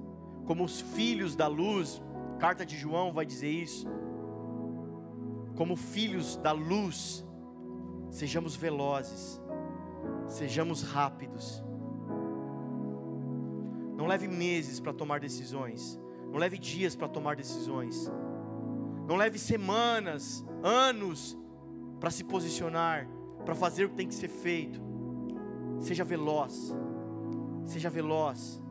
como 0.46 0.64
os 0.64 0.80
filhos 0.80 1.36
da 1.36 1.48
luz, 1.48 2.02
carta 2.40 2.66
de 2.66 2.78
João 2.78 3.12
vai 3.12 3.26
dizer 3.26 3.50
isso. 3.50 3.88
Como 5.56 5.76
filhos 5.76 6.38
da 6.38 6.52
luz, 6.52 7.26
sejamos 8.12 8.56
velozes, 8.56 9.42
sejamos 10.28 10.84
rápidos. 10.84 11.64
Não 14.04 14.10
leve 14.10 14.28
meses 14.28 14.82
para 14.82 14.92
tomar 14.92 15.22
decisões, 15.22 15.98
não 16.30 16.38
leve 16.38 16.58
dias 16.58 16.94
para 16.94 17.08
tomar 17.08 17.38
decisões, 17.38 18.12
não 19.08 19.16
leve 19.16 19.40
semanas, 19.40 20.46
anos 20.62 21.38
para 22.02 22.12
se 22.12 22.22
posicionar, 22.26 23.08
para 23.46 23.56
fazer 23.56 23.86
o 23.86 23.90
que 23.92 23.96
tem 23.96 24.08
que 24.10 24.14
ser 24.14 24.28
feito. 24.28 24.82
Seja 25.80 26.04
veloz, 26.04 26.76
seja 27.64 27.90
veloz, 27.90 28.62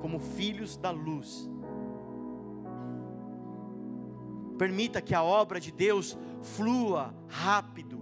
como 0.00 0.20
filhos 0.20 0.76
da 0.76 0.92
luz. 0.92 1.50
Permita 4.56 5.02
que 5.02 5.12
a 5.12 5.24
obra 5.24 5.58
de 5.58 5.72
Deus 5.72 6.16
flua 6.40 7.12
rápido 7.26 7.98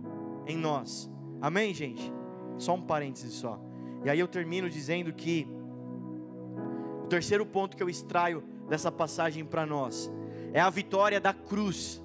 em 0.47 0.59
nós. 0.59 1.11
Amém, 1.41 1.72
gente? 1.72 2.12
Só 2.59 2.74
um 2.74 2.83
parêntese 2.83 3.31
só. 3.31 3.59
E 4.05 4.11
aí 4.11 4.20
eu 4.20 4.29
termino 4.29 4.68
dizendo 4.68 5.11
que 5.11 5.55
o 7.07 7.09
terceiro 7.09 7.46
ponto 7.46 7.76
que 7.76 7.82
eu 7.84 7.88
extraio 7.88 8.42
dessa 8.68 8.90
passagem 8.90 9.44
para 9.44 9.64
nós 9.64 10.11
é 10.52 10.59
a 10.59 10.68
vitória 10.68 11.20
da 11.20 11.32
cruz. 11.32 12.02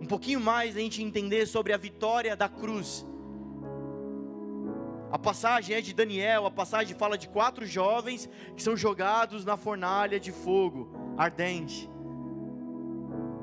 Um 0.00 0.06
pouquinho 0.06 0.40
mais 0.40 0.74
a 0.74 0.80
gente 0.80 1.02
entender 1.02 1.44
sobre 1.44 1.74
a 1.74 1.76
vitória 1.76 2.34
da 2.34 2.48
cruz. 2.48 3.06
A 5.10 5.18
passagem 5.18 5.76
é 5.76 5.82
de 5.82 5.92
Daniel, 5.92 6.46
a 6.46 6.50
passagem 6.50 6.96
fala 6.96 7.18
de 7.18 7.28
quatro 7.28 7.66
jovens 7.66 8.26
que 8.56 8.62
são 8.62 8.74
jogados 8.74 9.44
na 9.44 9.58
fornalha 9.58 10.18
de 10.18 10.32
fogo 10.32 11.14
ardente. 11.18 11.90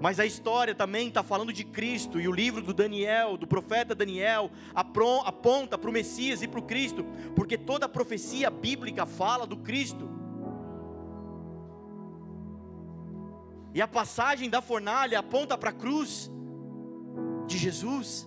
Mas 0.01 0.20
a 0.20 0.26
história 0.26 0.74
também 0.74 1.10
está 1.10 1.22
falando 1.22 1.53
de 1.53 1.64
Cristo, 1.64 2.20
e 2.20 2.28
o 2.28 2.32
livro 2.32 2.64
do 2.64 2.74
Daniel, 2.74 3.38
do 3.38 3.45
profeta 3.45 3.93
Daniel, 3.93 4.49
aponta 4.74 5.78
para 5.78 5.89
o 5.89 5.93
Messias 5.93 6.41
e 6.41 6.47
para 6.47 6.60
o 6.60 6.64
Cristo, 6.64 7.06
porque 7.36 7.60
toda 7.60 7.86
a 7.86 7.89
profecia 7.89 8.49
bíblica 8.49 9.06
fala 9.06 9.45
do 9.45 9.58
Cristo. 9.58 10.14
E 13.76 13.82
a 13.82 13.88
passagem 13.88 14.50
da 14.50 14.62
fornalha 14.62 15.20
aponta 15.20 15.58
para 15.58 15.70
a 15.70 15.74
cruz 15.74 16.32
de 17.46 17.58
Jesus. 17.58 18.26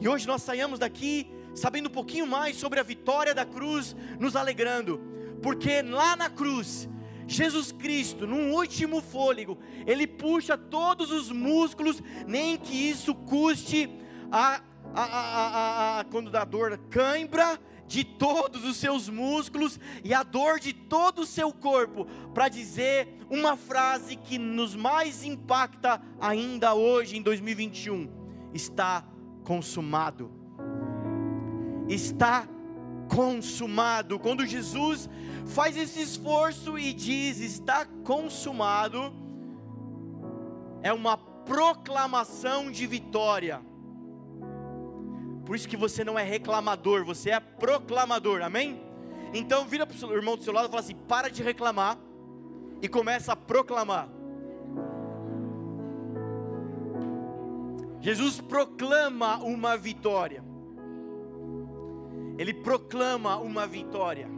E 0.00 0.08
hoje 0.08 0.26
nós 0.26 0.42
saímos 0.42 0.80
daqui 0.80 1.32
sabendo 1.54 1.88
um 1.88 1.92
pouquinho 1.92 2.26
mais 2.26 2.56
sobre 2.56 2.80
a 2.80 2.82
vitória 2.82 3.32
da 3.32 3.46
cruz, 3.46 3.94
nos 4.18 4.34
alegrando, 4.34 5.00
porque 5.40 5.82
lá 5.82 6.16
na 6.16 6.28
cruz 6.28 6.88
Jesus 7.28 7.70
Cristo, 7.70 8.26
num 8.26 8.52
último 8.52 9.00
fôlego, 9.00 9.56
Ele 9.86 10.04
puxa 10.04 10.58
todos 10.58 11.12
os 11.12 11.30
músculos, 11.30 12.02
nem 12.26 12.58
que 12.58 12.74
isso 12.74 13.14
custe 13.14 13.88
a, 14.32 14.60
a, 14.92 15.02
a, 15.02 15.46
a, 15.46 16.00
a 16.00 16.04
quando 16.04 16.28
dá 16.28 16.44
dor, 16.44 16.76
cãibra 16.90 17.60
de 17.86 18.04
todos 18.04 18.64
os 18.64 18.76
seus 18.76 19.08
músculos 19.08 19.78
e 20.02 20.14
a 20.14 20.22
dor 20.22 20.58
de 20.58 20.72
todo 20.72 21.20
o 21.20 21.26
seu 21.26 21.52
corpo, 21.52 22.06
para 22.32 22.48
dizer 22.48 23.08
uma 23.30 23.56
frase 23.56 24.16
que 24.16 24.38
nos 24.38 24.74
mais 24.74 25.24
impacta 25.24 26.00
ainda 26.20 26.74
hoje, 26.74 27.16
em 27.16 27.22
2021: 27.22 28.08
está 28.52 29.04
consumado. 29.44 30.30
Está 31.88 32.48
consumado. 33.08 34.18
Quando 34.18 34.46
Jesus 34.46 35.08
faz 35.46 35.76
esse 35.76 36.00
esforço 36.00 36.78
e 36.78 36.92
diz: 36.92 37.40
está 37.40 37.84
consumado, 38.04 39.12
é 40.82 40.92
uma 40.92 41.16
proclamação 41.16 42.70
de 42.70 42.86
vitória. 42.86 43.60
Por 45.44 45.54
isso 45.54 45.68
que 45.68 45.76
você 45.76 46.02
não 46.02 46.18
é 46.18 46.22
reclamador, 46.22 47.04
você 47.04 47.30
é 47.30 47.40
proclamador, 47.40 48.42
amém? 48.42 48.80
Então 49.32 49.66
vira 49.66 49.86
para 49.86 50.06
o 50.06 50.12
irmão 50.12 50.36
do 50.36 50.42
seu 50.42 50.52
lado 50.52 50.66
e 50.66 50.70
fala 50.70 50.80
assim: 50.80 50.94
para 50.94 51.28
de 51.28 51.42
reclamar 51.42 51.98
e 52.80 52.88
começa 52.88 53.32
a 53.32 53.36
proclamar. 53.36 54.08
Jesus 58.00 58.40
proclama 58.40 59.38
uma 59.38 59.76
vitória. 59.76 60.44
Ele 62.38 62.52
proclama 62.52 63.36
uma 63.36 63.66
vitória 63.66 64.28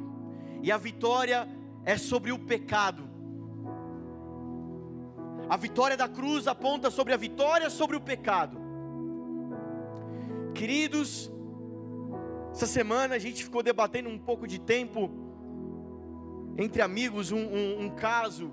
e 0.62 0.70
a 0.70 0.76
vitória 0.76 1.48
é 1.84 1.96
sobre 1.96 2.32
o 2.32 2.38
pecado. 2.38 3.09
A 5.48 5.57
vitória 5.57 5.96
da 5.96 6.09
cruz 6.09 6.48
aponta 6.48 6.90
sobre 6.90 7.12
a 7.12 7.16
vitória 7.16 7.70
sobre 7.70 7.96
o 7.96 8.00
pecado. 8.00 8.66
Queridos, 10.57 11.30
essa 12.50 12.66
semana 12.66 13.14
a 13.14 13.18
gente 13.18 13.44
ficou 13.44 13.62
debatendo 13.62 14.09
um 14.09 14.18
pouco 14.18 14.46
de 14.46 14.59
tempo 14.59 15.11
entre 16.57 16.80
amigos 16.80 17.30
um, 17.30 17.36
um, 17.36 17.80
um 17.82 17.90
caso. 17.90 18.50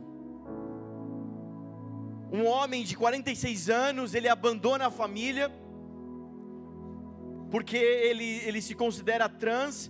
Um 2.29 2.45
homem 2.45 2.83
de 2.83 2.97
46 2.97 3.69
anos, 3.69 4.13
ele 4.13 4.27
abandona 4.27 4.87
a 4.87 4.91
família, 4.91 5.49
porque 7.49 7.77
ele, 7.77 8.41
ele 8.47 8.61
se 8.61 8.75
considera 8.75 9.29
trans, 9.29 9.89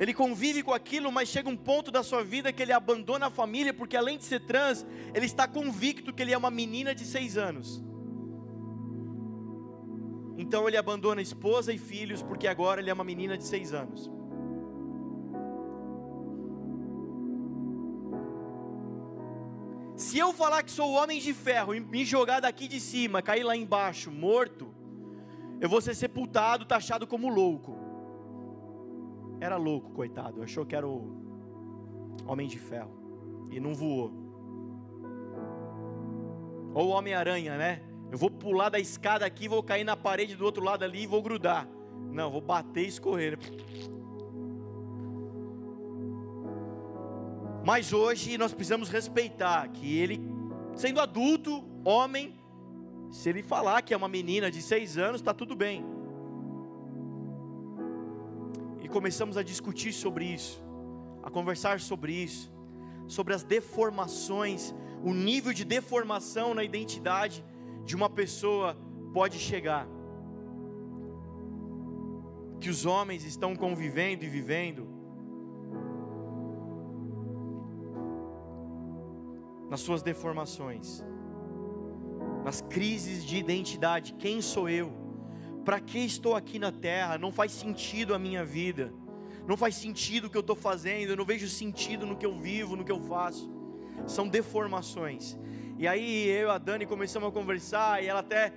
ele 0.00 0.12
convive 0.12 0.64
com 0.64 0.72
aquilo, 0.72 1.12
mas 1.12 1.28
chega 1.28 1.48
um 1.48 1.56
ponto 1.56 1.92
da 1.92 2.02
sua 2.02 2.24
vida 2.24 2.52
que 2.52 2.62
ele 2.62 2.72
abandona 2.72 3.26
a 3.26 3.30
família, 3.30 3.72
porque 3.72 3.96
além 3.96 4.18
de 4.18 4.24
ser 4.24 4.40
trans, 4.40 4.84
ele 5.14 5.26
está 5.26 5.46
convicto 5.46 6.12
que 6.12 6.20
ele 6.20 6.32
é 6.32 6.38
uma 6.38 6.50
menina 6.50 6.96
de 6.96 7.04
seis 7.04 7.36
anos. 7.36 7.84
Então 10.40 10.66
ele 10.66 10.78
abandona 10.78 11.20
esposa 11.20 11.70
e 11.70 11.76
filhos, 11.76 12.22
porque 12.22 12.48
agora 12.48 12.80
ele 12.80 12.88
é 12.88 12.94
uma 12.94 13.04
menina 13.04 13.36
de 13.36 13.44
seis 13.44 13.74
anos. 13.74 14.10
Se 19.94 20.18
eu 20.18 20.32
falar 20.32 20.62
que 20.62 20.70
sou 20.70 20.92
homem 20.92 21.20
de 21.20 21.34
ferro 21.34 21.74
e 21.74 21.80
me 21.80 22.06
jogar 22.06 22.40
daqui 22.40 22.66
de 22.66 22.80
cima, 22.80 23.20
cair 23.20 23.42
lá 23.42 23.54
embaixo, 23.54 24.10
morto, 24.10 24.74
eu 25.60 25.68
vou 25.68 25.82
ser 25.82 25.94
sepultado, 25.94 26.64
taxado 26.64 27.06
como 27.06 27.28
louco. 27.28 27.78
Era 29.38 29.58
louco, 29.58 29.90
coitado. 29.90 30.42
Achou 30.42 30.64
que 30.64 30.74
era 30.74 30.88
o 30.88 31.20
Homem 32.26 32.48
de 32.48 32.58
Ferro. 32.58 32.98
E 33.50 33.60
não 33.60 33.74
voou. 33.74 34.10
Ou 36.72 36.88
Homem-Aranha, 36.88 37.58
né? 37.58 37.82
Eu 38.10 38.18
vou 38.18 38.30
pular 38.30 38.68
da 38.68 38.78
escada 38.78 39.24
aqui, 39.24 39.48
vou 39.48 39.62
cair 39.62 39.84
na 39.84 39.96
parede 39.96 40.34
do 40.34 40.44
outro 40.44 40.64
lado 40.64 40.84
ali 40.84 41.02
e 41.02 41.06
vou 41.06 41.22
grudar. 41.22 41.68
Não, 42.10 42.30
vou 42.30 42.40
bater 42.40 42.84
e 42.84 42.88
escorrer. 42.88 43.38
Mas 47.64 47.92
hoje 47.92 48.36
nós 48.36 48.52
precisamos 48.52 48.88
respeitar 48.88 49.68
que 49.68 49.96
ele, 49.98 50.20
sendo 50.74 51.00
adulto, 51.00 51.64
homem, 51.84 52.34
se 53.12 53.28
ele 53.28 53.42
falar 53.42 53.82
que 53.82 53.94
é 53.94 53.96
uma 53.96 54.08
menina 54.08 54.50
de 54.50 54.60
seis 54.60 54.98
anos, 54.98 55.20
está 55.20 55.32
tudo 55.32 55.54
bem 55.54 55.84
começamos 58.90 59.36
a 59.36 59.42
discutir 59.42 59.92
sobre 59.92 60.24
isso, 60.24 60.62
a 61.22 61.30
conversar 61.30 61.80
sobre 61.80 62.12
isso, 62.12 62.52
sobre 63.06 63.32
as 63.32 63.42
deformações, 63.42 64.74
o 65.02 65.14
nível 65.14 65.52
de 65.52 65.64
deformação 65.64 66.52
na 66.52 66.64
identidade 66.64 67.44
de 67.90 67.96
uma 67.96 68.08
pessoa 68.08 68.76
pode 69.12 69.36
chegar. 69.36 69.84
que 72.60 72.68
os 72.68 72.84
homens 72.84 73.24
estão 73.24 73.56
convivendo 73.56 74.22
e 74.22 74.28
vivendo, 74.28 74.86
nas 79.70 79.80
suas 79.80 80.02
deformações, 80.02 81.02
nas 82.44 82.60
crises 82.60 83.24
de 83.24 83.38
identidade: 83.38 84.12
quem 84.12 84.42
sou 84.42 84.68
eu? 84.68 84.92
Para 85.64 85.80
que 85.80 85.98
estou 85.98 86.36
aqui 86.36 86.58
na 86.58 86.70
terra? 86.70 87.16
Não 87.18 87.32
faz 87.32 87.50
sentido 87.50 88.14
a 88.14 88.18
minha 88.18 88.44
vida, 88.44 88.92
não 89.48 89.56
faz 89.56 89.74
sentido 89.74 90.26
o 90.26 90.30
que 90.30 90.36
eu 90.36 90.42
estou 90.42 90.54
fazendo, 90.54 91.10
eu 91.10 91.16
não 91.16 91.24
vejo 91.24 91.48
sentido 91.48 92.04
no 92.06 92.16
que 92.16 92.26
eu 92.26 92.38
vivo, 92.38 92.76
no 92.76 92.84
que 92.84 92.92
eu 92.92 93.00
faço. 93.00 93.50
São 94.06 94.28
deformações. 94.28 95.36
E 95.80 95.88
aí 95.88 96.28
eu 96.28 96.48
e 96.48 96.50
a 96.50 96.58
Dani 96.58 96.84
começamos 96.84 97.30
a 97.30 97.32
conversar 97.32 98.04
e 98.04 98.06
ela 98.06 98.20
até 98.20 98.52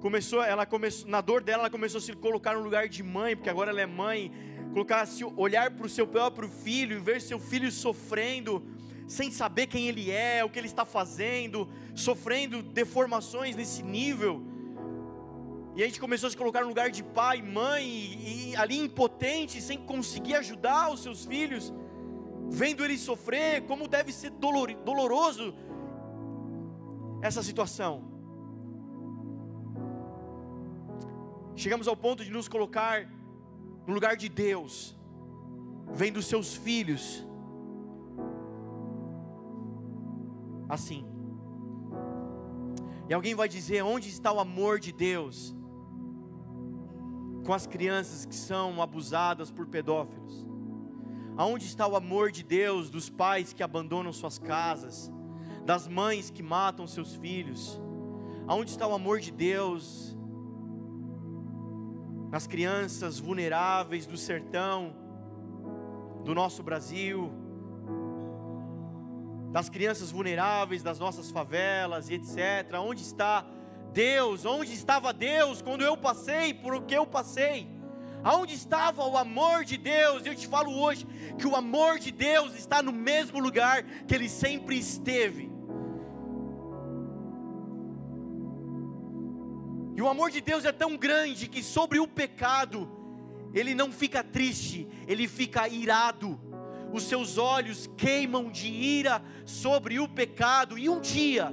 começou, 0.00 0.44
ela 0.44 0.64
começou, 0.64 1.10
na 1.10 1.20
dor 1.20 1.42
dela, 1.42 1.62
ela 1.62 1.70
começou 1.70 1.98
a 1.98 2.00
se 2.00 2.12
colocar 2.12 2.54
no 2.54 2.60
lugar 2.60 2.88
de 2.88 3.02
mãe, 3.02 3.34
porque 3.34 3.50
agora 3.50 3.72
ela 3.72 3.80
é 3.80 3.86
mãe, 3.86 4.30
colocar, 4.72 5.04
olhar 5.36 5.72
para 5.72 5.86
o 5.86 5.88
seu 5.88 6.06
próprio 6.06 6.48
filho 6.48 6.98
e 6.98 7.00
ver 7.00 7.20
seu 7.20 7.40
filho 7.40 7.68
sofrendo, 7.72 8.64
sem 9.08 9.28
saber 9.32 9.66
quem 9.66 9.88
ele 9.88 10.08
é, 10.08 10.44
o 10.44 10.48
que 10.48 10.56
ele 10.56 10.68
está 10.68 10.84
fazendo, 10.84 11.68
sofrendo 11.96 12.62
deformações 12.62 13.56
nesse 13.56 13.82
nível. 13.82 14.40
E 15.74 15.82
a 15.82 15.86
gente 15.86 15.98
começou 15.98 16.28
a 16.28 16.30
se 16.30 16.36
colocar 16.36 16.60
no 16.60 16.68
lugar 16.68 16.92
de 16.92 17.02
pai, 17.02 17.42
mãe, 17.42 17.84
e, 17.84 18.50
e 18.50 18.56
ali 18.56 18.78
impotente, 18.78 19.60
sem 19.60 19.78
conseguir 19.78 20.36
ajudar 20.36 20.92
os 20.92 21.02
seus 21.02 21.24
filhos, 21.24 21.74
vendo 22.48 22.84
eles 22.84 23.00
sofrer, 23.00 23.62
como 23.62 23.88
deve 23.88 24.12
ser 24.12 24.30
dolor, 24.30 24.72
doloroso 24.84 25.52
essa 27.22 27.42
situação. 27.42 28.02
Chegamos 31.54 31.86
ao 31.86 31.96
ponto 31.96 32.24
de 32.24 32.30
nos 32.30 32.48
colocar 32.48 33.08
no 33.86 33.94
lugar 33.94 34.16
de 34.16 34.28
Deus, 34.28 34.96
vendo 35.92 36.20
seus 36.20 36.54
filhos 36.54 37.24
assim. 40.68 41.06
E 43.08 43.14
alguém 43.14 43.34
vai 43.34 43.48
dizer: 43.48 43.82
onde 43.82 44.08
está 44.08 44.32
o 44.32 44.40
amor 44.40 44.80
de 44.80 44.92
Deus 44.92 45.54
com 47.44 47.52
as 47.52 47.66
crianças 47.66 48.24
que 48.24 48.34
são 48.34 48.82
abusadas 48.82 49.50
por 49.50 49.66
pedófilos? 49.66 50.44
Aonde 51.36 51.66
está 51.66 51.86
o 51.86 51.94
amor 51.94 52.32
de 52.32 52.42
Deus 52.42 52.90
dos 52.90 53.08
pais 53.08 53.52
que 53.52 53.62
abandonam 53.62 54.12
suas 54.12 54.38
casas, 54.38 55.11
das 55.64 55.86
mães 55.86 56.30
que 56.30 56.42
matam 56.42 56.86
seus 56.86 57.14
filhos? 57.14 57.80
Aonde 58.46 58.70
está 58.70 58.86
o 58.86 58.94
amor 58.94 59.20
de 59.20 59.30
Deus 59.30 60.16
nas 62.30 62.46
crianças 62.46 63.18
vulneráveis 63.18 64.06
do 64.06 64.16
sertão 64.16 64.96
do 66.24 66.34
nosso 66.34 66.62
Brasil? 66.62 67.42
das 69.52 69.68
crianças 69.68 70.10
vulneráveis, 70.10 70.82
das 70.82 70.98
nossas 70.98 71.30
favelas 71.30 72.08
e 72.08 72.14
etc. 72.14 72.72
Onde 72.80 73.02
está 73.02 73.44
Deus? 73.92 74.46
Onde 74.46 74.72
estava 74.72 75.12
Deus 75.12 75.60
quando 75.60 75.82
eu 75.84 75.94
passei 75.94 76.54
por 76.54 76.74
o 76.74 76.82
que 76.82 76.94
eu 76.94 77.06
passei? 77.06 77.68
Aonde 78.24 78.54
estava 78.54 79.04
o 79.06 79.16
amor 79.16 79.64
de 79.64 79.76
Deus? 79.76 80.24
Eu 80.24 80.34
te 80.34 80.46
falo 80.46 80.74
hoje 80.80 81.06
que 81.38 81.46
o 81.46 81.54
amor 81.54 81.98
de 81.98 82.10
Deus 82.10 82.54
está 82.54 82.82
no 82.82 82.92
mesmo 82.92 83.38
lugar 83.38 83.82
que 83.82 84.14
ele 84.14 84.28
sempre 84.28 84.78
esteve. 84.78 85.51
E 90.02 90.04
o 90.04 90.08
amor 90.08 90.32
de 90.32 90.40
Deus 90.40 90.64
é 90.64 90.72
tão 90.72 90.96
grande 90.96 91.46
que 91.46 91.62
sobre 91.62 92.00
o 92.00 92.08
pecado, 92.08 92.90
ele 93.54 93.72
não 93.72 93.92
fica 93.92 94.24
triste, 94.24 94.88
ele 95.06 95.28
fica 95.28 95.68
irado. 95.68 96.40
Os 96.92 97.04
seus 97.04 97.38
olhos 97.38 97.88
queimam 97.96 98.50
de 98.50 98.66
ira 98.66 99.22
sobre 99.46 100.00
o 100.00 100.08
pecado, 100.08 100.76
e 100.76 100.88
um 100.88 101.00
dia, 101.00 101.52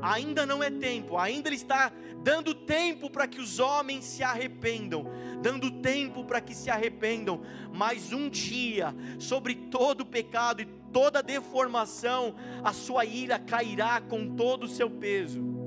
ainda 0.00 0.46
não 0.46 0.62
é 0.62 0.70
tempo, 0.70 1.18
ainda 1.18 1.48
Ele 1.48 1.56
está 1.56 1.90
dando 2.22 2.54
tempo 2.54 3.10
para 3.10 3.26
que 3.26 3.40
os 3.40 3.58
homens 3.58 4.04
se 4.04 4.22
arrependam, 4.22 5.04
dando 5.42 5.68
tempo 5.68 6.24
para 6.24 6.40
que 6.40 6.54
se 6.54 6.70
arrependam, 6.70 7.40
mas 7.74 8.12
um 8.12 8.28
dia, 8.30 8.94
sobre 9.18 9.56
todo 9.56 10.02
o 10.02 10.06
pecado 10.06 10.62
e 10.62 10.66
toda 10.92 11.20
deformação, 11.20 12.36
a 12.62 12.72
sua 12.72 13.04
ira 13.04 13.40
cairá 13.40 14.00
com 14.00 14.36
todo 14.36 14.66
o 14.66 14.68
seu 14.68 14.88
peso. 14.88 15.61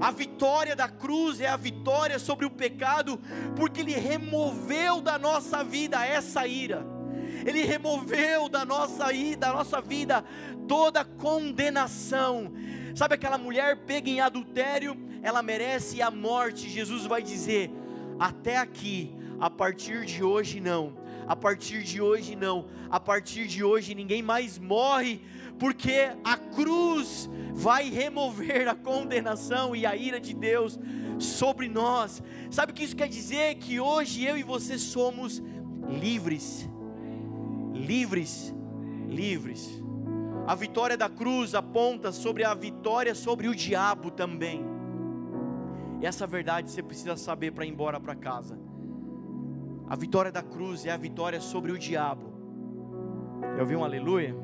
A 0.00 0.10
vitória 0.10 0.76
da 0.76 0.88
cruz 0.88 1.40
é 1.40 1.48
a 1.48 1.56
vitória 1.56 2.18
sobre 2.18 2.44
o 2.44 2.50
pecado, 2.50 3.20
porque 3.54 3.80
Ele 3.80 3.94
removeu 3.94 5.00
da 5.00 5.18
nossa 5.18 5.64
vida 5.64 6.04
essa 6.04 6.46
ira. 6.46 6.86
Ele 7.44 7.62
removeu 7.62 8.48
da 8.48 8.64
nossa, 8.64 9.06
da 9.38 9.52
nossa 9.52 9.80
vida 9.80 10.24
toda 10.66 11.04
condenação. 11.04 12.52
Sabe 12.94 13.14
aquela 13.14 13.38
mulher 13.38 13.84
pega 13.84 14.08
em 14.08 14.20
adultério, 14.20 14.96
ela 15.22 15.42
merece 15.42 16.00
a 16.02 16.10
morte. 16.10 16.68
Jesus 16.68 17.06
vai 17.06 17.22
dizer: 17.22 17.70
até 18.18 18.56
aqui, 18.56 19.14
a 19.40 19.50
partir 19.50 20.04
de 20.04 20.22
hoje 20.22 20.60
não. 20.60 20.94
A 21.26 21.34
partir 21.34 21.82
de 21.82 22.00
hoje 22.00 22.36
não. 22.36 22.66
A 22.90 23.00
partir 23.00 23.46
de 23.46 23.64
hoje 23.64 23.94
ninguém 23.94 24.22
mais 24.22 24.58
morre, 24.58 25.20
porque 25.58 26.10
a 26.24 26.36
cruz 26.36 27.28
vai 27.52 27.88
remover 27.90 28.68
a 28.68 28.74
condenação 28.74 29.74
e 29.74 29.84
a 29.84 29.96
ira 29.96 30.20
de 30.20 30.34
Deus 30.34 30.78
sobre 31.18 31.68
nós. 31.68 32.22
Sabe 32.50 32.72
o 32.72 32.74
que 32.74 32.84
isso 32.84 32.96
quer 32.96 33.08
dizer? 33.08 33.56
Que 33.56 33.80
hoje 33.80 34.24
eu 34.24 34.36
e 34.36 34.42
você 34.42 34.78
somos 34.78 35.42
livres 35.88 36.68
livres, 37.76 38.54
livres. 39.06 39.82
A 40.46 40.54
vitória 40.54 40.96
da 40.96 41.08
cruz 41.08 41.54
aponta 41.54 42.12
sobre 42.12 42.44
a 42.44 42.54
vitória 42.54 43.14
sobre 43.14 43.48
o 43.48 43.54
diabo 43.54 44.10
também. 44.10 44.64
E 46.00 46.06
essa 46.06 46.26
verdade 46.26 46.70
você 46.70 46.82
precisa 46.82 47.16
saber 47.16 47.52
para 47.52 47.64
ir 47.64 47.70
embora 47.70 48.00
para 48.00 48.14
casa. 48.14 48.58
A 49.88 49.94
vitória 49.94 50.32
da 50.32 50.42
cruz 50.42 50.84
é 50.84 50.90
a 50.90 50.96
vitória 50.96 51.40
sobre 51.40 51.70
o 51.70 51.78
diabo. 51.78 52.32
Eu 53.54 53.60
ouvi 53.60 53.76
um 53.76 53.84
aleluia? 53.84 54.34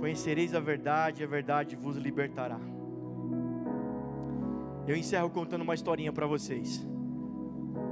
Conhecereis 0.00 0.54
a 0.54 0.60
verdade, 0.60 1.22
a 1.22 1.26
verdade 1.26 1.76
vos 1.76 1.96
libertará. 1.96 2.58
Eu 4.86 4.96
encerro 4.96 5.28
contando 5.28 5.62
uma 5.62 5.74
historinha 5.74 6.12
para 6.12 6.26
vocês. 6.26 6.86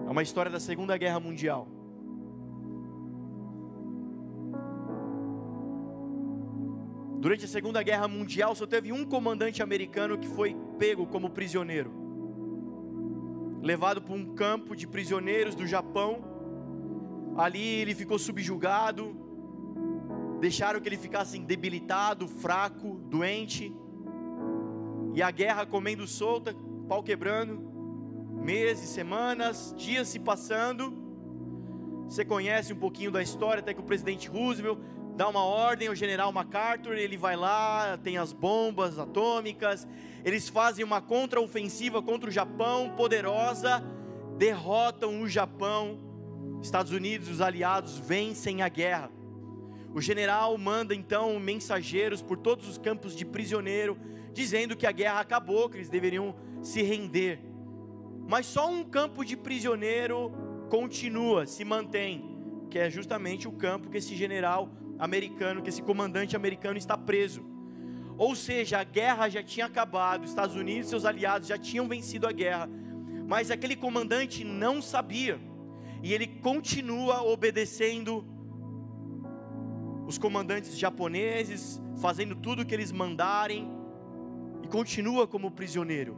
É 0.07 0.11
uma 0.11 0.23
história 0.23 0.51
da 0.51 0.61
Segunda 0.61 0.97
Guerra 0.97 1.21
Mundial. 1.21 1.69
Durante 7.19 7.45
a 7.47 7.49
Segunda 7.49 7.83
Guerra 7.83 8.07
Mundial, 8.07 8.55
só 8.55 8.67
teve 8.67 8.93
um 8.93 9.05
comandante 9.05 9.63
americano 9.63 10.17
que 10.17 10.29
foi 10.29 10.57
pego 10.79 11.07
como 11.07 11.31
prisioneiro, 11.31 11.91
levado 13.65 14.03
para 14.03 14.15
um 14.15 14.35
campo 14.35 14.77
de 14.77 14.87
prisioneiros 14.87 15.55
do 15.55 15.67
Japão. 15.67 16.23
Ali 17.35 17.67
ele 17.81 17.95
ficou 17.95 18.19
subjugado, 18.19 19.17
deixaram 20.39 20.81
que 20.81 20.89
ele 20.89 20.99
ficasse 20.99 21.39
debilitado, 21.39 22.29
fraco, 22.29 23.01
doente, 23.09 23.75
e 25.15 25.23
a 25.23 25.31
guerra 25.31 25.65
comendo 25.65 26.07
solta, 26.07 26.55
pau 26.87 27.03
quebrando 27.03 27.73
meses, 28.45 28.91
semanas, 28.91 29.75
dias 29.79 30.09
se 30.09 30.19
passando. 30.19 30.93
Você 32.07 32.23
conhece 32.23 32.75
um 32.75 32.77
pouquinho 32.77 33.11
da 33.11 33.23
história, 33.23 33.61
até 33.61 33.73
que 33.73 33.81
o 33.81 33.85
presidente 33.85 34.29
Roosevelt 34.29 34.79
dá 35.15 35.29
uma 35.29 35.45
ordem 35.45 35.89
ao 35.89 35.95
general 35.95 36.33
MacArthur, 36.33 36.95
ele 36.95 37.17
vai 37.17 37.37
lá, 37.37 37.99
tem 38.03 38.19
as 38.19 38.33
bombas 38.33 38.99
atômicas, 38.99 39.87
eles 40.25 40.49
fazem 40.49 40.85
uma 40.85 41.01
contraofensiva 41.01 42.03
contra 42.03 42.29
o 42.29 42.33
Japão 42.33 42.91
poderosa, 42.97 43.83
derrotam 44.37 45.23
o 45.23 45.29
Japão. 45.29 46.01
Estados 46.61 46.93
Unidos, 46.93 47.29
os 47.29 47.41
aliados 47.41 47.99
vencem 47.99 48.63
a 48.63 48.69
guerra. 48.69 49.11
O 49.95 50.01
general 50.01 50.57
manda 50.59 50.95
então 50.95 51.39
mensageiros 51.39 52.21
por 52.21 52.37
todos 52.39 52.69
os 52.69 52.79
campos 52.79 53.15
de 53.15 53.25
prisioneiro, 53.25 53.97
dizendo 54.33 54.75
que 54.75 54.87
a 54.87 54.93
guerra 54.93 55.21
acabou, 55.21 55.69
que 55.69 55.77
eles 55.77 55.89
deveriam 55.89 56.35
se 56.63 56.83
render. 56.83 57.39
Mas 58.27 58.47
só 58.47 58.69
um 58.69 58.83
campo 58.83 59.25
de 59.25 59.37
prisioneiro 59.37 60.33
continua, 60.69 61.47
se 61.47 61.65
mantém, 61.65 62.34
que 62.75 62.79
é 62.81 62.91
justamente 62.91 63.47
o 63.47 63.53
campo 63.53 63.89
que 63.89 63.99
esse 63.99 64.17
general 64.17 64.69
americano, 64.99 65.63
que 65.63 65.69
esse 65.69 65.81
comandante 65.81 66.35
americano 66.35 66.77
está 66.77 66.99
preso. 66.99 67.41
Ou 68.19 68.35
seja, 68.35 68.81
a 68.81 68.83
guerra 68.83 69.29
já 69.29 69.45
tinha 69.45 69.67
acabado, 69.67 70.25
Estados 70.25 70.57
Unidos 70.57 70.89
e 70.89 70.91
seus 70.91 71.05
aliados 71.05 71.47
já 71.47 71.57
tinham 71.57 71.87
vencido 71.87 72.27
a 72.27 72.33
guerra, 72.33 72.69
mas 73.29 73.53
aquele 73.53 73.77
comandante 73.77 74.43
não 74.43 74.83
sabia, 74.83 75.39
e 76.03 76.13
ele 76.13 76.27
continua 76.27 77.23
obedecendo 77.23 78.27
os 80.09 80.19
comandantes 80.19 80.77
japoneses, 80.77 81.81
fazendo 82.03 82.35
tudo 82.35 82.63
o 82.63 82.67
que 82.67 82.75
eles 82.75 82.91
mandarem, 82.91 83.71
e 84.65 84.67
continua 84.67 85.29
como 85.29 85.49
prisioneiro 85.49 86.17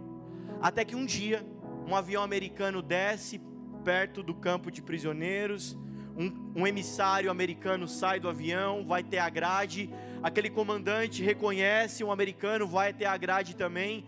Até 0.62 0.86
que 0.86 0.96
um 0.96 1.04
dia, 1.04 1.46
um 1.86 1.94
avião 1.94 2.22
americano 2.22 2.80
desce 2.80 3.42
perto 3.84 4.22
do 4.22 4.34
campo 4.34 4.70
de 4.70 4.80
prisioneiros, 4.80 5.76
um, 6.16 6.60
um, 6.62 6.66
emissário 6.66 7.30
americano 7.30 7.86
sai 7.86 8.18
do 8.18 8.28
avião, 8.28 8.84
vai 8.86 9.02
ter 9.02 9.18
a 9.18 9.28
grade, 9.28 9.90
aquele 10.22 10.48
comandante 10.48 11.22
reconhece 11.22 12.02
um 12.02 12.10
americano, 12.10 12.66
vai 12.66 12.92
ter 12.92 13.04
a 13.04 13.16
grade 13.16 13.54
também, 13.54 14.04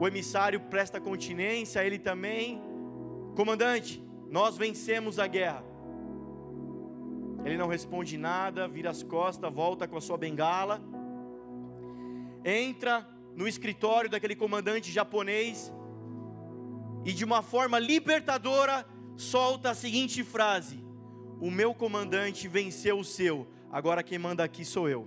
o 0.00 0.06
emissário 0.06 0.60
presta 0.60 1.00
continência, 1.00 1.84
ele 1.84 1.98
também, 1.98 2.60
comandante, 3.34 4.02
nós 4.30 4.56
vencemos 4.56 5.18
a 5.18 5.26
guerra. 5.26 5.64
Ele 7.44 7.56
não 7.56 7.68
responde 7.68 8.18
nada, 8.18 8.66
vira 8.66 8.90
as 8.90 9.02
costas, 9.02 9.52
volta 9.52 9.86
com 9.86 9.96
a 9.96 10.00
sua 10.00 10.18
bengala, 10.18 10.82
entra 12.44 13.06
no 13.34 13.46
escritório 13.46 14.10
daquele 14.10 14.34
comandante 14.34 14.90
japonês 14.90 15.72
e 17.04 17.12
de 17.12 17.24
uma 17.24 17.42
forma 17.42 17.78
libertadora 17.78 18.84
solta 19.16 19.70
a 19.70 19.74
seguinte 19.74 20.24
frase: 20.24 20.85
O 21.40 21.50
meu 21.50 21.74
comandante 21.74 22.48
venceu 22.48 22.98
o 22.98 23.04
seu, 23.04 23.46
agora 23.70 24.02
quem 24.02 24.18
manda 24.18 24.42
aqui 24.42 24.64
sou 24.64 24.88
eu. 24.88 25.06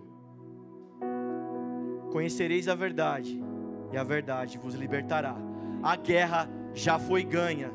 Conhecereis 2.12 2.68
a 2.68 2.76
verdade, 2.76 3.44
e 3.92 3.98
a 3.98 4.04
verdade 4.04 4.58
vos 4.58 4.76
libertará. 4.76 5.36
A 5.82 5.96
guerra 5.96 6.50
já 6.74 7.00
foi 7.00 7.24
ganha. 7.24 7.72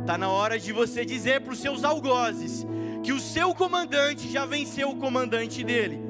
Está 0.00 0.18
na 0.18 0.28
hora 0.28 0.58
de 0.58 0.72
você 0.72 1.04
dizer 1.04 1.40
para 1.40 1.52
os 1.52 1.58
seus 1.58 1.84
algozes 1.84 2.66
que 3.02 3.12
o 3.12 3.20
seu 3.20 3.54
comandante 3.54 4.28
já 4.28 4.44
venceu 4.44 4.90
o 4.90 4.96
comandante 4.96 5.62
dele. 5.62 6.00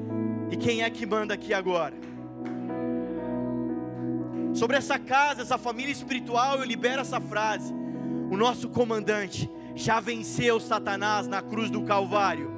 E 0.49 0.57
quem 0.57 0.81
é 0.81 0.89
que 0.89 1.05
manda 1.05 1.33
aqui 1.33 1.53
agora? 1.53 1.95
Sobre 4.53 4.75
essa 4.75 4.97
casa, 4.97 5.43
essa 5.43 5.57
família 5.57 5.91
espiritual, 5.91 6.57
eu 6.57 6.63
libero 6.63 7.01
essa 7.01 7.21
frase. 7.21 7.73
O 8.31 8.35
nosso 8.35 8.69
comandante 8.69 9.49
já 9.77 9.99
venceu 9.99 10.59
Satanás 10.59 11.27
na 11.27 11.39
cruz 11.39 11.69
do 11.69 11.83
Calvário. 11.83 12.51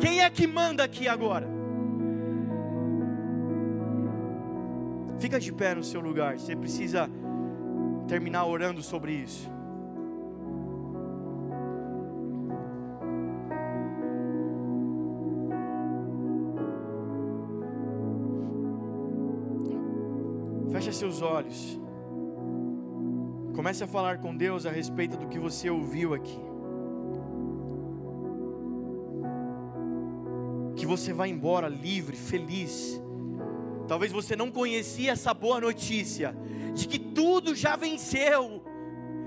Quem 0.00 0.22
é 0.22 0.30
que 0.30 0.46
manda 0.46 0.82
aqui 0.82 1.06
agora? 1.06 1.46
Fica 5.18 5.38
de 5.38 5.52
pé 5.52 5.74
no 5.74 5.84
seu 5.84 6.00
lugar. 6.00 6.38
Você 6.38 6.56
precisa 6.56 7.10
terminar 8.06 8.46
orando 8.46 8.82
sobre 8.82 9.12
isso. 9.12 9.50
Feche 20.72 20.92
seus 20.94 21.20
olhos. 21.20 21.78
Comece 23.58 23.82
a 23.82 23.88
falar 23.88 24.18
com 24.18 24.36
Deus 24.36 24.66
a 24.66 24.70
respeito 24.70 25.16
do 25.16 25.26
que 25.26 25.36
você 25.36 25.68
ouviu 25.68 26.14
aqui. 26.14 26.38
Que 30.76 30.86
você 30.86 31.12
vá 31.12 31.26
embora 31.26 31.66
livre, 31.66 32.16
feliz. 32.16 33.02
Talvez 33.88 34.12
você 34.12 34.36
não 34.36 34.48
conhecia 34.52 35.10
essa 35.10 35.34
boa 35.34 35.60
notícia 35.60 36.36
de 36.72 36.86
que 36.86 37.00
tudo 37.00 37.52
já 37.52 37.74
venceu, 37.74 38.62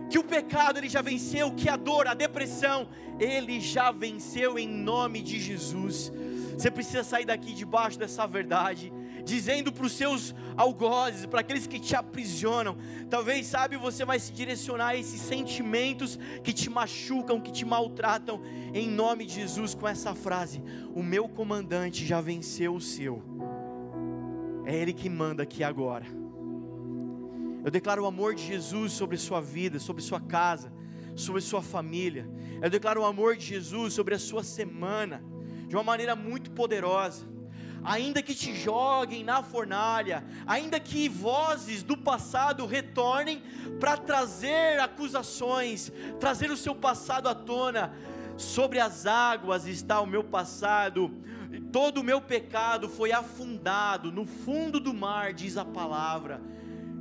que 0.10 0.18
o 0.18 0.24
pecado 0.24 0.78
ele 0.78 0.88
já 0.88 1.02
venceu, 1.02 1.52
que 1.52 1.68
a 1.68 1.76
dor, 1.76 2.08
a 2.08 2.14
depressão, 2.14 2.88
ele 3.20 3.60
já 3.60 3.92
venceu 3.92 4.58
em 4.58 4.66
nome 4.66 5.22
de 5.22 5.42
Jesus. 5.42 6.10
Você 6.58 6.72
precisa 6.72 7.04
sair 7.04 7.26
daqui 7.26 7.54
debaixo 7.54 8.00
dessa 8.00 8.26
verdade 8.26 8.94
dizendo 9.24 9.72
para 9.72 9.86
os 9.86 9.94
seus 9.94 10.34
algozes, 10.56 11.26
para 11.26 11.42
aqueles 11.42 11.68
que 11.68 11.80
te 11.80 11.96
aprisionam. 11.96 12.78
Talvez, 13.10 13.48
sabe, 13.48 13.78
você 13.78 14.06
vai 14.06 14.20
se 14.20 14.32
direcionar 14.32 14.90
a 14.90 14.96
esses 14.96 15.22
sentimentos 15.22 16.18
que 16.44 16.54
te 16.54 16.70
machucam, 16.70 17.42
que 17.42 17.52
te 17.52 17.66
maltratam, 17.66 18.42
em 18.74 18.90
nome 18.90 19.26
de 19.26 19.36
Jesus, 19.36 19.74
com 19.74 19.88
essa 19.88 20.14
frase: 20.14 20.62
O 20.94 21.04
meu 21.04 21.28
comandante 21.28 22.06
já 22.06 22.22
venceu 22.22 22.76
o 22.76 22.82
seu, 22.82 23.24
é 24.66 24.76
Ele 24.76 24.94
que 24.94 25.10
manda 25.10 25.44
aqui 25.44 25.64
agora. 25.64 26.06
Eu 27.64 27.70
declaro 27.70 28.04
o 28.04 28.08
amor 28.08 28.34
de 28.34 28.46
Jesus 28.46 28.94
sobre 28.94 29.18
sua 29.18 29.40
vida, 29.40 29.78
sobre 29.78 30.02
sua 30.02 30.20
casa, 30.20 30.74
sobre 31.16 31.42
sua 31.42 31.62
família. 31.62 32.28
Eu 32.60 32.70
declaro 32.70 33.02
o 33.02 33.06
amor 33.06 33.38
de 33.38 33.46
Jesus 33.46 33.94
sobre 33.94 34.16
a 34.16 34.20
sua 34.20 34.44
semana, 34.44 35.24
de 35.68 35.76
uma 35.76 35.84
maneira 35.84 36.16
muito 36.16 36.50
poderosa 36.52 37.31
ainda 37.84 38.22
que 38.22 38.36
te 38.36 38.56
joguem 38.56 39.24
na 39.24 39.42
fornalha, 39.42 40.24
ainda 40.46 40.80
que 40.80 41.10
vozes 41.10 41.84
do 41.84 41.98
passado 41.98 42.66
retornem 42.66 43.42
para 43.80 43.98
trazer 43.98 44.80
acusações, 44.80 45.92
trazer 46.20 46.52
o 46.52 46.58
seu 46.58 46.76
passado 46.76 47.28
à 47.28 47.36
tona, 47.36 47.94
sobre 48.38 48.80
as 48.80 49.06
águas 49.06 49.66
está 49.68 50.02
o 50.02 50.08
meu 50.08 50.24
passado, 50.24 51.12
todo 51.72 52.00
o 52.00 52.04
meu 52.04 52.22
pecado 52.22 52.90
foi 52.90 53.12
afundado 53.12 54.12
no 54.12 54.26
fundo 54.26 54.80
do 54.80 54.94
mar, 54.94 55.34
diz 55.34 55.58
a 55.58 55.66
palavra. 55.66 56.42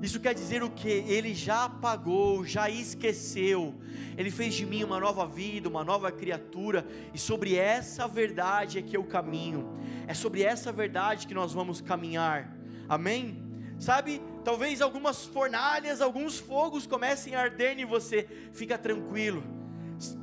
Isso 0.03 0.18
quer 0.18 0.34
dizer 0.34 0.62
o 0.62 0.70
que? 0.70 0.88
Ele 0.88 1.34
já 1.34 1.64
apagou, 1.64 2.44
já 2.44 2.70
esqueceu. 2.70 3.74
Ele 4.16 4.30
fez 4.30 4.55
de 4.55 4.64
mim 4.64 4.82
uma 4.82 4.98
nova 4.98 5.26
vida, 5.26 5.68
uma 5.68 5.84
nova 5.84 6.11
criatura, 6.11 6.86
e 7.12 7.18
sobre 7.18 7.55
essa 7.55 8.09
verdade 8.09 8.78
é 8.78 8.82
que 8.82 8.96
eu 8.96 9.05
caminho. 9.05 9.78
É 10.07 10.14
sobre 10.14 10.42
essa 10.42 10.72
verdade 10.72 11.26
que 11.26 11.34
nós 11.34 11.53
vamos 11.53 11.80
caminhar. 11.82 12.57
Amém? 12.88 13.42
Sabe? 13.78 14.22
Talvez 14.42 14.80
algumas 14.80 15.26
fornalhas, 15.26 16.01
alguns 16.01 16.38
fogos 16.38 16.86
comecem 16.86 17.34
a 17.34 17.40
arder 17.40 17.78
em 17.78 17.84
você. 17.84 18.26
Fica 18.53 18.78
tranquilo. 18.78 19.44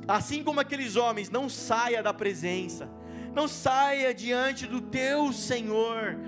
Assim 0.08 0.42
como 0.42 0.58
aqueles 0.58 0.96
homens, 0.96 1.30
não 1.30 1.48
saia 1.48 2.02
da 2.02 2.12
presença. 2.12 2.90
Não 3.32 3.46
saia 3.46 4.12
diante 4.12 4.66
do 4.66 4.80
teu 4.80 5.32
Senhor 5.32 6.18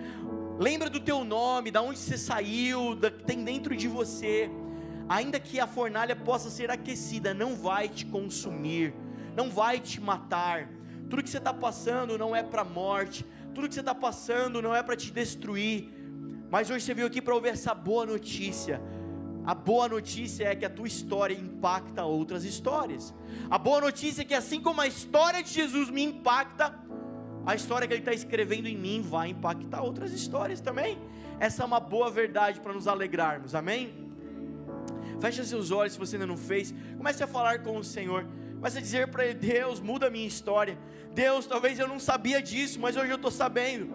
Lembra 0.60 0.90
do 0.90 1.00
teu 1.00 1.24
nome, 1.24 1.70
da 1.70 1.80
onde 1.80 1.98
você 1.98 2.18
saiu, 2.18 2.94
da 2.94 3.10
que 3.10 3.24
tem 3.24 3.42
dentro 3.42 3.74
de 3.74 3.88
você. 3.88 4.50
Ainda 5.08 5.40
que 5.40 5.58
a 5.58 5.66
fornalha 5.66 6.14
possa 6.14 6.50
ser 6.50 6.70
aquecida, 6.70 7.32
não 7.32 7.56
vai 7.56 7.88
te 7.88 8.04
consumir, 8.04 8.92
não 9.34 9.48
vai 9.48 9.80
te 9.80 9.98
matar. 9.98 10.68
Tudo 11.08 11.22
que 11.22 11.30
você 11.30 11.38
está 11.38 11.54
passando 11.54 12.18
não 12.18 12.36
é 12.36 12.42
para 12.42 12.62
morte, 12.62 13.24
tudo 13.54 13.68
que 13.68 13.74
você 13.74 13.80
está 13.80 13.94
passando 13.94 14.60
não 14.60 14.76
é 14.76 14.82
para 14.82 14.94
te 14.94 15.10
destruir. 15.10 15.88
Mas 16.50 16.68
hoje 16.68 16.84
você 16.84 16.92
veio 16.92 17.06
aqui 17.06 17.22
para 17.22 17.34
ouvir 17.34 17.48
essa 17.48 17.72
boa 17.72 18.04
notícia. 18.04 18.82
A 19.46 19.54
boa 19.54 19.88
notícia 19.88 20.44
é 20.44 20.54
que 20.54 20.66
a 20.66 20.70
tua 20.70 20.86
história 20.86 21.34
impacta 21.34 22.04
outras 22.04 22.44
histórias. 22.44 23.14
A 23.48 23.56
boa 23.56 23.80
notícia 23.80 24.20
é 24.20 24.24
que 24.26 24.34
assim 24.34 24.60
como 24.60 24.82
a 24.82 24.86
história 24.86 25.42
de 25.42 25.54
Jesus 25.54 25.88
me 25.88 26.02
impacta, 26.02 26.78
a 27.46 27.54
história 27.54 27.86
que 27.86 27.94
Ele 27.94 28.00
está 28.00 28.12
escrevendo 28.12 28.66
em 28.66 28.76
mim 28.76 29.02
vai 29.02 29.28
impactar 29.28 29.82
outras 29.82 30.12
histórias 30.12 30.60
também. 30.60 30.98
Essa 31.38 31.62
é 31.62 31.66
uma 31.66 31.80
boa 31.80 32.10
verdade 32.10 32.60
para 32.60 32.72
nos 32.72 32.86
alegrarmos, 32.86 33.54
amém? 33.54 34.10
Feche 35.20 35.44
seus 35.44 35.70
olhos 35.70 35.94
se 35.94 35.98
você 35.98 36.16
ainda 36.16 36.26
não 36.26 36.36
fez. 36.36 36.74
Comece 36.96 37.22
a 37.22 37.26
falar 37.26 37.62
com 37.62 37.76
o 37.76 37.84
Senhor. 37.84 38.26
Comece 38.54 38.78
a 38.78 38.80
dizer 38.80 39.08
para 39.08 39.24
Ele: 39.24 39.34
Deus, 39.34 39.80
muda 39.80 40.06
a 40.06 40.10
minha 40.10 40.26
história. 40.26 40.78
Deus, 41.14 41.46
talvez 41.46 41.78
eu 41.78 41.88
não 41.88 41.98
sabia 41.98 42.42
disso, 42.42 42.78
mas 42.78 42.96
hoje 42.96 43.10
eu 43.10 43.16
estou 43.16 43.30
sabendo. 43.30 43.90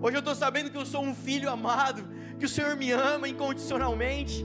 Hoje 0.00 0.16
eu 0.16 0.20
estou 0.20 0.34
sabendo 0.34 0.70
que 0.70 0.76
eu 0.76 0.86
sou 0.86 1.02
um 1.02 1.14
filho 1.14 1.50
amado, 1.50 2.08
que 2.38 2.44
o 2.44 2.48
Senhor 2.48 2.76
me 2.76 2.90
ama 2.90 3.28
incondicionalmente. 3.28 4.44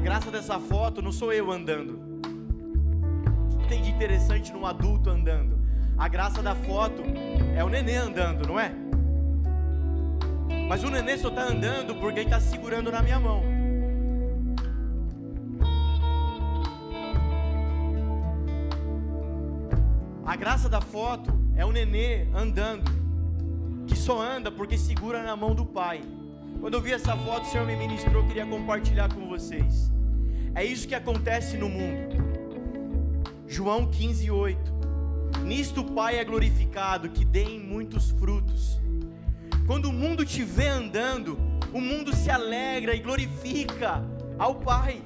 A 0.00 0.02
graça 0.02 0.30
dessa 0.30 0.58
foto 0.58 1.02
não 1.02 1.12
sou 1.12 1.30
eu 1.30 1.52
andando. 1.52 2.00
O 3.52 3.58
que 3.58 3.68
tem 3.68 3.82
de 3.82 3.90
interessante 3.90 4.50
num 4.50 4.64
adulto 4.64 5.10
andando? 5.10 5.58
A 5.98 6.08
graça 6.08 6.42
da 6.42 6.54
foto 6.54 7.02
é 7.54 7.62
o 7.62 7.68
nenê 7.68 7.96
andando, 7.96 8.48
não 8.48 8.58
é? 8.58 8.72
Mas 10.66 10.82
o 10.84 10.90
nenê 10.90 11.18
só 11.18 11.28
está 11.28 11.42
andando 11.42 11.94
porque 11.96 12.20
ele 12.20 12.28
está 12.28 12.40
segurando 12.40 12.90
na 12.90 13.02
minha 13.02 13.20
mão. 13.20 13.42
A 20.24 20.34
graça 20.34 20.66
da 20.66 20.80
foto 20.80 21.30
é 21.54 21.64
o 21.66 21.70
nenê 21.70 22.26
andando, 22.34 22.90
que 23.86 23.94
só 23.94 24.18
anda 24.18 24.50
porque 24.50 24.78
segura 24.78 25.22
na 25.22 25.36
mão 25.36 25.54
do 25.54 25.66
pai. 25.66 26.00
Quando 26.60 26.74
eu 26.74 26.80
vi 26.82 26.92
essa 26.92 27.16
foto, 27.16 27.46
o 27.46 27.50
Senhor 27.50 27.66
me 27.66 27.74
ministrou, 27.74 28.26
queria 28.26 28.44
compartilhar 28.44 29.12
com 29.12 29.26
vocês. 29.26 29.90
É 30.54 30.62
isso 30.62 30.86
que 30.86 30.94
acontece 30.94 31.56
no 31.56 31.70
mundo. 31.70 32.16
João 33.46 33.86
15, 33.86 34.30
8. 34.30 34.72
Nisto 35.42 35.80
o 35.80 35.92
Pai 35.92 36.18
é 36.18 36.24
glorificado, 36.24 37.08
que 37.08 37.24
deem 37.24 37.58
muitos 37.58 38.10
frutos. 38.10 38.78
Quando 39.66 39.86
o 39.86 39.92
mundo 39.92 40.24
te 40.24 40.42
vê 40.44 40.68
andando, 40.68 41.38
o 41.72 41.80
mundo 41.80 42.14
se 42.14 42.30
alegra 42.30 42.94
e 42.94 43.00
glorifica 43.00 44.04
ao 44.38 44.56
Pai. 44.56 45.00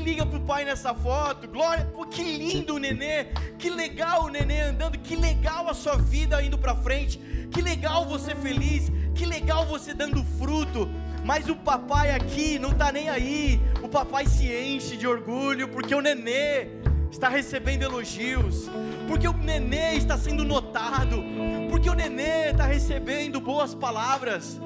Liga 0.00 0.24
pro 0.24 0.40
pai 0.40 0.64
nessa 0.64 0.94
foto. 0.94 1.46
Glória, 1.46 1.84
pô, 1.94 2.06
que 2.06 2.22
lindo 2.22 2.76
o 2.76 2.78
nenê. 2.78 3.26
Que 3.58 3.68
legal 3.68 4.24
o 4.24 4.28
nenê 4.28 4.62
andando. 4.62 4.98
Que 4.98 5.14
legal 5.14 5.68
a 5.68 5.74
sua 5.74 5.96
vida 5.96 6.42
indo 6.42 6.56
para 6.56 6.74
frente. 6.74 7.18
Que 7.50 7.60
legal 7.60 8.06
você 8.06 8.34
feliz. 8.34 8.90
Que 9.14 9.26
legal 9.26 9.66
você 9.66 9.92
dando 9.92 10.24
fruto. 10.38 10.88
Mas 11.22 11.48
o 11.48 11.54
papai 11.54 12.12
aqui 12.12 12.58
não 12.58 12.72
tá 12.72 12.90
nem 12.90 13.10
aí. 13.10 13.60
O 13.82 13.88
papai 13.88 14.26
se 14.26 14.50
enche 14.50 14.96
de 14.96 15.06
orgulho 15.06 15.68
porque 15.68 15.94
o 15.94 16.00
nenê 16.00 16.68
está 17.10 17.28
recebendo 17.28 17.82
elogios. 17.82 18.70
Porque 19.06 19.28
o 19.28 19.32
nenê 19.34 19.96
está 19.96 20.16
sendo 20.16 20.44
notado. 20.44 21.22
Porque 21.68 21.90
o 21.90 21.94
nenê 21.94 22.50
está 22.50 22.64
recebendo 22.64 23.38
boas 23.40 23.74
palavras. 23.74 24.58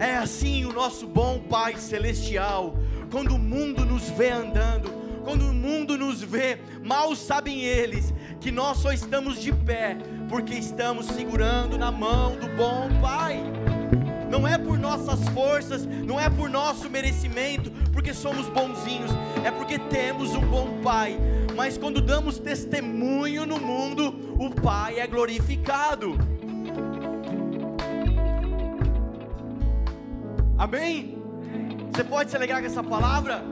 É 0.00 0.16
assim 0.16 0.64
o 0.64 0.72
nosso 0.72 1.06
bom 1.06 1.38
Pai 1.40 1.76
celestial. 1.76 2.76
Quando 3.10 3.34
o 3.34 3.38
mundo 3.38 3.84
nos 3.84 4.10
vê 4.10 4.30
andando, 4.30 4.90
quando 5.24 5.48
o 5.48 5.54
mundo 5.54 5.96
nos 5.96 6.22
vê, 6.22 6.58
mal 6.82 7.14
sabem 7.16 7.62
eles 7.62 8.12
que 8.40 8.50
nós 8.50 8.78
só 8.78 8.92
estamos 8.92 9.40
de 9.40 9.52
pé 9.52 9.96
porque 10.28 10.54
estamos 10.54 11.06
segurando 11.06 11.78
na 11.78 11.90
mão 11.90 12.36
do 12.36 12.48
bom 12.48 12.88
Pai. 13.00 13.42
Não 14.30 14.46
é 14.46 14.58
por 14.58 14.78
nossas 14.78 15.26
forças, 15.30 15.86
não 15.86 16.20
é 16.20 16.28
por 16.28 16.50
nosso 16.50 16.90
merecimento, 16.90 17.70
porque 17.92 18.12
somos 18.12 18.46
bonzinhos, 18.48 19.10
é 19.42 19.50
porque 19.50 19.78
temos 19.78 20.34
um 20.34 20.40
bom 20.40 20.80
Pai. 20.82 21.18
Mas 21.56 21.78
quando 21.78 22.00
damos 22.00 22.38
testemunho 22.38 23.46
no 23.46 23.58
mundo, 23.58 24.36
o 24.38 24.50
Pai 24.50 25.00
é 25.00 25.06
glorificado. 25.06 26.16
Amém? 30.58 31.17
Você 31.92 32.04
pode 32.04 32.30
se 32.30 32.36
alegrar 32.36 32.60
com 32.60 32.66
essa 32.66 32.82
palavra? 32.82 33.42